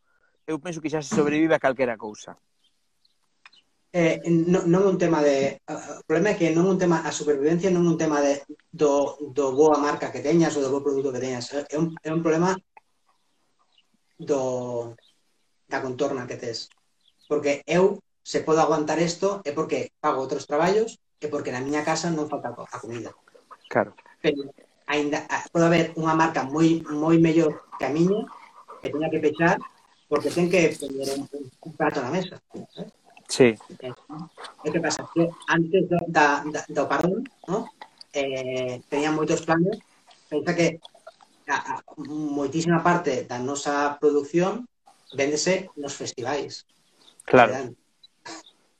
eu 0.50 0.58
penso 0.58 0.82
que 0.82 0.90
xa 0.90 1.00
se 1.00 1.14
sobrevive 1.14 1.54
a 1.54 1.62
calquera 1.62 1.94
cousa. 1.94 2.34
Eh, 3.90 4.22
non, 4.52 4.70
non 4.70 4.86
é 4.86 4.90
un 4.94 4.98
tema 5.02 5.18
de... 5.18 5.58
Eh, 5.58 5.66
eh, 5.66 5.98
o 6.02 6.06
problema 6.06 6.30
é 6.34 6.38
que 6.38 6.50
non 6.54 6.66
é 6.66 6.72
un 6.74 6.80
tema... 6.82 7.02
A 7.02 7.10
supervivencia 7.14 7.70
non 7.70 7.86
é 7.86 7.90
un 7.94 7.98
tema 7.98 8.18
de, 8.22 8.42
do, 8.70 9.18
do 9.34 9.54
boa 9.54 9.78
marca 9.78 10.10
que 10.14 10.22
teñas 10.22 10.54
ou 10.54 10.62
do 10.62 10.70
bo 10.70 10.82
produto 10.82 11.10
que 11.14 11.22
teñas. 11.22 11.50
É 11.50 11.76
un, 11.78 11.94
é 12.02 12.10
un 12.10 12.22
problema 12.22 12.54
do, 14.18 14.94
da 15.70 15.82
contorna 15.82 16.26
que 16.26 16.38
tes. 16.38 16.70
Porque 17.30 17.62
eu 17.66 17.98
se 18.22 18.42
podo 18.46 18.62
aguantar 18.62 18.98
isto 19.02 19.42
é 19.42 19.50
porque 19.50 19.90
pago 19.98 20.22
outros 20.22 20.46
traballos 20.46 20.98
e 21.18 21.26
porque 21.26 21.50
na 21.50 21.62
miña 21.62 21.82
casa 21.82 22.10
non 22.10 22.30
falta 22.30 22.54
a 22.54 22.78
comida. 22.78 23.10
Claro. 23.66 23.94
Pero 24.22 24.54
ainda, 24.86 25.26
pode 25.50 25.66
haber 25.66 25.86
unha 25.98 26.14
marca 26.14 26.46
moi 26.46 26.82
moi 26.90 27.18
mellor 27.18 27.66
que 27.74 27.86
a 27.86 27.94
miña 27.94 28.22
que 28.78 28.90
teña 28.90 29.10
que 29.10 29.18
pechar 29.18 29.58
porque 30.10 30.34
ten 30.34 30.50
que 30.50 30.74
poñer 30.74 31.06
un, 31.14 31.30
un 31.30 31.72
prato 31.78 32.02
na 32.02 32.10
mesa. 32.10 32.42
¿sabes? 32.50 32.90
Sí. 33.30 33.54
Eh, 33.78 33.94
¿no? 34.10 34.26
E 34.66 34.74
que 34.74 34.82
pasa? 34.82 35.06
Que 35.14 35.30
antes 35.46 35.86
do, 35.86 36.02
da, 36.10 36.42
da, 36.50 36.66
do 36.66 36.84
parón, 36.90 37.22
¿no? 37.46 37.70
eh, 38.12 38.82
tenían 38.90 39.14
moitos 39.14 39.46
planes, 39.46 39.78
pensa 40.26 40.50
que 40.50 40.82
a, 41.46 41.78
a, 41.78 41.82
moitísima 42.10 42.82
parte 42.82 43.22
da 43.22 43.38
nosa 43.38 44.02
producción 44.02 44.66
véndese 45.14 45.70
nos 45.78 45.94
festivais. 45.94 46.66
Claro. 47.22 47.70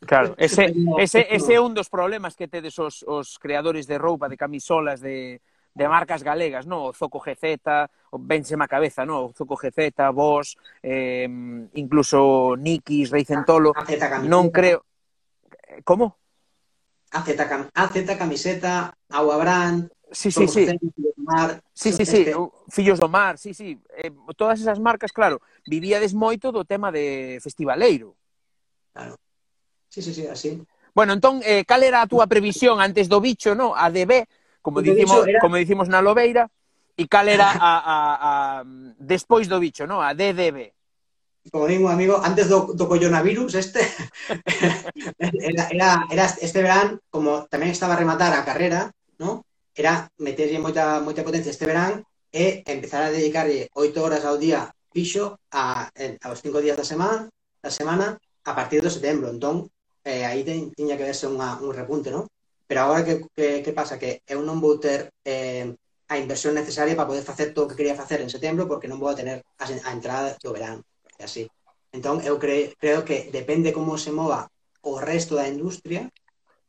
Claro, 0.03 0.35
ese, 0.43 0.75
ese, 0.99 1.31
ese 1.31 1.53
é 1.55 1.63
un 1.63 1.71
dos 1.71 1.87
problemas 1.87 2.35
que 2.35 2.51
tedes 2.51 2.75
os, 2.83 3.07
os 3.07 3.39
creadores 3.39 3.87
de 3.87 4.03
roupa, 4.03 4.27
de 4.27 4.35
camisolas, 4.35 4.99
de, 4.99 5.39
de 5.75 5.89
marcas 5.89 6.23
galegas, 6.23 6.67
no? 6.67 6.91
O 6.91 6.93
Zoco 6.93 7.21
GZ, 7.21 7.61
o 8.11 8.19
Bensema 8.19 8.67
Cabeza, 8.67 9.07
no? 9.07 9.27
O 9.27 9.33
Zoco 9.33 9.57
GZ, 9.57 9.95
Vos, 10.13 10.57
eh, 10.83 11.29
incluso 11.75 12.57
Nikis, 12.57 13.11
Reicentolo. 13.11 13.73
Ah, 13.77 13.87
non 14.27 14.51
creo... 14.51 14.85
Como? 15.85 16.19
AZ, 17.13 17.29
ah, 17.39 17.71
AZ 17.75 17.97
ah, 18.09 18.19
Camiseta, 18.19 18.95
Agua 19.11 19.37
Brand... 19.39 19.91
Sí, 20.13 20.31
sí, 20.33 20.49
sí. 20.49 20.67
Mar, 21.17 21.63
sí, 21.73 21.93
sí, 21.93 22.05
sí, 22.05 22.27
Fillos 22.69 22.99
do 22.99 23.09
Mar, 23.09 23.39
sí, 23.39 23.55
sí. 23.55 23.79
Eh, 23.97 24.11
todas 24.37 24.61
esas 24.61 24.81
marcas, 24.81 25.13
claro, 25.13 25.41
vivíades 25.67 26.11
moito 26.15 26.51
do 26.51 26.67
tema 26.67 26.91
de 26.91 27.39
festivaleiro. 27.39 28.19
Claro. 28.93 29.15
Sí, 29.89 30.03
sí, 30.03 30.13
sí, 30.15 30.27
así. 30.27 30.63
Bueno, 30.95 31.13
entón, 31.15 31.41
eh, 31.47 31.65
cal 31.65 31.83
era 31.83 32.03
a 32.03 32.11
túa 32.11 32.27
previsión 32.27 32.83
antes 32.83 33.07
do 33.07 33.23
bicho, 33.23 33.55
no? 33.55 33.79
A 33.79 33.91
de 33.91 34.07
B, 34.07 34.27
como 34.63 34.81
Porque 34.81 34.95
dicimos, 34.95 35.27
era... 35.27 35.41
como 35.41 35.57
dicimos 35.57 35.89
na 35.89 36.05
Lobeira, 36.05 36.49
e 36.97 37.09
cal 37.09 37.29
era 37.29 37.49
a, 37.57 37.73
a, 37.81 37.97
a 37.97 38.33
despois 39.01 39.49
do 39.49 39.61
bicho, 39.61 39.89
no? 39.89 40.05
a 40.05 40.13
DDB. 40.13 40.73
Como 41.49 41.65
digo, 41.65 41.89
amigo, 41.89 42.21
antes 42.21 42.53
do, 42.53 42.77
do 42.77 42.85
coronavirus 42.85 43.57
este, 43.57 43.81
era, 45.19 45.65
era, 45.73 45.89
era 46.13 46.25
este 46.29 46.61
verán, 46.61 47.01
como 47.09 47.49
tamén 47.49 47.73
estaba 47.73 47.97
a 47.97 48.01
rematar 48.01 48.37
a 48.37 48.45
carrera, 48.45 48.93
no? 49.17 49.49
era 49.73 50.13
meterlle 50.21 50.61
moita, 50.61 51.01
moita 51.01 51.25
potencia 51.25 51.49
este 51.49 51.65
verán 51.65 52.05
e 52.29 52.61
empezar 52.69 53.09
a 53.09 53.15
dedicarlle 53.15 53.73
oito 53.73 54.05
horas 54.05 54.29
ao 54.29 54.37
día 54.37 54.69
fixo 54.93 55.41
a, 55.51 55.89
aos 56.27 56.45
cinco 56.45 56.61
días 56.61 56.77
da 56.77 56.85
semana, 56.85 57.33
da 57.65 57.73
semana 57.73 58.21
a 58.45 58.53
partir 58.53 58.85
do 58.85 58.93
setembro. 58.93 59.33
Entón, 59.33 59.73
eh, 60.05 60.29
aí 60.29 60.45
ten, 60.45 60.69
tiña 60.77 61.01
que 61.01 61.09
verse 61.09 61.25
unha, 61.25 61.57
un 61.65 61.73
repunte, 61.73 62.13
non? 62.13 62.29
Pero 62.71 62.87
agora 62.87 63.03
que, 63.03 63.27
que, 63.35 63.67
que 63.67 63.73
pasa? 63.75 63.99
Que 63.99 64.23
eu 64.31 64.47
non 64.47 64.63
vou 64.63 64.79
ter 64.79 65.11
eh, 65.27 65.75
a 66.07 66.15
inversión 66.23 66.55
necesaria 66.55 66.95
para 66.95 67.11
poder 67.11 67.27
facer 67.27 67.51
todo 67.51 67.67
o 67.67 67.71
que 67.75 67.75
quería 67.75 67.99
facer 67.99 68.23
en 68.23 68.31
setembro 68.31 68.71
porque 68.71 68.87
non 68.87 69.03
vou 69.03 69.11
a 69.11 69.19
tener 69.19 69.43
a, 69.59 69.65
a 69.67 69.91
entrada 69.91 70.39
do 70.39 70.55
verán, 70.55 70.79
E 71.19 71.27
así. 71.27 71.51
Entón, 71.91 72.23
eu 72.23 72.39
cre, 72.39 72.79
creo 72.79 73.03
que 73.03 73.27
depende 73.35 73.75
como 73.75 73.99
se 73.99 74.15
mova 74.15 74.47
o 74.87 75.03
resto 75.03 75.35
da 75.35 75.51
industria, 75.51 76.15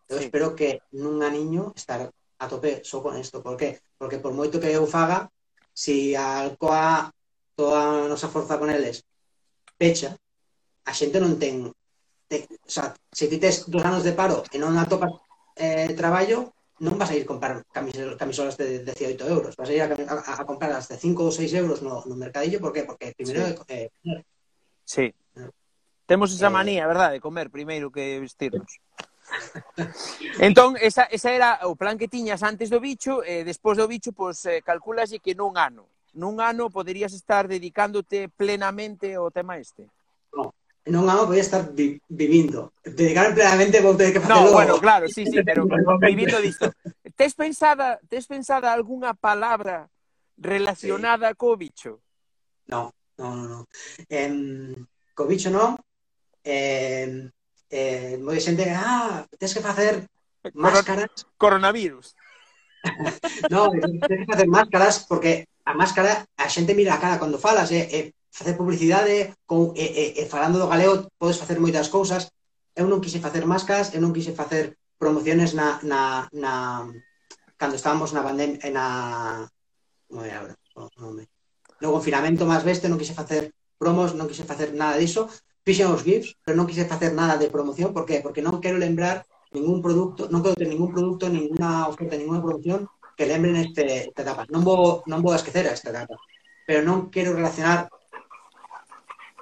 eu 0.09 0.17
sí. 0.17 0.25
espero 0.25 0.57
que 0.57 0.81
nun 0.89 1.21
aniño 1.21 1.69
estar 1.77 2.09
a 2.09 2.45
tope 2.49 2.81
só 2.81 3.05
con 3.05 3.13
isto. 3.21 3.45
Por 3.45 3.53
qué? 3.53 3.77
Porque 4.01 4.17
por 4.17 4.33
moito 4.33 4.57
que 4.57 4.73
eu 4.73 4.89
faga, 4.89 5.29
si 5.69 6.17
a 6.17 6.41
Alcoa 6.49 7.13
toda 7.53 7.77
a 7.77 8.09
nosa 8.09 8.25
forza 8.33 8.57
con 8.57 8.73
eles 8.73 9.05
pecha, 9.77 10.17
a 10.81 10.91
xente 10.97 11.21
non 11.21 11.37
ten, 11.37 11.69
ten 12.25 12.49
o 12.49 12.71
sea, 12.73 12.89
se 13.13 13.29
ti 13.29 13.37
tes 13.37 13.69
dos 13.69 13.85
anos 13.85 14.01
de 14.01 14.17
paro 14.17 14.41
e 14.49 14.57
non 14.57 14.73
atopas 14.81 15.20
eh, 15.55 15.93
traballo, 15.95 16.53
non 16.81 16.97
vas 16.97 17.13
a 17.13 17.15
ir 17.15 17.29
comprar 17.29 17.61
camisolas 17.69 18.57
de 18.57 18.81
18 18.81 19.21
euros, 19.29 19.53
vas 19.53 19.69
a 19.69 19.73
ir 19.73 19.85
a, 19.85 19.93
a, 19.93 20.41
a 20.41 20.43
comprar 20.49 20.73
as 20.73 20.89
de 20.89 20.97
5 20.97 21.21
ou 21.21 21.29
6 21.29 21.53
euros 21.53 21.85
no, 21.85 22.01
no 22.09 22.15
mercadillo, 22.17 22.57
por 22.57 22.73
qué? 22.73 22.83
Porque 22.83 23.13
primeiro... 23.13 23.53
Sí. 23.53 23.69
Eh, 23.69 23.89
sí. 24.83 25.05
Temos 26.09 26.33
esa 26.33 26.47
eh. 26.47 26.55
manía, 26.57 26.89
verdade, 26.89 27.13
de 27.13 27.21
comer 27.21 27.53
primeiro 27.53 27.91
que 27.91 28.19
vestirnos. 28.19 28.81
entón, 30.39 30.75
esa, 30.81 31.03
esa 31.05 31.31
era 31.31 31.59
o 31.63 31.77
plan 31.77 31.97
que 32.01 32.09
tiñas 32.09 32.43
antes 32.43 32.73
do 32.73 32.81
bicho, 32.81 33.23
e 33.23 33.41
eh, 33.41 33.43
despois 33.45 33.77
do 33.77 33.87
bicho, 33.87 34.11
pois, 34.11 34.41
eh, 34.49 34.65
calculase 34.65 35.21
que 35.21 35.37
nun 35.37 35.55
ano. 35.55 35.87
Nun 36.17 36.43
ano 36.43 36.67
poderías 36.67 37.15
estar 37.15 37.47
dedicándote 37.47 38.27
plenamente 38.27 39.15
ao 39.15 39.31
tema 39.31 39.55
este 39.55 39.87
non 40.89 41.05
a 41.09 41.21
voy 41.25 41.37
a 41.37 41.45
estar 41.45 41.73
vi 41.73 42.01
vivindo. 42.09 42.73
Dedicar 42.81 43.33
plenamente 43.37 43.81
vou 43.85 43.93
ter 43.93 44.09
que 44.09 44.19
facelo. 44.19 44.49
No, 44.49 44.57
bueno, 44.57 44.73
claro, 44.81 45.05
sí, 45.07 45.25
sí, 45.29 45.43
pero 45.45 45.69
vivindo 46.01 46.41
disto. 46.41 46.73
Tes 47.13 47.37
pensada, 47.37 48.01
tes 48.09 48.25
pensada 48.25 48.73
algunha 48.73 49.13
palabra 49.13 49.89
relacionada 50.37 51.29
sí. 51.29 51.35
co 51.37 51.53
bicho? 51.57 52.01
No, 52.65 52.93
no, 53.17 53.35
no, 53.35 53.45
no. 53.47 53.59
Eh, 54.09 54.73
co 55.13 55.29
bicho 55.29 55.53
non. 55.53 55.77
Eh, 56.41 57.29
eh, 57.69 58.17
moi 58.17 58.41
xente 58.41 58.65
que, 58.65 58.73
ah, 58.73 59.21
tens 59.37 59.53
que 59.53 59.61
facer 59.61 60.09
máscaras. 60.57 61.13
Coronavirus. 61.37 62.17
no, 63.53 63.69
tens 63.69 64.17
que 64.17 64.25
facer 64.25 64.47
máscaras 64.49 65.05
porque 65.05 65.45
a 65.61 65.77
máscara 65.77 66.25
a 66.37 66.49
xente 66.49 66.73
mira 66.73 66.97
a 66.97 67.01
cara 67.01 67.21
cando 67.21 67.37
falas, 67.37 67.69
é, 67.71 67.85
eh, 67.85 67.89
eh, 67.93 68.05
facer 68.31 68.55
publicidade, 68.55 69.35
con, 69.45 69.75
e, 69.75 69.85
e, 69.85 70.05
e 70.19 70.23
falando 70.25 70.57
do 70.57 70.71
galego 70.71 71.11
podes 71.19 71.37
facer 71.37 71.59
moitas 71.59 71.91
cousas. 71.91 72.31
Eu 72.71 72.87
non 72.87 73.03
quise 73.03 73.19
facer 73.19 73.43
máscaras, 73.43 73.91
eu 73.91 73.99
non 73.99 74.15
quise 74.15 74.31
facer 74.31 74.79
promociones 74.95 75.51
na, 75.51 75.83
na, 75.83 76.31
na 76.31 76.87
cando 77.59 77.75
estábamos 77.75 78.15
na 78.15 78.23
pandemia, 78.23 78.57
eh, 78.63 78.71
na... 78.71 79.45
Como 80.07 80.23
era 80.23 80.39
ahora? 80.39 80.55
Oh, 80.79 80.89
Nome. 80.97 81.27
No 81.83 81.91
confinamento 81.91 82.47
máis 82.47 82.63
beste, 82.63 82.87
non 82.87 82.97
quise 82.97 83.13
facer 83.13 83.51
promos, 83.75 84.15
non 84.15 84.31
quise 84.31 84.47
facer 84.47 84.71
nada 84.71 84.95
diso. 84.95 85.27
Fixen 85.61 85.91
os 85.91 86.01
GIFs, 86.01 86.39
pero 86.41 86.55
non 86.55 86.65
quise 86.65 86.87
facer 86.87 87.11
nada 87.11 87.35
de 87.35 87.51
promoción. 87.51 87.91
Por 87.91 88.07
qué? 88.07 88.23
Porque 88.23 88.41
non 88.41 88.63
quero 88.63 88.79
lembrar 88.79 89.27
ningún 89.51 89.83
produto, 89.83 90.31
non 90.31 90.39
quero 90.39 90.55
ter 90.55 90.71
ningún 90.71 90.89
produto, 90.95 91.27
ninguna 91.27 91.91
oferta, 91.91 92.15
ninguna 92.15 92.39
promoción 92.39 92.87
que 93.17 93.27
lembren 93.27 93.59
este, 93.59 94.09
esta 94.09 94.23
etapa. 94.23 94.47
Non 94.47 94.63
vou, 94.63 95.03
non 95.05 95.19
vou 95.19 95.35
esquecer 95.35 95.67
a 95.67 95.75
esta 95.75 95.91
etapa, 95.91 96.15
pero 96.63 96.81
non 96.81 97.11
quero 97.11 97.35
relacionar 97.35 97.91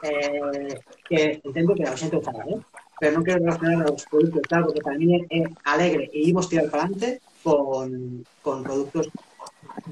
eh, 0.03 0.79
que 1.07 1.41
entendo 1.43 1.75
que 1.75 1.83
a 1.83 1.95
xente 1.97 2.17
o 2.17 2.23
fará, 2.23 2.43
eh? 2.47 2.59
pero 2.99 3.15
non 3.15 3.23
quero 3.23 3.39
relacionar 3.39 3.87
os 3.87 4.03
produtos, 4.07 4.43
tal, 4.47 4.67
porque 4.67 4.83
para 4.83 4.99
mí 4.99 5.15
é 5.31 5.47
alegre 5.63 6.11
e 6.11 6.27
imos 6.27 6.51
tirar 6.51 6.67
para 6.67 6.87
adelante 6.87 7.23
con, 7.43 8.23
con 8.43 8.63
produtos 8.63 9.07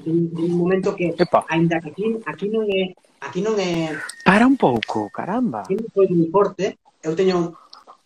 dun, 0.04 0.28
dun 0.32 0.52
momento 0.52 0.92
que 0.92 1.16
Epa. 1.16 1.44
ainda 1.48 1.80
que 1.80 1.90
aquí, 1.92 2.04
aquí 2.28 2.46
non 2.52 2.68
é 2.68 2.92
aquí 3.24 3.40
non 3.40 3.56
é 3.56 3.96
Para 4.24 4.44
un 4.44 4.56
pouco, 4.60 5.08
caramba. 5.08 5.64
Aquí 5.64 5.76
non 5.76 5.88
foi 5.90 6.06
moi 6.12 6.28
forte. 6.28 6.76
Eu 7.00 7.16
teño 7.16 7.56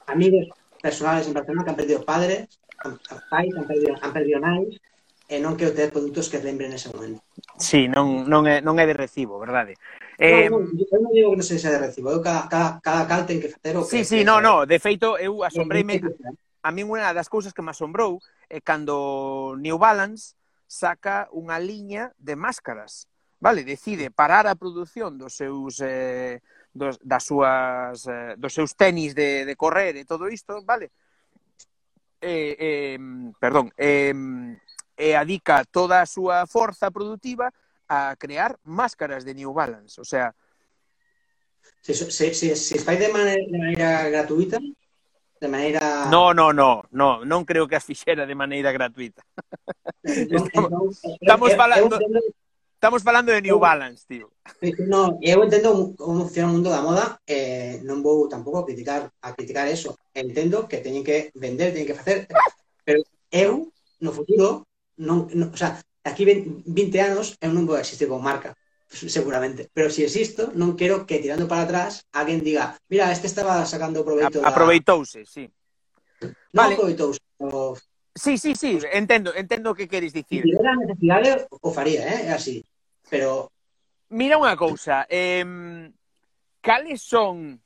amigos 0.06 0.46
personales 0.78 1.26
en 1.26 1.34
Barcelona 1.34 1.64
que 1.64 1.70
han 1.74 1.80
perdido 1.80 2.06
padres, 2.06 2.46
han, 2.82 2.98
pais, 3.30 3.50
han 3.54 3.66
perdido, 3.66 3.94
han 3.98 4.12
perdido 4.12 4.38
nais, 4.38 4.78
eh, 5.26 5.38
e 5.38 5.40
non 5.40 5.56
quero 5.56 5.72
ter 5.72 5.88
produtos 5.90 6.28
que 6.28 6.42
lembren 6.42 6.76
ese 6.76 6.92
momento. 6.92 7.24
Sí, 7.56 7.88
non, 7.88 8.28
non, 8.28 8.44
é, 8.44 8.60
non 8.60 8.76
é 8.76 8.84
de 8.84 8.92
recibo, 8.92 9.40
verdade. 9.40 9.80
Eh, 10.18 10.48
non, 10.50 10.68
non, 10.68 10.76
eu 10.76 11.00
non 11.00 11.12
digo 11.12 11.28
que 11.32 11.38
non 11.40 11.46
sexa 11.46 11.72
de 11.72 11.80
recibo, 11.80 12.12
eu 12.12 12.20
cada, 12.20 12.48
cada, 12.48 12.80
cada 12.84 13.02
cal 13.08 13.22
ten 13.24 13.40
que 13.40 13.48
facer 13.48 13.76
o 13.76 13.84
que... 13.84 13.90
Sí, 13.90 14.00
sí, 14.04 14.18
que, 14.20 14.28
no, 14.28 14.44
no, 14.44 14.68
de 14.68 14.76
feito, 14.76 15.16
eu 15.16 15.40
asombreime... 15.44 16.00
A 16.62 16.70
min 16.70 16.86
unha 16.86 17.10
das 17.10 17.26
cousas 17.26 17.50
que 17.50 17.64
me 17.64 17.74
asombrou 17.74 18.22
é 18.46 18.62
cando 18.62 19.58
New 19.58 19.82
Balance 19.82 20.38
saca 20.70 21.26
unha 21.34 21.58
liña 21.58 22.14
de 22.22 22.38
máscaras, 22.38 23.10
vale? 23.42 23.66
Decide 23.66 24.14
parar 24.14 24.46
a 24.46 24.54
produción 24.54 25.18
dos 25.18 25.34
seus... 25.34 25.82
Eh, 25.82 26.38
dos, 26.72 26.98
das 27.02 27.24
súas, 27.24 28.06
eh, 28.06 28.34
dos 28.38 28.52
seus 28.52 28.74
tenis 28.74 29.14
de, 29.14 29.44
de 29.44 29.56
correr 29.56 29.96
e 29.96 30.04
todo 30.04 30.28
isto, 30.28 30.64
vale? 30.64 30.90
Eh, 32.20 32.56
eh, 32.58 32.98
perdón, 33.38 33.72
eh, 33.76 34.14
e 34.96 35.16
adica 35.16 35.64
toda 35.66 36.00
a 36.00 36.06
súa 36.06 36.46
forza 36.46 36.90
produtiva 36.90 37.52
a 37.92 38.16
crear 38.16 38.56
máscaras 38.64 39.20
de 39.28 39.34
New 39.36 39.52
Balance, 39.52 40.00
o 40.00 40.04
sea, 40.04 40.32
se, 41.84 41.92
se, 41.94 42.32
se, 42.32 42.56
se 42.56 42.78
fai 42.80 42.96
de 42.96 43.12
maneira, 43.12 43.44
de 43.44 43.58
maneira 43.58 44.08
gratuita 44.08 44.58
de 45.40 45.48
maneira 45.48 46.06
no, 46.08 46.32
no, 46.32 46.52
no, 46.54 46.86
no, 46.94 47.24
non 47.26 47.42
creo 47.44 47.66
que 47.68 47.76
as 47.76 47.84
fixera 47.84 48.24
de 48.24 48.32
maneira 48.38 48.70
gratuita. 48.72 49.20
estamos- 50.06 51.02
entón, 51.04 51.18
estamos 51.20 51.50
falando- 51.54 51.96
entendo 52.00 52.20
Estamos 52.82 53.02
falando 53.06 53.30
de 53.30 53.38
New 53.46 53.54
Eu- 53.54 53.62
Balance, 53.62 54.02
tío. 54.10 54.26
No, 54.90 55.14
eu 55.22 55.38
entendo 55.46 55.94
como 55.94 56.26
funciona 56.26 56.50
o 56.50 56.54
mundo 56.58 56.66
da 56.66 56.82
moda 56.82 57.14
eh, 57.30 57.78
non 57.86 58.02
vou 58.02 58.26
tampouco 58.26 58.58
a 58.58 58.66
criticar 58.66 59.06
a 59.22 59.30
criticar 59.38 59.70
eso. 59.70 59.94
Entendo 60.10 60.66
que 60.66 60.82
teñen 60.82 61.06
que 61.06 61.30
vender, 61.38 61.70
teñen 61.70 61.86
que 61.86 61.94
facer, 61.94 62.26
pero 62.82 63.06
eu 63.30 63.70
no 64.02 64.10
futuro 64.10 64.66
non, 64.98 65.30
non 65.30 65.54
o 65.54 65.58
sea, 65.58 65.78
aquí 66.04 66.26
20 66.26 66.66
anos 67.00 67.38
eu 67.38 67.50
non 67.54 67.66
vou 67.66 67.78
existir 67.78 68.10
como 68.10 68.22
marca 68.22 68.54
seguramente. 68.92 69.70
Pero 69.72 69.90
se 69.90 69.96
si 69.96 70.02
existo, 70.04 70.52
non 70.54 70.76
quero 70.76 71.08
que 71.08 71.18
tirando 71.18 71.48
para 71.48 71.64
atrás 71.64 72.04
alguén 72.12 72.44
diga, 72.44 72.76
mira, 72.92 73.08
este 73.08 73.26
estaba 73.26 73.64
sacando 73.64 74.04
proveito 74.04 74.44
A, 74.44 74.52
Aproveitouse, 74.52 75.24
sí. 75.24 75.48
Non 76.52 76.68
vale. 76.68 76.74
aproveitouse, 76.76 77.18
o... 77.40 77.74
Sí, 78.12 78.36
sí, 78.36 78.52
sí, 78.52 78.76
entendo, 78.92 79.32
entendo 79.32 79.72
o 79.72 79.76
que 79.76 79.88
queres 79.88 80.12
dicir. 80.12 80.44
Se 80.44 80.52
tivera 80.52 80.76
necesidade, 80.76 81.48
o 81.48 81.72
faría, 81.72 82.04
eh? 82.04 82.28
así. 82.28 82.60
Pero... 83.08 83.48
Mira 84.12 84.36
unha 84.36 84.52
cousa, 84.60 85.08
eh, 85.08 85.40
cales 86.60 87.00
son 87.00 87.56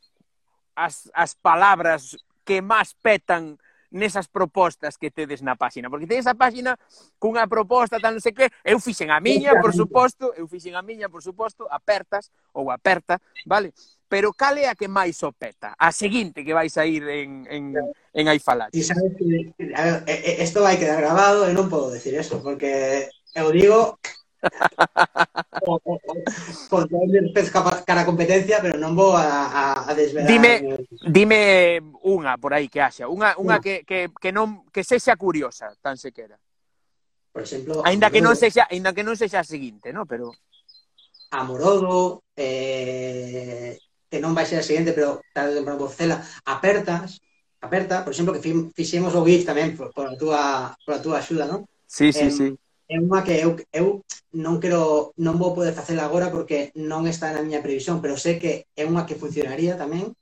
as, 0.78 1.10
as 1.10 1.34
palabras 1.34 2.14
que 2.46 2.62
máis 2.62 2.94
petan 3.02 3.58
nesas 3.90 4.26
propostas 4.26 4.96
que 4.96 5.10
tedes 5.10 5.42
na 5.42 5.56
páxina, 5.56 5.90
porque 5.90 6.06
tedes 6.06 6.26
a 6.26 6.34
páxina 6.34 6.78
cunha 7.18 7.46
proposta 7.46 8.00
tal 8.00 8.16
non 8.16 8.22
sei 8.22 8.34
que, 8.34 8.50
eu 8.64 8.78
fixen 8.78 9.10
a 9.10 9.20
miña, 9.20 9.58
por 9.60 9.72
suposto, 9.74 10.32
eu 10.34 10.46
fixen 10.46 10.74
a 10.74 10.82
miña, 10.82 11.08
por 11.08 11.22
suposto, 11.22 11.66
apertas 11.70 12.30
ou 12.52 12.70
aperta, 12.70 13.20
vale? 13.44 13.72
Pero 14.06 14.30
cal 14.30 14.54
é 14.54 14.70
a 14.70 14.78
que 14.78 14.86
máis 14.86 15.18
opeta? 15.26 15.74
A 15.74 15.90
seguinte 15.90 16.46
que 16.46 16.54
vais 16.54 16.74
a 16.78 16.86
ir 16.86 17.02
en, 17.02 17.42
en, 17.50 17.74
en 18.14 18.24
aí 18.30 18.38
falar. 18.38 18.70
E 18.70 18.82
sabes 18.86 19.18
que 19.18 19.50
isto 20.38 20.62
vai 20.62 20.78
quedar 20.78 21.02
grabado 21.02 21.50
e 21.50 21.52
non 21.52 21.66
podo 21.66 21.90
decir 21.90 22.14
eso, 22.14 22.38
porque 22.38 23.10
eu 23.34 23.50
digo 23.50 23.98
Por 26.70 26.88
poder 26.88 27.32
para 27.86 28.00
a 28.02 28.06
competencia, 28.06 28.60
pero 28.60 28.78
non 28.78 28.94
vou 28.94 29.16
a, 29.16 29.50
a, 29.50 29.64
a 29.90 29.92
desvelar. 29.94 30.28
Dime, 30.28 30.52
dime 31.02 31.40
unha 32.04 32.38
por 32.38 32.54
aí 32.54 32.70
que 32.70 32.78
haxa, 32.78 33.10
unha, 33.10 33.34
unha 33.40 33.58
que, 33.58 33.82
que, 33.82 34.12
que, 34.12 34.30
non, 34.30 34.62
que 34.70 34.86
sexa 34.86 35.16
curiosa, 35.18 35.72
tan 35.82 35.96
sequera. 35.98 36.38
Por 37.32 37.42
exemplo, 37.42 37.82
ainda 37.84 38.08
que 38.12 38.22
non 38.22 38.38
sexa, 38.38 38.68
ainda 38.70 38.94
que 38.94 39.04
non 39.04 39.18
sexa 39.18 39.42
a 39.42 39.46
seguinte, 39.46 39.90
no, 39.92 40.06
pero 40.06 40.32
Amorodo, 41.34 42.22
eh, 42.36 43.76
que 44.06 44.18
non 44.22 44.36
vai 44.36 44.46
ser 44.46 44.62
a 44.62 44.66
seguinte, 44.66 44.94
pero 44.94 45.20
tal 45.34 45.50
de 45.50 45.62
Bocela, 45.62 46.22
apertas, 46.46 47.18
aperta, 47.60 48.06
por 48.06 48.14
exemplo, 48.14 48.32
que 48.36 48.44
fixemos 48.72 49.12
o 49.18 49.24
GIF 49.26 49.42
tamén 49.42 49.74
por, 49.74 49.90
por 49.90 50.06
a 50.06 50.14
túa 50.14 50.42
por 50.86 50.94
a 50.94 51.02
túa 51.02 51.18
axuda, 51.18 51.48
non? 51.48 51.66
Sí, 51.86 52.14
sí, 52.14 52.30
eh, 52.30 52.34
sí 52.34 52.48
é 52.88 52.96
unha 53.02 53.22
que 53.26 53.34
eu, 53.42 53.58
eu 53.74 54.06
non 54.36 54.62
quero 54.62 55.10
non 55.18 55.38
vou 55.38 55.50
poder 55.56 55.74
facela 55.74 56.06
agora 56.06 56.30
porque 56.30 56.70
non 56.78 57.06
está 57.10 57.34
na 57.34 57.42
miña 57.42 57.64
previsión, 57.64 57.98
pero 57.98 58.14
sei 58.14 58.38
que 58.38 58.70
é 58.78 58.86
unha 58.86 59.02
que 59.02 59.18
funcionaría 59.18 59.74
tamén 59.74 60.14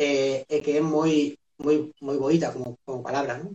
e, 0.00 0.42
e 0.48 0.56
que 0.64 0.80
é 0.80 0.82
moi 0.82 1.36
moi 1.60 1.92
moi 2.00 2.16
boita 2.16 2.52
como, 2.56 2.80
como 2.88 3.04
palabra, 3.04 3.36
non? 3.36 3.52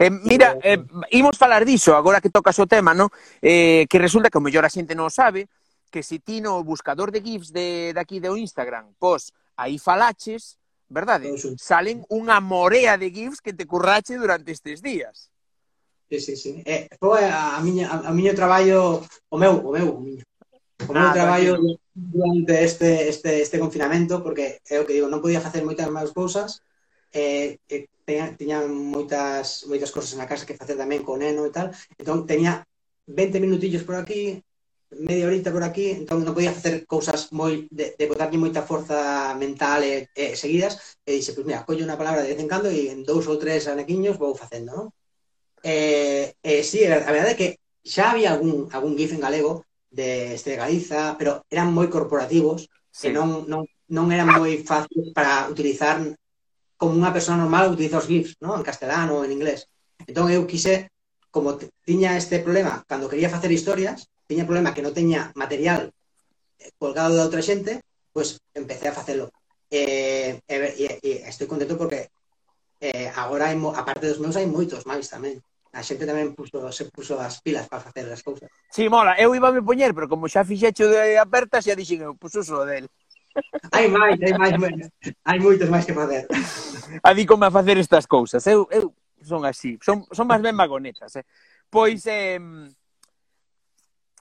Eh, 0.00 0.10
mira, 0.10 0.56
eh, 0.64 0.80
imos 1.12 1.36
falar 1.36 1.68
diso 1.68 1.92
agora 1.94 2.20
que 2.20 2.32
tocas 2.32 2.56
o 2.58 2.66
tema, 2.66 2.96
non? 2.96 3.12
Eh, 3.44 3.84
que 3.86 4.00
resulta 4.00 4.32
que 4.32 4.40
o 4.40 4.44
mellor 4.44 4.64
a 4.64 4.72
xente 4.72 4.96
non 4.96 5.12
sabe 5.12 5.46
que 5.92 6.02
se 6.02 6.18
ti 6.18 6.40
no 6.40 6.62
buscador 6.64 7.12
de 7.12 7.20
GIFs 7.20 7.52
de, 7.52 7.92
de 7.92 8.00
aquí 8.00 8.22
do 8.22 8.38
Instagram, 8.38 8.94
pos 8.96 9.34
aí 9.58 9.76
falaches, 9.76 10.56
verdade? 10.88 11.28
Salen 11.58 12.02
unha 12.08 12.40
morea 12.40 12.96
de 12.96 13.12
GIFs 13.12 13.44
que 13.44 13.52
te 13.52 13.66
currache 13.66 14.16
durante 14.16 14.50
estes 14.50 14.80
días 14.80 15.29
sí, 16.18 16.34
sí. 16.34 16.62
Eh, 16.66 16.90
foi 16.98 17.22
a, 17.28 17.54
a 17.56 17.60
miña, 17.62 17.86
a, 17.92 18.08
a 18.08 18.12
miño 18.12 18.34
traballo, 18.34 19.04
o 19.30 19.36
meu, 19.38 19.62
o 19.62 19.70
meu, 19.70 19.86
o 19.94 20.00
miño. 20.02 20.24
O 20.88 20.92
meu 20.92 21.06
ah, 21.06 21.12
traballo 21.12 21.54
tranquilo. 21.54 21.78
durante 21.94 22.64
este, 22.64 23.08
este, 23.08 23.42
este 23.42 23.60
confinamento, 23.62 24.22
porque 24.24 24.58
é 24.66 24.80
o 24.80 24.86
que 24.88 24.96
digo, 24.96 25.06
non 25.06 25.22
podía 25.22 25.44
facer 25.44 25.62
moitas 25.62 25.86
máis 25.92 26.10
cousas, 26.10 26.64
eh, 27.12 27.62
eh, 27.68 27.86
teña, 28.02 28.34
tiña 28.34 28.58
moitas 28.66 29.66
moitas 29.70 29.94
cousas 29.94 30.18
na 30.18 30.26
casa 30.26 30.46
que 30.48 30.58
facer 30.58 30.74
tamén 30.74 31.06
con 31.06 31.22
neno 31.22 31.46
e 31.46 31.52
tal, 31.54 31.70
entón 32.00 32.26
teña 32.26 32.66
20 33.06 33.38
minutillos 33.38 33.86
por 33.86 33.94
aquí, 33.94 34.42
media 34.90 35.26
horita 35.26 35.54
por 35.54 35.62
aquí, 35.62 35.94
entón 35.94 36.26
non 36.26 36.34
podía 36.34 36.54
facer 36.54 36.86
cousas 36.86 37.30
moi 37.30 37.70
de, 37.70 37.94
de 37.94 38.04
botarlle 38.10 38.42
moita 38.42 38.66
forza 38.66 39.34
mental 39.38 39.86
e, 39.86 40.10
e 40.14 40.34
seguidas, 40.34 40.98
e 41.06 41.14
dixe, 41.14 41.30
pois 41.34 41.44
pues 41.44 41.48
mira, 41.48 41.66
collo 41.66 41.86
unha 41.86 42.00
palabra 42.00 42.22
de 42.26 42.34
vez 42.34 42.40
en 42.42 42.50
cando 42.50 42.68
e 42.70 42.90
en 42.90 43.06
dous 43.06 43.26
ou 43.30 43.38
tres 43.38 43.70
anequiños 43.70 44.18
vou 44.18 44.34
facendo, 44.34 44.70
non? 44.74 44.86
Eh, 45.62 46.34
eh, 46.42 46.62
sí, 46.64 46.84
a 46.84 47.12
verdade 47.12 47.32
é 47.32 47.38
que 47.40 47.48
xa 47.84 48.12
había 48.12 48.32
algún, 48.32 48.68
algún 48.72 48.96
GIF 48.96 49.12
en 49.12 49.24
galego 49.24 49.64
de 49.90 50.34
este 50.34 50.50
de 50.50 50.60
Galiza, 50.60 51.16
pero 51.18 51.44
eran 51.50 51.74
moi 51.74 51.88
corporativos 51.90 52.70
sí. 52.90 53.08
que 53.08 53.10
non, 53.12 53.44
non, 53.50 53.66
non 53.90 54.06
eran 54.14 54.30
moi 54.30 54.62
fáciles 54.62 55.12
para 55.12 55.50
utilizar 55.50 56.00
como 56.80 56.96
unha 56.96 57.12
persona 57.12 57.42
normal 57.44 57.74
utiliza 57.74 58.00
os 58.00 58.08
GIFs, 58.08 58.40
¿no? 58.40 58.56
en 58.56 58.64
castelano 58.64 59.20
ou 59.20 59.24
en 59.26 59.34
inglés. 59.36 59.68
Entón 60.08 60.32
eu 60.32 60.48
quise, 60.48 60.88
como 61.28 61.60
tiña 61.84 62.16
este 62.16 62.40
problema, 62.40 62.80
cando 62.88 63.10
quería 63.10 63.28
facer 63.28 63.52
historias, 63.52 64.08
tiña 64.24 64.48
problema 64.48 64.72
que 64.72 64.80
non 64.80 64.96
teña 64.96 65.28
material 65.36 65.92
eh, 66.56 66.72
colgado 66.80 67.12
da 67.12 67.26
outra 67.26 67.44
xente, 67.44 67.84
pois 68.14 68.40
pues 68.40 68.56
empecé 68.56 68.88
a 68.88 68.96
facelo. 68.96 69.28
E, 69.70 70.40
eh, 70.48 70.54
e, 70.54 70.56
eh, 70.56 70.98
e, 71.04 71.12
e 71.26 71.28
estou 71.28 71.46
contento 71.46 71.76
porque 71.76 72.08
eh, 72.80 73.12
agora 73.12 73.52
hai, 73.52 73.56
aparte 73.76 74.08
dos 74.08 74.22
meus 74.22 74.38
hai 74.40 74.48
moitos 74.48 74.88
máis 74.88 75.04
tamén 75.10 75.36
a 75.72 75.82
xente 75.86 76.02
tamén 76.02 76.34
puso, 76.34 76.58
se 76.74 76.90
puso 76.90 77.14
as 77.22 77.38
pilas 77.38 77.70
para 77.70 77.82
facer 77.82 78.06
as 78.10 78.22
cousas. 78.26 78.50
Sí, 78.74 78.90
mola, 78.90 79.14
eu 79.14 79.30
iba 79.34 79.54
me 79.54 79.62
poñer, 79.62 79.94
pero 79.94 80.10
como 80.10 80.26
xa 80.26 80.42
fixecho 80.42 80.90
de 80.90 81.14
apertas, 81.14 81.62
xa 81.62 81.78
dixen, 81.78 82.02
eu 82.02 82.18
puso 82.18 82.42
só 82.42 82.66
del. 82.66 82.90
Hai 83.70 83.86
máis, 83.86 84.18
hai 84.18 84.34
máis, 84.34 84.58
hai 85.22 85.38
moitos 85.38 85.70
máis 85.70 85.86
que 85.86 85.94
facer. 85.94 86.26
A 87.06 87.14
di 87.14 87.22
como 87.22 87.46
a 87.46 87.54
facer 87.54 87.78
estas 87.78 88.10
cousas. 88.10 88.42
Eu, 88.50 88.66
eu 88.74 88.90
son 89.22 89.46
así, 89.46 89.78
son, 89.78 90.02
son 90.10 90.26
máis 90.26 90.42
ben 90.42 90.58
vagonetas. 90.58 91.14
Eh? 91.14 91.24
Pois, 91.70 92.02
eh, 92.10 92.42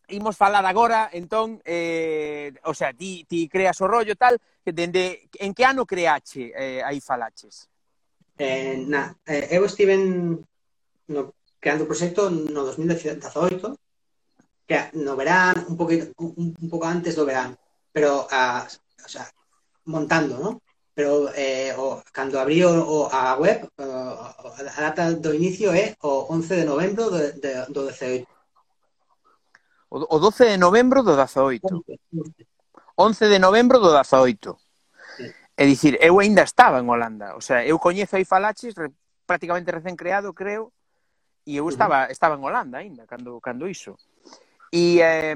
imos 0.10 0.38
falar 0.38 0.66
agora, 0.66 1.10
entón, 1.14 1.62
eh, 1.66 2.54
o 2.70 2.74
sea, 2.74 2.94
ti, 2.94 3.26
ti 3.26 3.50
creas 3.50 3.82
o 3.82 3.88
rollo 3.90 4.14
tal, 4.16 4.38
que 4.64 4.74
dende, 4.74 5.30
en 5.42 5.54
que 5.54 5.66
ano 5.66 5.86
creache 5.86 6.54
eh, 6.54 6.82
aí 6.86 7.02
falaches? 7.02 7.70
Eh, 8.38 8.86
na, 8.88 9.18
eh, 9.26 9.50
eu 9.52 9.66
estiven 9.66 10.38
no 11.10 11.34
creando 11.60 11.84
o 11.84 11.90
proxecto 11.92 12.32
no 12.32 12.64
2018 12.64 13.76
que 14.70 14.78
no 14.94 15.16
verán, 15.18 15.66
un 15.68 15.76
poquito 15.76 16.14
un, 16.22 16.54
un 16.54 16.68
pouco 16.70 16.86
antes 16.86 17.18
do 17.18 17.26
verán, 17.26 17.58
pero 17.90 18.30
a, 18.30 18.70
o 18.70 19.10
sea, 19.10 19.26
montando, 19.90 20.38
¿no? 20.38 20.62
Pero 20.94 21.34
eh, 21.34 21.74
o, 21.74 22.04
cando 22.14 22.38
abrí 22.40 22.62
o, 22.62 22.70
o 22.70 23.10
a 23.10 23.34
web, 23.34 23.66
o, 23.66 23.84
a 23.84 24.80
data 24.80 25.10
do 25.18 25.34
inicio 25.34 25.74
é 25.74 25.98
o 26.06 26.30
11 26.30 26.62
de 26.62 26.66
novembro 26.70 27.10
de, 27.10 27.34
de, 27.42 27.66
do 27.74 27.90
18. 27.90 28.30
O, 29.90 30.06
o 30.06 30.18
12 30.22 30.54
de 30.54 30.58
novembro 30.62 31.02
do 31.02 31.18
18. 31.18 31.66
11, 31.66 32.46
11 32.94 33.26
de 33.26 33.40
novembro 33.42 33.82
do 33.82 33.90
18. 33.90 34.54
Sí. 35.18 35.34
É 35.58 35.66
dicir, 35.66 35.98
eu 35.98 36.22
aínda 36.22 36.46
estaba 36.46 36.78
en 36.78 36.86
Holanda, 36.86 37.34
o 37.34 37.42
sea, 37.42 37.66
eu 37.66 37.82
coñezo 37.82 38.22
aí 38.22 38.24
falaches 38.24 38.78
re, 38.78 38.94
prácticamente 39.26 39.74
recén 39.74 39.98
creado, 39.98 40.30
creo, 40.38 40.70
e 41.50 41.58
eu 41.58 41.66
estaba 41.66 42.06
estaba 42.14 42.38
en 42.38 42.46
Holanda 42.46 42.78
aínda 42.78 43.10
cando 43.10 43.42
cando 43.42 43.66
iso. 43.66 43.98
E 44.70 45.02
eh, 45.02 45.34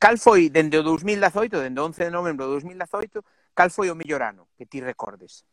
cal 0.00 0.16
foi 0.16 0.48
dende 0.48 0.80
o 0.80 0.82
2018, 0.82 1.60
dende 1.60 1.76
o 1.76 1.84
11 1.92 2.08
de 2.08 2.16
novembro 2.16 2.48
de 2.48 2.56
2018, 2.64 3.20
cal 3.52 3.68
foi 3.68 3.92
o 3.92 3.98
mellor 4.00 4.24
ano 4.24 4.48
que 4.56 4.64
ti 4.64 4.80
recordes? 4.80 5.44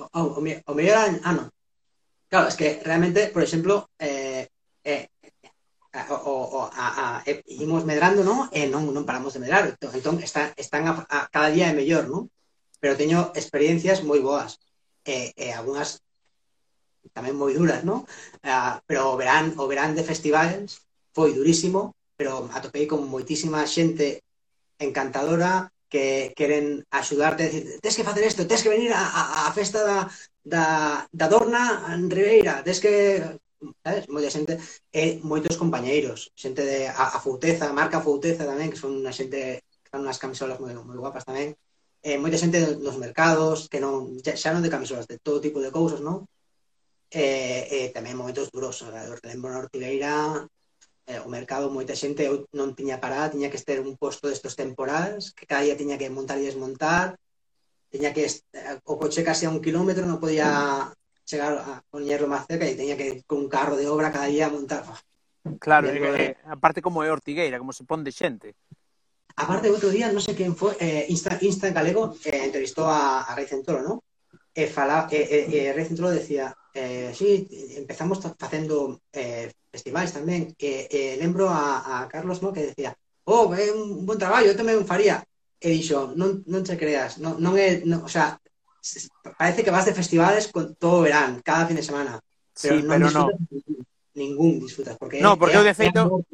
O, 0.00 0.08
o, 0.16 0.22
o, 0.32 0.40
o 0.40 0.72
mellor 0.72 0.96
ano. 1.28 1.52
Claro, 2.24 2.48
es 2.48 2.56
que 2.56 2.80
realmente, 2.80 3.28
por 3.28 3.44
exemplo, 3.44 3.92
eh, 4.00 4.48
eh, 4.80 5.12
eh 5.20 6.04
o, 6.08 6.64
o, 6.64 6.70
a, 6.72 7.20
a, 7.20 7.22
e, 7.28 7.44
imos 7.60 7.84
medrando, 7.84 8.24
non? 8.24 8.48
E 8.48 8.64
non, 8.64 8.88
non 8.96 9.04
paramos 9.04 9.36
de 9.36 9.44
medrar. 9.44 9.68
Entón, 9.68 9.92
entón, 9.92 10.16
está, 10.24 10.56
están 10.56 10.88
a, 10.88 11.04
a, 11.04 11.28
cada 11.28 11.52
día 11.52 11.68
é 11.68 11.76
mellor, 11.76 12.08
non? 12.08 12.32
Pero 12.80 12.96
teño 12.96 13.28
experiencias 13.36 14.00
moi 14.00 14.24
boas. 14.24 14.56
E, 15.04 15.36
e 15.36 15.52
algunhas 15.52 16.00
tamén 17.16 17.36
moi 17.36 17.52
duras, 17.56 17.82
non? 17.82 18.04
Ah, 18.44 18.80
pero 18.88 19.12
o 19.12 19.18
verán, 19.20 19.56
o 19.56 19.64
verán 19.70 19.96
de 19.96 20.06
festivais 20.06 20.84
foi 21.16 21.32
durísimo, 21.34 21.96
pero 22.18 22.46
atopei 22.52 22.84
con 22.90 23.08
moitísima 23.08 23.64
xente 23.64 24.22
encantadora 24.78 25.72
que 25.90 26.32
queren 26.38 26.86
axudarte, 26.90 27.50
decir, 27.50 27.64
tes 27.82 27.96
que 27.96 28.06
facer 28.06 28.24
isto, 28.24 28.46
tes 28.46 28.62
que 28.62 28.70
venir 28.70 28.92
a, 28.94 29.02
a, 29.02 29.22
a 29.48 29.52
festa 29.52 29.82
da, 29.82 29.98
da, 30.44 30.64
da 31.10 31.26
Dorna 31.26 31.64
en 31.90 32.06
Ribeira, 32.08 32.62
tes 32.62 32.78
que 32.78 32.94
sabes? 33.84 34.08
Moita 34.08 34.30
xente 34.30 34.52
e 34.92 35.00
eh, 35.00 35.12
moitos 35.22 35.56
compañeiros, 35.62 36.32
xente 36.42 36.62
de 36.64 36.88
a, 36.88 37.04
a 37.16 37.18
Fouteza, 37.20 37.72
marca 37.76 38.00
Fouteza 38.00 38.48
tamén, 38.48 38.70
que 38.72 38.80
son 38.80 38.96
unha 38.96 39.12
xente 39.12 39.60
que 39.82 39.90
fan 39.92 40.02
unhas 40.04 40.20
camisolas 40.22 40.58
moi, 40.62 40.72
moi 40.72 40.96
guapas 40.96 41.26
tamén. 41.28 41.52
E 42.00 42.16
eh, 42.16 42.18
moita 42.22 42.40
xente 42.40 42.58
nos 42.80 42.96
mercados, 42.96 43.68
que 43.68 43.82
non 43.84 44.16
xa, 44.24 44.32
xa 44.40 44.50
non 44.54 44.64
de 44.64 44.72
camisolas, 44.72 45.04
de 45.10 45.20
todo 45.20 45.44
tipo 45.44 45.58
de 45.60 45.74
cousas, 45.74 46.00
non? 46.00 46.24
e, 47.10 47.26
e 47.66 47.78
eh, 47.84 47.88
tamén 47.90 48.14
momentos 48.14 48.54
duros, 48.54 48.78
eu 48.86 49.18
lembro 49.26 49.50
na 49.50 49.62
Ortigueira, 49.66 50.46
eh, 51.10 51.18
o 51.20 51.28
mercado, 51.28 51.66
moita 51.74 51.98
xente 51.98 52.22
eu 52.22 52.46
non 52.54 52.78
tiña 52.78 53.02
parada, 53.02 53.34
tiña 53.34 53.50
que 53.50 53.58
ter 53.58 53.82
un 53.82 53.98
posto 53.98 54.30
destos 54.30 54.54
temporais, 54.54 55.34
que 55.34 55.44
cada 55.44 55.66
día 55.66 55.74
tiña 55.74 55.98
que 55.98 56.06
montar 56.06 56.38
e 56.38 56.46
desmontar, 56.46 57.18
tiña 57.90 58.14
que 58.14 58.30
o 58.86 58.94
coche 58.94 59.26
case 59.26 59.44
a 59.46 59.52
un 59.52 59.58
kilómetro, 59.58 60.06
non 60.06 60.22
podía 60.22 60.86
chegar 61.26 61.58
a 61.58 61.82
poñerlo 61.90 62.30
máis 62.30 62.46
cerca 62.46 62.62
e 62.66 62.78
tiña 62.78 62.94
que 62.94 63.26
con 63.26 63.42
un 63.42 63.50
carro 63.50 63.74
de 63.74 63.90
obra 63.90 64.14
cada 64.14 64.30
día 64.30 64.46
montar. 64.46 64.86
Claro, 65.58 65.90
eh, 65.90 65.98
de... 65.98 66.36
aparte 66.46 66.78
como 66.78 67.02
é 67.02 67.10
Ortigueira, 67.10 67.58
como 67.58 67.74
se 67.74 67.82
pon 67.82 68.06
de 68.06 68.14
xente. 68.14 68.54
Aparte, 69.34 69.72
outro 69.72 69.90
día, 69.90 70.12
non 70.14 70.22
sei 70.22 70.38
quen 70.38 70.54
foi, 70.54 70.78
eh, 70.78 71.08
Insta, 71.08 71.38
Insta 71.42 71.66
en 71.66 71.74
galego, 71.74 72.14
eh, 72.22 72.44
entrevistou 72.46 72.86
a, 72.86 73.24
a 73.24 73.32
Rey 73.34 73.48
Centolo, 73.50 73.80
non? 73.82 73.96
E, 74.52 74.66
fala, 74.66 75.08
e, 75.08 75.16
e, 75.16 75.38
e 75.48 75.72
Rey 75.72 75.86
Centolo 75.86 76.12
decía, 76.12 76.52
eh, 76.74 77.12
sí, 77.14 77.48
empezamos 77.76 78.20
facendo 78.38 79.00
eh, 79.12 79.50
festivais 79.70 80.12
tamén, 80.12 80.54
e, 80.58 80.86
eh, 80.90 81.14
lembro 81.18 81.48
a, 81.48 82.02
a 82.02 82.08
Carlos 82.08 82.42
¿no? 82.42 82.52
que 82.52 82.74
decía, 82.74 82.94
oh, 83.24 83.54
é 83.54 83.70
un 83.70 84.06
bon 84.06 84.18
traballo, 84.18 84.50
eu 84.50 84.58
tamén 84.58 84.86
faría. 84.86 85.22
E 85.60 85.68
dixo, 85.68 86.16
non, 86.16 86.40
non 86.48 86.64
te 86.64 86.74
creas, 86.80 87.20
non, 87.20 87.36
non 87.36 87.52
é, 87.54 87.84
non, 87.84 88.00
o 88.00 88.10
sea, 88.10 88.40
parece 89.36 89.62
que 89.62 89.70
vas 89.70 89.84
de 89.84 89.92
festivales 89.92 90.48
con 90.48 90.74
todo 90.74 91.00
o 91.00 91.04
verán, 91.04 91.44
cada 91.44 91.68
fin 91.68 91.76
de 91.76 91.84
semana. 91.84 92.16
Pero 92.56 92.80
sí, 92.80 92.82
non 92.82 92.90
pero 92.96 93.06
disfrutas 93.06 93.38
no. 93.40 93.80
ningún 94.14 94.52
disfrutas. 94.60 94.96
Porque 94.96 95.20
no, 95.20 95.36
porque 95.36 95.56
é, 95.56 95.60
eu 95.60 95.64
de 95.64 95.76
feito, 95.76 96.24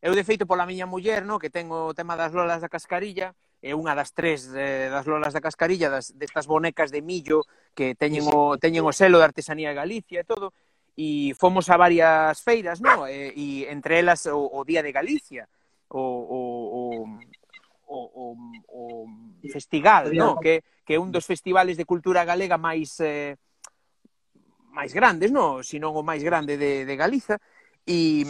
eu 0.00 0.12
de 0.14 0.24
feito 0.24 0.46
pola 0.46 0.70
miña 0.70 0.86
muller, 0.86 1.26
no, 1.26 1.42
que 1.42 1.50
tengo 1.50 1.90
o 1.90 1.94
tema 1.98 2.14
das 2.14 2.30
lolas 2.30 2.62
da 2.62 2.70
cascarilla, 2.70 3.34
é 3.58 3.74
unha 3.74 3.98
das 3.98 4.14
tres 4.14 4.46
eh, 4.54 4.86
das 4.86 5.10
lolas 5.10 5.34
da 5.34 5.42
cascarilla, 5.42 5.90
das, 5.90 6.14
destas 6.14 6.46
bonecas 6.46 6.94
de 6.94 7.02
millo 7.02 7.42
que 7.76 7.92
teñen 7.94 8.24
o, 8.32 8.56
teñen 8.56 8.88
o 8.88 8.96
selo 8.96 9.20
de 9.20 9.28
artesanía 9.28 9.70
de 9.70 9.76
Galicia 9.76 10.24
e 10.24 10.28
todo, 10.28 10.56
e 10.96 11.36
fomos 11.36 11.68
a 11.68 11.76
varias 11.76 12.40
feiras, 12.40 12.80
no? 12.80 13.04
E, 13.04 13.36
e 13.36 13.46
entre 13.68 14.00
elas 14.00 14.24
o, 14.32 14.40
o 14.40 14.64
Día 14.64 14.80
de 14.80 14.96
Galicia, 14.96 15.44
o, 15.92 16.00
o, 16.00 16.40
o, 16.72 18.00
o, 18.16 18.32
o, 18.72 19.06
o 19.44 19.48
festival, 19.52 20.08
no? 20.16 20.40
que, 20.40 20.64
que 20.80 20.96
é 20.96 20.98
un 20.98 21.12
dos 21.12 21.28
festivales 21.28 21.76
de 21.76 21.84
cultura 21.84 22.24
galega 22.24 22.56
máis 22.56 22.96
eh, 23.04 23.36
máis 24.72 24.96
grandes, 24.96 25.28
no? 25.28 25.60
non 25.60 25.92
o 25.92 26.02
máis 26.02 26.24
grande 26.24 26.56
de, 26.56 26.88
de 26.88 26.94
Galiza, 26.96 27.36
e, 27.84 28.24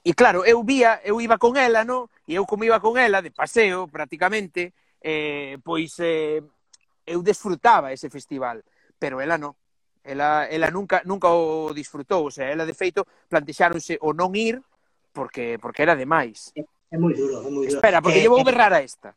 e 0.00 0.10
claro, 0.16 0.48
eu 0.48 0.64
vía, 0.64 1.04
eu 1.04 1.20
iba 1.20 1.36
con 1.36 1.60
ela, 1.60 1.84
no? 1.84 2.08
e 2.24 2.40
eu 2.40 2.48
como 2.48 2.64
iba 2.64 2.80
con 2.80 2.96
ela, 2.96 3.20
de 3.20 3.30
paseo, 3.36 3.84
prácticamente, 3.84 4.72
eh, 5.04 5.60
pois 5.60 5.92
eh, 6.00 6.40
eu 7.10 7.20
desfrutaba 7.26 7.90
ese 7.90 8.06
festival, 8.06 8.62
pero 8.98 9.18
ela 9.18 9.34
non. 9.34 9.58
Ela, 10.00 10.48
ela 10.48 10.70
nunca, 10.72 11.02
nunca 11.04 11.28
o 11.28 11.74
disfrutou, 11.76 12.24
o 12.24 12.32
sea, 12.32 12.48
ela 12.48 12.64
de 12.64 12.72
feito 12.72 13.04
plantexáronse 13.28 14.00
o 14.00 14.16
non 14.16 14.32
ir 14.32 14.56
porque, 15.12 15.58
porque 15.60 15.82
era 15.82 15.98
demais. 15.98 16.54
É, 16.56 16.64
é 16.94 16.96
moi 16.96 17.12
duro, 17.12 17.44
é 17.44 17.50
moi 17.50 17.66
duro. 17.66 17.74
Espera, 17.76 18.00
porque 18.00 18.18
eh, 18.18 18.24
llevou 18.24 18.40
berrar 18.46 18.72
a 18.72 18.80
esta. 18.80 19.12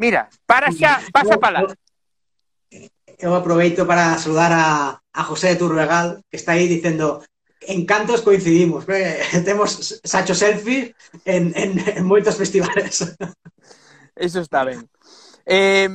Mira, 0.00 0.28
para 0.44 0.72
xa, 0.72 0.98
pasa 1.12 1.38
para 1.38 1.62
lá. 1.62 1.74
Eu 3.16 3.32
aproveito 3.32 3.86
para 3.86 4.18
saludar 4.18 4.52
a, 4.52 5.00
a 5.14 5.22
José 5.22 5.54
de 5.54 5.60
Turregal, 5.62 6.20
que 6.28 6.36
está 6.36 6.52
aí 6.52 6.66
dicendo 6.68 7.22
en 7.62 7.86
cantos 7.86 8.20
coincidimos. 8.22 8.84
Temos 9.46 10.00
Sacho 10.04 10.34
Selfie 10.34 10.94
en, 11.24 11.52
en, 11.56 11.78
en 11.78 12.04
moitos 12.04 12.36
festivales. 12.36 13.14
Eso 14.16 14.40
está 14.40 14.64
ben. 14.64 14.88
Eh, 15.46 15.88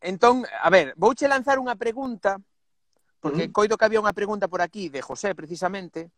entón, 0.00 0.44
a 0.44 0.70
ver, 0.70 0.94
vouche 0.96 1.28
lanzar 1.28 1.58
unha 1.58 1.76
pregunta, 1.76 2.40
porque 3.20 3.48
mm. 3.48 3.52
coido 3.52 3.76
que 3.76 3.86
había 3.86 4.02
unha 4.02 4.16
pregunta 4.16 4.48
por 4.48 4.60
aquí 4.60 4.88
de 4.88 5.02
José, 5.02 5.34
precisamente, 5.34 6.10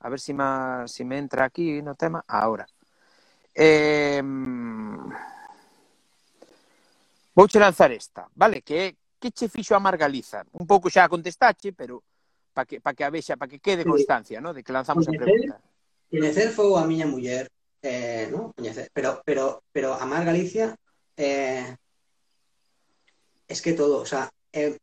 a 0.00 0.08
ver 0.08 0.20
se 0.20 0.30
si 0.30 0.34
ma, 0.34 0.84
si 0.86 1.02
me 1.04 1.18
entra 1.18 1.44
aquí 1.44 1.82
no 1.82 1.94
tema, 1.94 2.24
ahora. 2.28 2.66
Eh, 3.54 4.20
vouche 7.32 7.58
lanzar 7.58 7.92
esta, 7.92 8.28
vale? 8.34 8.60
Que 8.62 8.96
que 9.18 9.32
che 9.32 9.48
fixo 9.48 9.74
a 9.74 9.80
Margaliza? 9.80 10.44
Un 10.52 10.66
pouco 10.66 10.88
xa 10.90 11.08
contestache, 11.08 11.72
pero 11.72 12.02
para 12.52 12.66
que, 12.66 12.80
pa 12.80 12.94
que 12.94 13.04
a 13.04 13.10
vexa, 13.10 13.36
para 13.36 13.50
que 13.50 13.58
quede 13.58 13.84
constancia, 13.84 14.40
no? 14.40 14.52
de 14.52 14.62
que 14.62 14.72
lanzamos 14.72 15.04
coñecer, 15.04 15.22
a 15.22 15.24
pregunta. 15.24 15.60
Coñecer 16.10 16.48
foi 16.52 16.72
a 16.76 16.84
miña 16.84 17.06
muller, 17.06 17.48
eh, 17.82 18.28
no? 18.30 18.52
coñecer, 18.56 18.88
pero, 18.92 19.20
pero, 19.24 19.64
pero 19.72 19.94
a 19.94 20.04
Mar 20.06 20.24
Galicia 20.24 20.76
eh, 21.16 21.76
es 23.48 23.62
que 23.62 23.72
todo, 23.72 24.00
o 24.02 24.06
sea, 24.06 24.30
eh, 24.52 24.76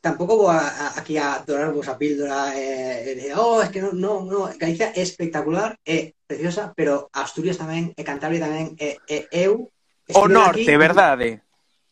tampoco 0.00 0.36
voy 0.36 0.54
a, 0.54 0.58
a, 0.58 1.00
aquí 1.00 1.18
a 1.18 1.42
dorarvos 1.46 1.88
a 1.88 1.98
píldora, 1.98 2.56
eh, 2.56 3.14
de, 3.14 3.34
oh, 3.34 3.62
es 3.62 3.70
que 3.70 3.82
no, 3.82 3.92
no, 3.92 4.24
no, 4.24 4.50
Galicia 4.58 4.92
é 4.94 5.02
espectacular, 5.02 5.78
é 5.84 6.14
preciosa, 6.26 6.72
pero 6.74 7.08
Asturias 7.12 7.58
tamén, 7.58 7.92
e 7.96 8.02
Cantabria 8.02 8.46
tamén, 8.46 8.76
é, 8.78 8.96
é 9.08 9.28
eu... 9.32 9.68
O 10.10 10.26
norte, 10.26 10.66
aquí, 10.66 10.76
verdade. 10.76 11.42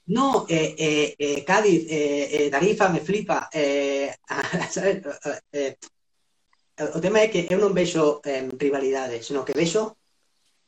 No, 0.09 0.47
eh, 0.49 0.75
eh, 0.79 1.15
eh, 1.19 1.45
Cádiz, 1.45 1.85
eh, 1.87 2.47
eh, 2.47 2.51
Tarifa, 2.51 2.89
me 2.89 3.05
flipa, 3.05 3.51
eh, 3.53 4.17
sabes, 4.73 5.05
eh, 5.53 5.77
o 6.95 7.01
tema 7.01 7.21
é 7.21 7.29
que 7.29 7.45
eu 7.51 7.59
non 7.61 7.75
vexo 7.75 8.23
eh, 8.25 8.49
rivalidades, 8.57 9.27
senón 9.27 9.45
que 9.45 9.53
vexo 9.53 9.99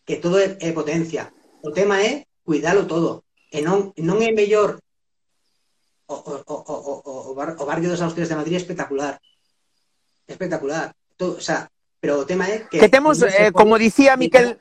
que 0.05 0.19
todo 0.19 0.37
é, 0.43 0.59
é 0.59 0.75
potencia. 0.75 1.31
O 1.63 1.71
tema 1.71 2.03
é 2.03 2.27
cuidalo 2.43 2.85
todo, 2.85 3.25
e 3.51 3.59
non, 3.61 3.91
non 3.99 4.19
é 4.23 4.31
mellor 4.31 4.79
o, 6.11 6.15
o, 6.15 6.35
o, 6.47 6.57
o, 6.75 7.31
o, 7.31 7.35
bar, 7.35 7.55
o 7.59 7.65
barrio 7.67 7.91
dos 7.91 8.03
Austrias 8.03 8.29
de 8.29 8.35
Madrid 8.35 8.55
é 8.55 8.63
espectacular. 8.63 9.21
Espectacular. 10.27 10.95
Todo, 11.17 11.39
o 11.39 11.41
sea, 11.41 11.71
pero 12.01 12.21
o 12.21 12.27
tema 12.27 12.49
é 12.49 12.67
que... 12.67 12.79
Que 12.79 12.89
temos, 12.89 13.23
eh, 13.23 13.53
como 13.53 13.79
dicía 13.79 14.17
Miquel... 14.17 14.59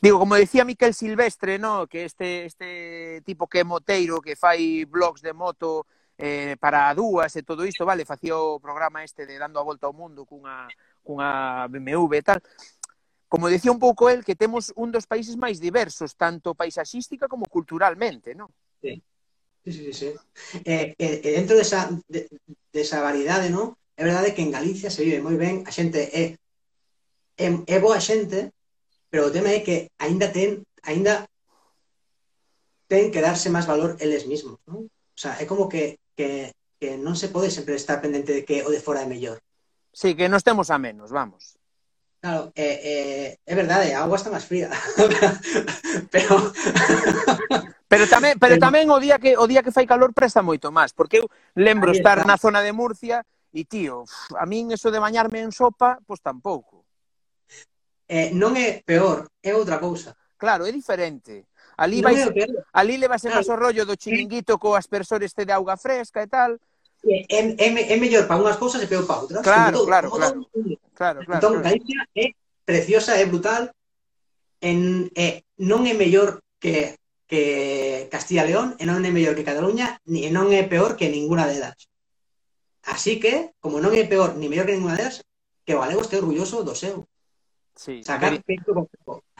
Digo, 0.00 0.18
como 0.18 0.34
decía 0.34 0.66
Miquel 0.66 0.92
Silvestre, 0.92 1.58
no, 1.58 1.86
que 1.86 2.04
este 2.04 2.44
este 2.44 3.22
tipo 3.24 3.48
que 3.48 3.60
é 3.60 3.64
moteiro, 3.64 4.20
que 4.20 4.36
fai 4.36 4.84
blogs 4.84 5.22
de 5.22 5.32
moto 5.32 5.86
eh, 6.18 6.56
para 6.60 6.92
dúas 6.92 7.32
e 7.36 7.42
todo 7.42 7.64
isto, 7.64 7.88
vale, 7.88 8.04
facía 8.04 8.36
o 8.36 8.60
programa 8.60 9.02
este 9.02 9.24
de 9.24 9.38
dando 9.38 9.56
a 9.58 9.64
volta 9.64 9.86
ao 9.88 9.96
mundo 9.96 10.28
cunha, 10.28 10.68
cunha 11.00 11.64
BMW 11.72 12.20
e 12.20 12.22
tal, 12.22 12.36
como 13.28 13.48
decía 13.48 13.72
un 13.72 13.78
pouco 13.78 14.10
el, 14.10 14.24
que 14.24 14.36
temos 14.36 14.72
un 14.76 14.92
dos 14.92 15.06
países 15.06 15.36
máis 15.36 15.58
diversos, 15.58 16.14
tanto 16.14 16.54
paisaxística 16.54 17.26
como 17.26 17.46
culturalmente, 17.46 18.34
non? 18.34 18.50
Sí. 18.80 19.02
Sí, 19.64 19.72
sí, 19.72 19.92
sí. 19.92 20.10
Eh, 20.64 20.94
eh, 20.98 21.20
eh 21.24 21.32
dentro 21.40 21.56
desa, 21.56 21.88
de, 22.08 22.28
desa 22.68 23.00
variedade, 23.00 23.48
non? 23.48 23.72
É 23.96 24.04
verdade 24.04 24.36
que 24.36 24.44
en 24.44 24.52
Galicia 24.52 24.92
se 24.92 25.00
vive 25.06 25.24
moi 25.24 25.40
ben, 25.40 25.64
a 25.64 25.72
xente 25.72 26.04
é, 26.12 26.36
é, 27.40 27.46
é 27.48 27.76
boa 27.80 27.96
xente, 27.96 28.52
pero 29.08 29.30
o 29.30 29.32
tema 29.32 29.50
é 29.56 29.64
que 29.64 29.88
aínda 29.96 30.28
ten, 30.28 30.60
aínda 30.84 31.24
ten 32.92 33.08
que 33.08 33.24
darse 33.24 33.48
máis 33.48 33.64
valor 33.64 33.96
eles 34.04 34.28
mismos, 34.28 34.60
non? 34.68 34.84
O 34.84 35.18
sea, 35.18 35.40
é 35.40 35.48
como 35.48 35.64
que, 35.64 35.96
que, 36.12 36.52
que 36.76 37.00
non 37.00 37.16
se 37.16 37.32
pode 37.32 37.48
sempre 37.48 37.80
estar 37.80 38.04
pendente 38.04 38.36
de 38.36 38.42
que 38.44 38.60
o 38.66 38.70
de 38.70 38.84
fora 38.84 39.00
é 39.00 39.08
mellor. 39.08 39.40
Sí, 39.96 40.12
que 40.12 40.28
nos 40.28 40.44
temos 40.44 40.68
a 40.68 40.76
menos, 40.76 41.08
vamos. 41.08 41.56
Claro, 42.24 42.52
eh, 42.56 42.80
eh, 42.80 43.38
é 43.44 43.54
verdade, 43.54 43.92
a 43.92 44.00
agua 44.00 44.16
está 44.16 44.32
máis 44.32 44.48
fría. 44.48 44.72
pero 46.08 46.32
Pero 47.84 48.08
tamén, 48.08 48.40
pero 48.40 48.56
tamén 48.56 48.88
o 48.88 48.96
día 48.96 49.20
que 49.20 49.36
o 49.36 49.44
día 49.44 49.60
que 49.60 49.68
fai 49.68 49.84
calor 49.84 50.16
presta 50.16 50.40
moito 50.40 50.72
máis, 50.72 50.96
porque 50.96 51.20
eu 51.20 51.28
lembro 51.52 51.92
Aí 51.92 52.00
estar 52.00 52.24
na 52.24 52.40
zona 52.40 52.64
de 52.64 52.72
Murcia 52.72 53.28
e 53.52 53.68
tío, 53.68 54.08
a 54.40 54.48
min 54.48 54.72
eso 54.72 54.88
de 54.88 55.04
bañarme 55.04 55.44
en 55.44 55.52
sopa, 55.52 56.00
pois 56.08 56.24
tampouco. 56.24 56.88
Eh, 58.08 58.32
non 58.32 58.56
é 58.56 58.80
peor, 58.80 59.28
é 59.44 59.52
outra 59.52 59.76
cousa. 59.76 60.16
Claro, 60.40 60.64
é 60.64 60.72
diferente. 60.72 61.52
Ali 61.76 62.00
non 62.00 62.08
vais, 62.08 62.24
ali 62.72 62.96
levas 62.96 63.20
claro. 63.20 63.52
o 63.52 63.60
rollo 63.60 63.84
do 63.84 64.00
chiringuito 64.00 64.56
co 64.56 64.72
aspersor 64.80 65.20
este 65.20 65.44
de 65.44 65.52
auga 65.52 65.76
fresca 65.76 66.24
e 66.24 66.28
tal, 66.32 66.56
é, 67.06 67.26
é, 67.28 67.92
é 67.92 67.96
mellor 67.96 68.26
para 68.26 68.40
unhas 68.40 68.56
cousas 68.56 68.80
e 68.82 68.86
peor 68.88 69.04
para 69.06 69.20
outras. 69.20 69.42
Claro, 69.44 69.78
todo, 69.78 69.86
claro, 69.86 70.10
claro, 70.10 70.46
todo. 70.48 70.78
claro, 70.94 71.18
claro. 71.24 71.38
Entón, 71.38 71.52
claro. 71.60 71.64
Galicia 71.64 72.00
é 72.16 72.26
preciosa, 72.64 73.16
é 73.20 73.24
brutal, 73.26 73.72
en, 74.60 75.12
é, 75.14 75.44
non 75.60 75.84
é 75.84 75.92
mellor 75.92 76.40
que, 76.56 76.96
que 77.28 78.08
Castilla 78.08 78.48
León, 78.48 78.74
e 78.80 78.88
non 78.88 79.04
é 79.04 79.10
mellor 79.12 79.36
que 79.36 79.46
Cataluña, 79.46 80.00
ni, 80.08 80.24
e 80.24 80.30
non 80.32 80.48
é 80.50 80.64
peor 80.64 80.96
que 80.96 81.12
ninguna 81.12 81.44
delas. 81.44 81.76
Así 82.84 83.20
que, 83.20 83.52
como 83.60 83.80
non 83.80 83.92
é 83.92 84.04
peor 84.08 84.36
ni 84.40 84.48
mellor 84.48 84.64
que 84.68 84.76
ninguna 84.76 84.96
delas, 84.96 85.20
que 85.64 85.76
o 85.76 85.80
galego 85.80 86.00
este 86.00 86.16
orgulloso 86.16 86.64
do 86.64 86.72
seu. 86.76 87.04
Sí, 87.74 88.04
Sacar 88.04 88.32
deberi... 88.32 88.44
peito 88.44 88.70
con 88.72 88.86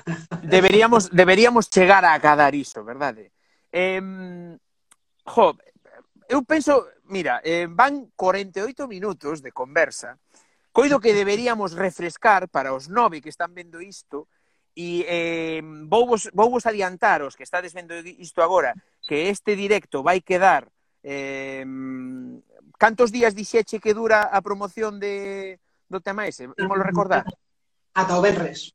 Deberíamos, 0.42 1.08
deberíamos 1.10 1.70
chegar 1.70 2.04
a 2.04 2.18
cadar 2.20 2.54
iso, 2.54 2.84
verdade? 2.84 3.32
Eh, 3.72 4.00
jo, 5.24 5.56
eu 6.28 6.44
penso, 6.44 6.86
mira, 7.06 7.40
eh, 7.44 7.66
van 7.70 8.10
48 8.16 8.88
minutos 8.88 9.42
de 9.42 9.52
conversa, 9.52 10.18
coido 10.72 11.00
que 11.00 11.14
deberíamos 11.14 11.72
refrescar 11.72 12.48
para 12.48 12.74
os 12.74 12.88
nove 12.88 13.20
que 13.20 13.28
están 13.28 13.54
vendo 13.54 13.80
isto, 13.80 14.28
e 14.74 15.06
eh, 15.06 15.62
vou, 15.86 16.06
vos, 16.06 16.28
vou 16.34 16.50
vos 16.50 16.66
adiantar 16.66 17.22
os 17.22 17.36
que 17.36 17.46
estades 17.46 17.72
vendo 17.72 17.94
isto 17.94 18.42
agora, 18.42 18.74
que 19.06 19.30
este 19.30 19.54
directo 19.54 20.02
vai 20.02 20.20
quedar 20.20 20.66
eh, 21.04 21.62
cantos 22.78 23.12
días 23.14 23.34
dixeche 23.38 23.78
que 23.78 23.94
dura 23.94 24.34
a 24.34 24.42
promoción 24.42 24.98
de, 24.98 25.60
do 25.86 26.02
tema 26.02 26.26
ese? 26.26 26.50
Imolo 26.58 26.82
recordar? 26.82 27.22
Ata 27.94 28.18
o 28.18 28.22
Benres. 28.22 28.74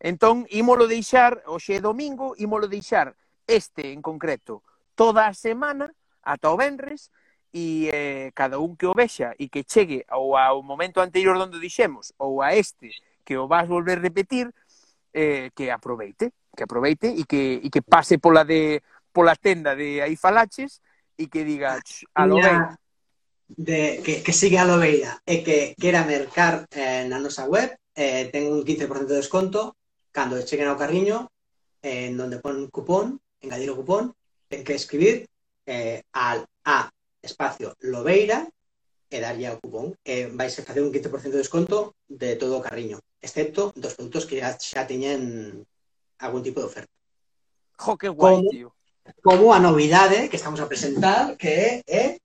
Entón, 0.00 0.44
ímolo 0.50 0.90
deixar, 0.90 1.40
hoxe 1.46 1.78
é 1.78 1.80
domingo, 1.80 2.34
ímolo 2.36 2.66
deixar 2.66 3.14
este 3.46 3.94
en 3.94 4.02
concreto 4.02 4.66
toda 4.94 5.30
a 5.30 5.34
semana 5.34 5.94
ata 6.24 6.50
o 6.50 6.56
Benres, 6.56 7.12
e 7.54 7.88
eh, 7.94 8.26
cada 8.34 8.58
un 8.58 8.74
que 8.74 8.90
o 8.90 8.98
vexa 8.98 9.30
e 9.38 9.46
que 9.46 9.62
chegue 9.62 10.02
ou 10.10 10.34
ao 10.34 10.58
momento 10.66 10.98
anterior 10.98 11.38
onde 11.38 11.62
dixemos 11.62 12.10
ou 12.18 12.42
a 12.42 12.58
este 12.58 12.90
que 13.22 13.38
o 13.38 13.46
vas 13.46 13.70
volver 13.70 14.02
repetir 14.02 14.50
eh, 15.14 15.54
que 15.54 15.70
aproveite 15.70 16.34
que 16.50 16.66
aproveite 16.66 17.14
e 17.14 17.22
que, 17.22 17.62
e 17.62 17.70
que 17.70 17.78
pase 17.78 18.18
pola 18.18 18.42
de 18.42 18.82
pola 19.14 19.38
tenda 19.38 19.78
de 19.78 20.02
aí 20.02 20.18
falaches 20.18 20.82
e 21.14 21.30
que 21.30 21.46
diga 21.46 21.78
alobeira 22.18 22.74
de, 23.46 24.02
que, 24.02 24.26
que 24.26 24.34
sigue 24.34 24.58
a 24.58 24.66
lobeira 24.66 25.22
e 25.22 25.46
que 25.46 25.78
quera 25.78 26.02
mercar 26.02 26.66
eh, 26.74 27.06
na 27.06 27.22
nosa 27.22 27.46
web 27.46 27.70
eh, 27.94 28.26
ten 28.34 28.50
un 28.50 28.66
15% 28.66 29.06
de 29.06 29.22
desconto 29.22 29.78
cando 30.10 30.42
cheguen 30.42 30.66
ao 30.66 30.80
carriño 30.80 31.30
eh, 31.82 32.10
en 32.10 32.14
eh, 32.14 32.16
donde 32.16 32.40
pon 32.42 32.66
cupón, 32.70 33.20
engadir 33.40 33.70
o 33.70 33.78
cupón, 33.78 34.16
ten 34.48 34.64
que 34.64 34.74
escribir 34.74 35.28
eh, 35.66 36.02
al 36.10 36.46
a 36.64 36.90
espacio 37.24 37.72
Lobeira 37.80 38.46
e 39.08 39.16
darlle 39.20 39.48
ao 39.48 39.60
cupón 39.62 39.96
que 40.04 40.28
vais 40.28 40.52
a 40.58 40.66
facer 40.66 40.82
un 40.84 40.92
15% 40.92 41.32
de 41.32 41.42
desconto 41.42 41.96
de 42.06 42.36
todo 42.36 42.58
o 42.58 42.64
carriño, 42.64 43.00
excepto 43.22 43.72
dos 43.74 43.94
produtos 43.96 44.26
que 44.28 44.42
xa 44.42 44.84
teñen 44.84 45.64
algún 46.20 46.42
tipo 46.42 46.60
de 46.60 46.68
oferta. 46.68 46.92
Jo, 47.78 47.96
que 47.96 48.08
guai, 48.08 48.42
como, 48.42 48.50
tío. 48.50 48.68
Como 49.22 49.54
a 49.54 49.60
novidade 49.60 50.28
que 50.28 50.36
estamos 50.36 50.60
a 50.60 50.68
presentar, 50.68 51.36
que 51.36 51.82
é 51.86 52.18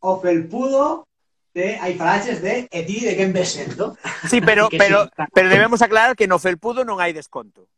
o 0.00 0.20
felpudo 0.20 1.08
de 1.54 1.78
hai 1.78 1.94
falaches 1.94 2.42
de 2.42 2.66
e 2.66 2.80
ti 2.82 3.04
de 3.04 3.14
quen 3.14 3.30
ves 3.30 3.54
sendo. 3.54 3.94
Sí, 4.26 4.40
pero 4.40 4.68
pero 4.72 5.06
sí. 5.06 5.28
pero 5.32 5.48
debemos 5.48 5.80
aclarar 5.82 6.16
que 6.18 6.26
no 6.26 6.42
felpudo 6.42 6.82
non 6.82 6.98
hai 6.98 7.14
desconto. 7.14 7.68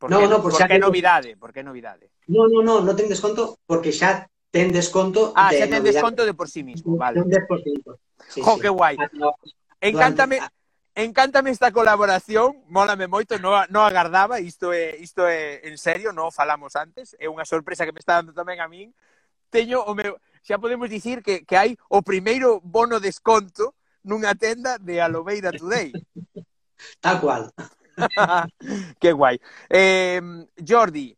Porque, 0.00 0.16
no, 0.16 0.24
no, 0.26 0.40
por 0.40 0.56
porque 0.56 0.76
é 0.76 0.80
novidade, 0.80 1.36
porque 1.36 1.60
é 1.60 1.64
novidade. 1.64 2.08
No, 2.24 2.48
no, 2.48 2.64
no, 2.64 2.80
non 2.80 2.96
ten 2.96 3.06
desconto 3.06 3.60
porque 3.68 3.92
xa 3.92 4.26
ten 4.50 4.72
desconto. 4.72 5.32
Ah, 5.34 5.50
de 5.50 5.58
xa 5.58 5.66
ten 5.70 5.80
novidade. 5.80 5.94
desconto 5.94 6.22
de 6.26 6.34
por 6.34 6.48
sí 6.50 6.62
mismo, 6.62 6.96
vale. 6.96 7.22
Ten 7.22 7.30
10%. 7.30 7.98
Sí, 8.28 8.42
jo, 8.42 8.54
sí. 8.54 8.60
que 8.60 8.68
guai. 8.68 8.96
Ah, 8.98 9.32
encántame, 9.80 10.38
ah. 10.42 10.50
encántame 10.94 11.50
esta 11.50 11.70
colaboración, 11.70 12.58
mólame 12.66 13.06
moito, 13.06 13.38
non, 13.38 13.66
non 13.70 13.86
agardaba, 13.86 14.42
isto 14.42 14.74
é, 14.74 14.98
isto 14.98 15.26
é 15.26 15.62
en 15.70 15.78
serio, 15.78 16.10
non 16.10 16.34
falamos 16.34 16.74
antes, 16.74 17.14
é 17.22 17.30
unha 17.30 17.46
sorpresa 17.46 17.86
que 17.86 17.94
me 17.94 18.02
está 18.02 18.18
dando 18.18 18.34
tamén 18.34 18.58
a 18.58 18.66
min. 18.66 18.90
Teño 19.50 19.82
o 19.86 19.94
meu, 19.94 20.18
xa 20.42 20.58
podemos 20.58 20.90
dicir 20.90 21.22
que, 21.22 21.46
que 21.46 21.54
hai 21.54 21.78
o 21.86 22.02
primeiro 22.02 22.58
bono 22.62 22.98
desconto 22.98 23.74
nunha 24.02 24.34
tenda 24.34 24.78
de 24.78 24.98
Alobeira 24.98 25.54
Today. 25.54 25.94
Tal 27.04 27.20
cual. 27.20 27.52
que 29.00 29.12
guai. 29.12 29.38
Eh, 29.68 30.20
Jordi, 30.56 31.16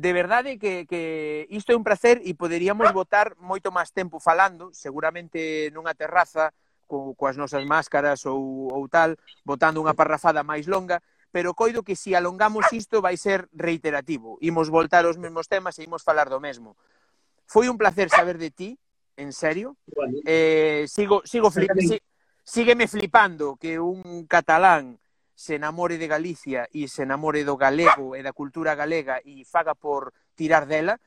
de 0.00 0.12
verdade 0.14 0.58
que, 0.58 0.86
que 0.86 1.46
isto 1.50 1.72
é 1.72 1.76
un 1.76 1.84
placer 1.84 2.24
e 2.24 2.32
poderíamos 2.32 2.88
votar 2.96 3.36
moito 3.36 3.68
máis 3.68 3.92
tempo 3.92 4.16
falando, 4.16 4.72
seguramente 4.72 5.68
nunha 5.76 5.92
terraza, 5.92 6.56
co, 6.88 7.12
coas 7.12 7.36
nosas 7.36 7.68
máscaras 7.68 8.24
ou, 8.24 8.72
ou 8.72 8.88
tal, 8.88 9.20
votando 9.44 9.84
unha 9.84 9.92
parrafada 9.92 10.40
máis 10.40 10.64
longa, 10.64 11.04
pero 11.28 11.52
coido 11.52 11.84
que 11.84 12.00
se 12.00 12.10
si 12.10 12.16
alongamos 12.16 12.64
isto 12.72 13.04
vai 13.04 13.20
ser 13.20 13.52
reiterativo. 13.52 14.40
Imos 14.40 14.72
voltar 14.72 15.04
aos 15.04 15.20
mesmos 15.20 15.52
temas 15.52 15.76
e 15.76 15.84
imos 15.84 16.00
falar 16.00 16.32
do 16.32 16.40
mesmo. 16.40 16.80
Foi 17.44 17.68
un 17.68 17.76
placer 17.76 18.08
saber 18.08 18.40
de 18.40 18.48
ti, 18.48 18.70
en 19.20 19.36
serio. 19.36 19.76
Bueno. 19.84 20.16
Eh, 20.24 20.88
sigo, 20.88 21.20
sigo 21.28 21.52
flip, 21.52 21.76
sí, 21.76 22.00
sígueme 22.40 22.88
flipando 22.88 23.60
que 23.60 23.76
un 23.76 24.24
catalán 24.24 24.96
se 25.40 25.54
enamore 25.54 25.96
de 25.96 26.06
Galicia 26.06 26.68
e 26.68 26.84
se 26.84 27.08
enamore 27.08 27.48
do 27.48 27.56
galego 27.56 28.12
e 28.12 28.20
da 28.20 28.36
cultura 28.36 28.76
galega 28.76 29.24
e 29.24 29.48
faga 29.48 29.72
por 29.72 30.12
tirar 30.36 30.68
dela, 30.68 31.00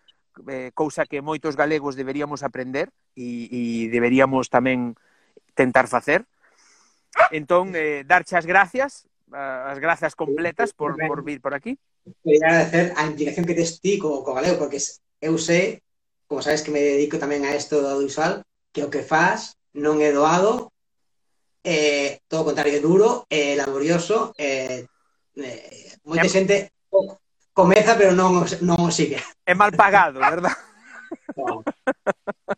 eh, 0.50 0.74
cousa 0.74 1.06
que 1.06 1.22
moitos 1.22 1.54
galegos 1.54 1.94
deberíamos 1.94 2.42
aprender 2.42 2.90
e, 3.14 3.46
e 3.54 3.62
deberíamos 3.94 4.50
tamén 4.50 4.98
tentar 5.54 5.86
facer. 5.86 6.26
Entón, 7.30 7.78
eh, 7.78 8.02
darche 8.10 8.34
as 8.34 8.50
gracias, 8.50 9.06
as 9.30 9.78
gracias 9.78 10.18
completas 10.18 10.74
por, 10.74 10.98
por 10.98 11.22
vir 11.22 11.38
por 11.38 11.54
aquí. 11.54 11.78
Quería 12.26 12.50
agradecer 12.50 12.90
a 12.98 13.06
implicación 13.06 13.46
que 13.46 13.54
tes 13.54 13.78
ti 13.86 14.02
co, 14.02 14.26
co 14.26 14.34
galego, 14.34 14.58
porque 14.58 14.82
eu 15.22 15.38
sei, 15.38 15.86
como 16.26 16.42
sabes 16.42 16.66
que 16.66 16.74
me 16.74 16.82
dedico 16.82 17.22
tamén 17.22 17.46
a 17.46 17.54
isto 17.54 17.78
do 17.78 17.86
audiovisual, 17.86 18.42
que 18.74 18.82
o 18.82 18.90
que 18.90 19.06
faz 19.06 19.62
non 19.78 20.02
é 20.02 20.10
doado, 20.10 20.73
eh, 21.64 22.22
todo 22.28 22.42
o 22.42 22.48
contrario, 22.52 22.82
duro, 22.84 23.26
eh, 23.30 23.56
laborioso, 23.56 24.36
eh, 24.38 24.86
eh, 25.36 25.98
moita 26.04 26.28
xente 26.28 26.76
comeza 27.54 27.96
pero 27.96 28.12
non, 28.12 28.44
non 28.62 28.78
o 28.84 28.92
sigue. 28.92 29.18
É 29.48 29.56
mal 29.56 29.72
pagado, 29.72 30.20
verdad? 30.20 30.54
No. 31.38 31.64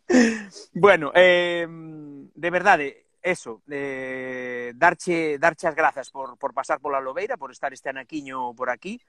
bueno, 0.74 1.12
eh, 1.14 1.66
de 1.68 2.50
verdade, 2.50 2.86
eh, 2.86 3.06
eso, 3.22 3.62
eh, 3.70 4.72
darche, 4.74 5.38
darche 5.38 5.66
as 5.66 5.74
grazas 5.74 6.10
por, 6.10 6.38
por 6.38 6.54
pasar 6.54 6.80
pola 6.80 7.00
Lobeira, 7.00 7.36
por 7.36 7.50
estar 7.50 7.72
este 7.72 7.90
anaquiño 7.90 8.54
por 8.54 8.70
aquí, 8.70 9.00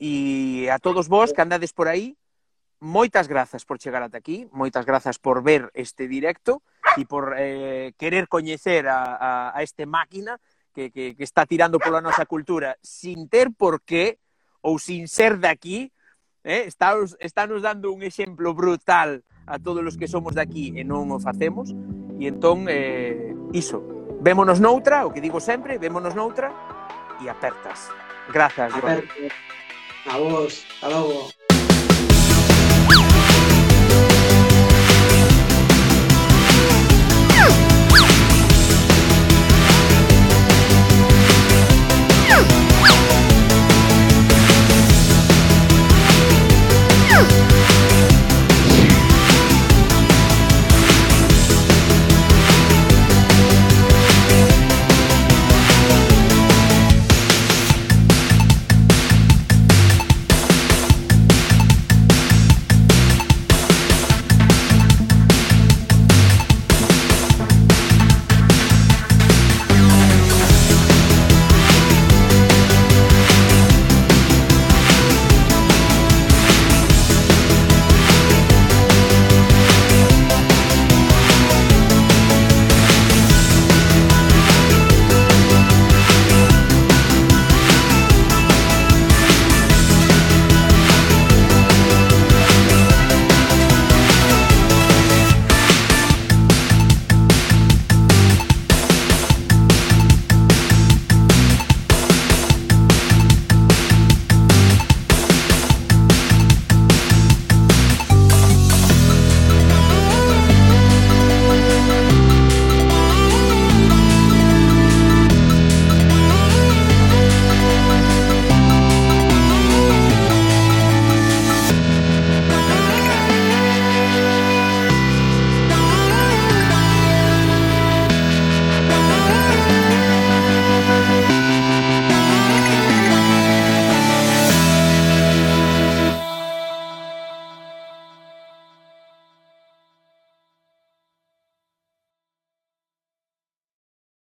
e 0.00 0.68
a 0.72 0.80
todos 0.80 1.08
vos 1.12 1.32
que 1.36 1.44
andades 1.44 1.76
por 1.76 1.88
aí, 1.88 2.16
moitas 2.80 3.28
grazas 3.28 3.68
por 3.68 3.76
chegar 3.76 4.00
ata 4.00 4.16
aquí, 4.16 4.48
moitas 4.50 4.88
grazas 4.88 5.20
por 5.20 5.44
ver 5.44 5.68
este 5.76 6.08
directo, 6.08 6.64
e 6.96 7.04
por 7.06 7.34
eh, 7.38 7.92
querer 7.98 8.26
coñecer 8.26 8.88
a, 8.88 9.14
a, 9.14 9.30
a 9.54 9.62
este 9.62 9.86
máquina 9.86 10.40
que, 10.74 10.90
que, 10.90 11.14
que 11.14 11.24
está 11.24 11.46
tirando 11.46 11.78
pola 11.78 12.00
nosa 12.00 12.26
cultura 12.26 12.78
sin 12.82 13.28
ter 13.28 13.50
por 13.52 13.82
qué 13.82 14.18
ou 14.60 14.78
sin 14.78 15.08
ser 15.08 15.40
daqui, 15.40 15.92
eh, 16.44 16.64
está, 16.66 16.94
está 17.20 17.46
nos 17.46 17.62
dando 17.62 17.92
un 17.92 18.02
exemplo 18.02 18.54
brutal 18.54 19.24
a 19.46 19.58
todos 19.58 19.84
os 19.84 19.96
que 19.96 20.08
somos 20.08 20.34
daqui 20.34 20.72
e 20.76 20.84
non 20.84 21.10
o 21.10 21.18
facemos, 21.18 21.72
e 22.20 22.28
entón, 22.28 22.68
eh, 22.68 23.34
iso, 23.56 23.82
vémonos 24.20 24.60
noutra, 24.60 25.08
o 25.08 25.10
que 25.10 25.24
digo 25.24 25.40
sempre, 25.40 25.80
vémonos 25.80 26.14
noutra, 26.14 26.52
e 27.20 27.28
apertas. 27.28 27.88
Grazas, 28.32 28.72
Aper... 28.72 29.08
A 30.06 30.16
vos, 30.16 30.64
a 30.82 30.88
logo. 30.88 31.28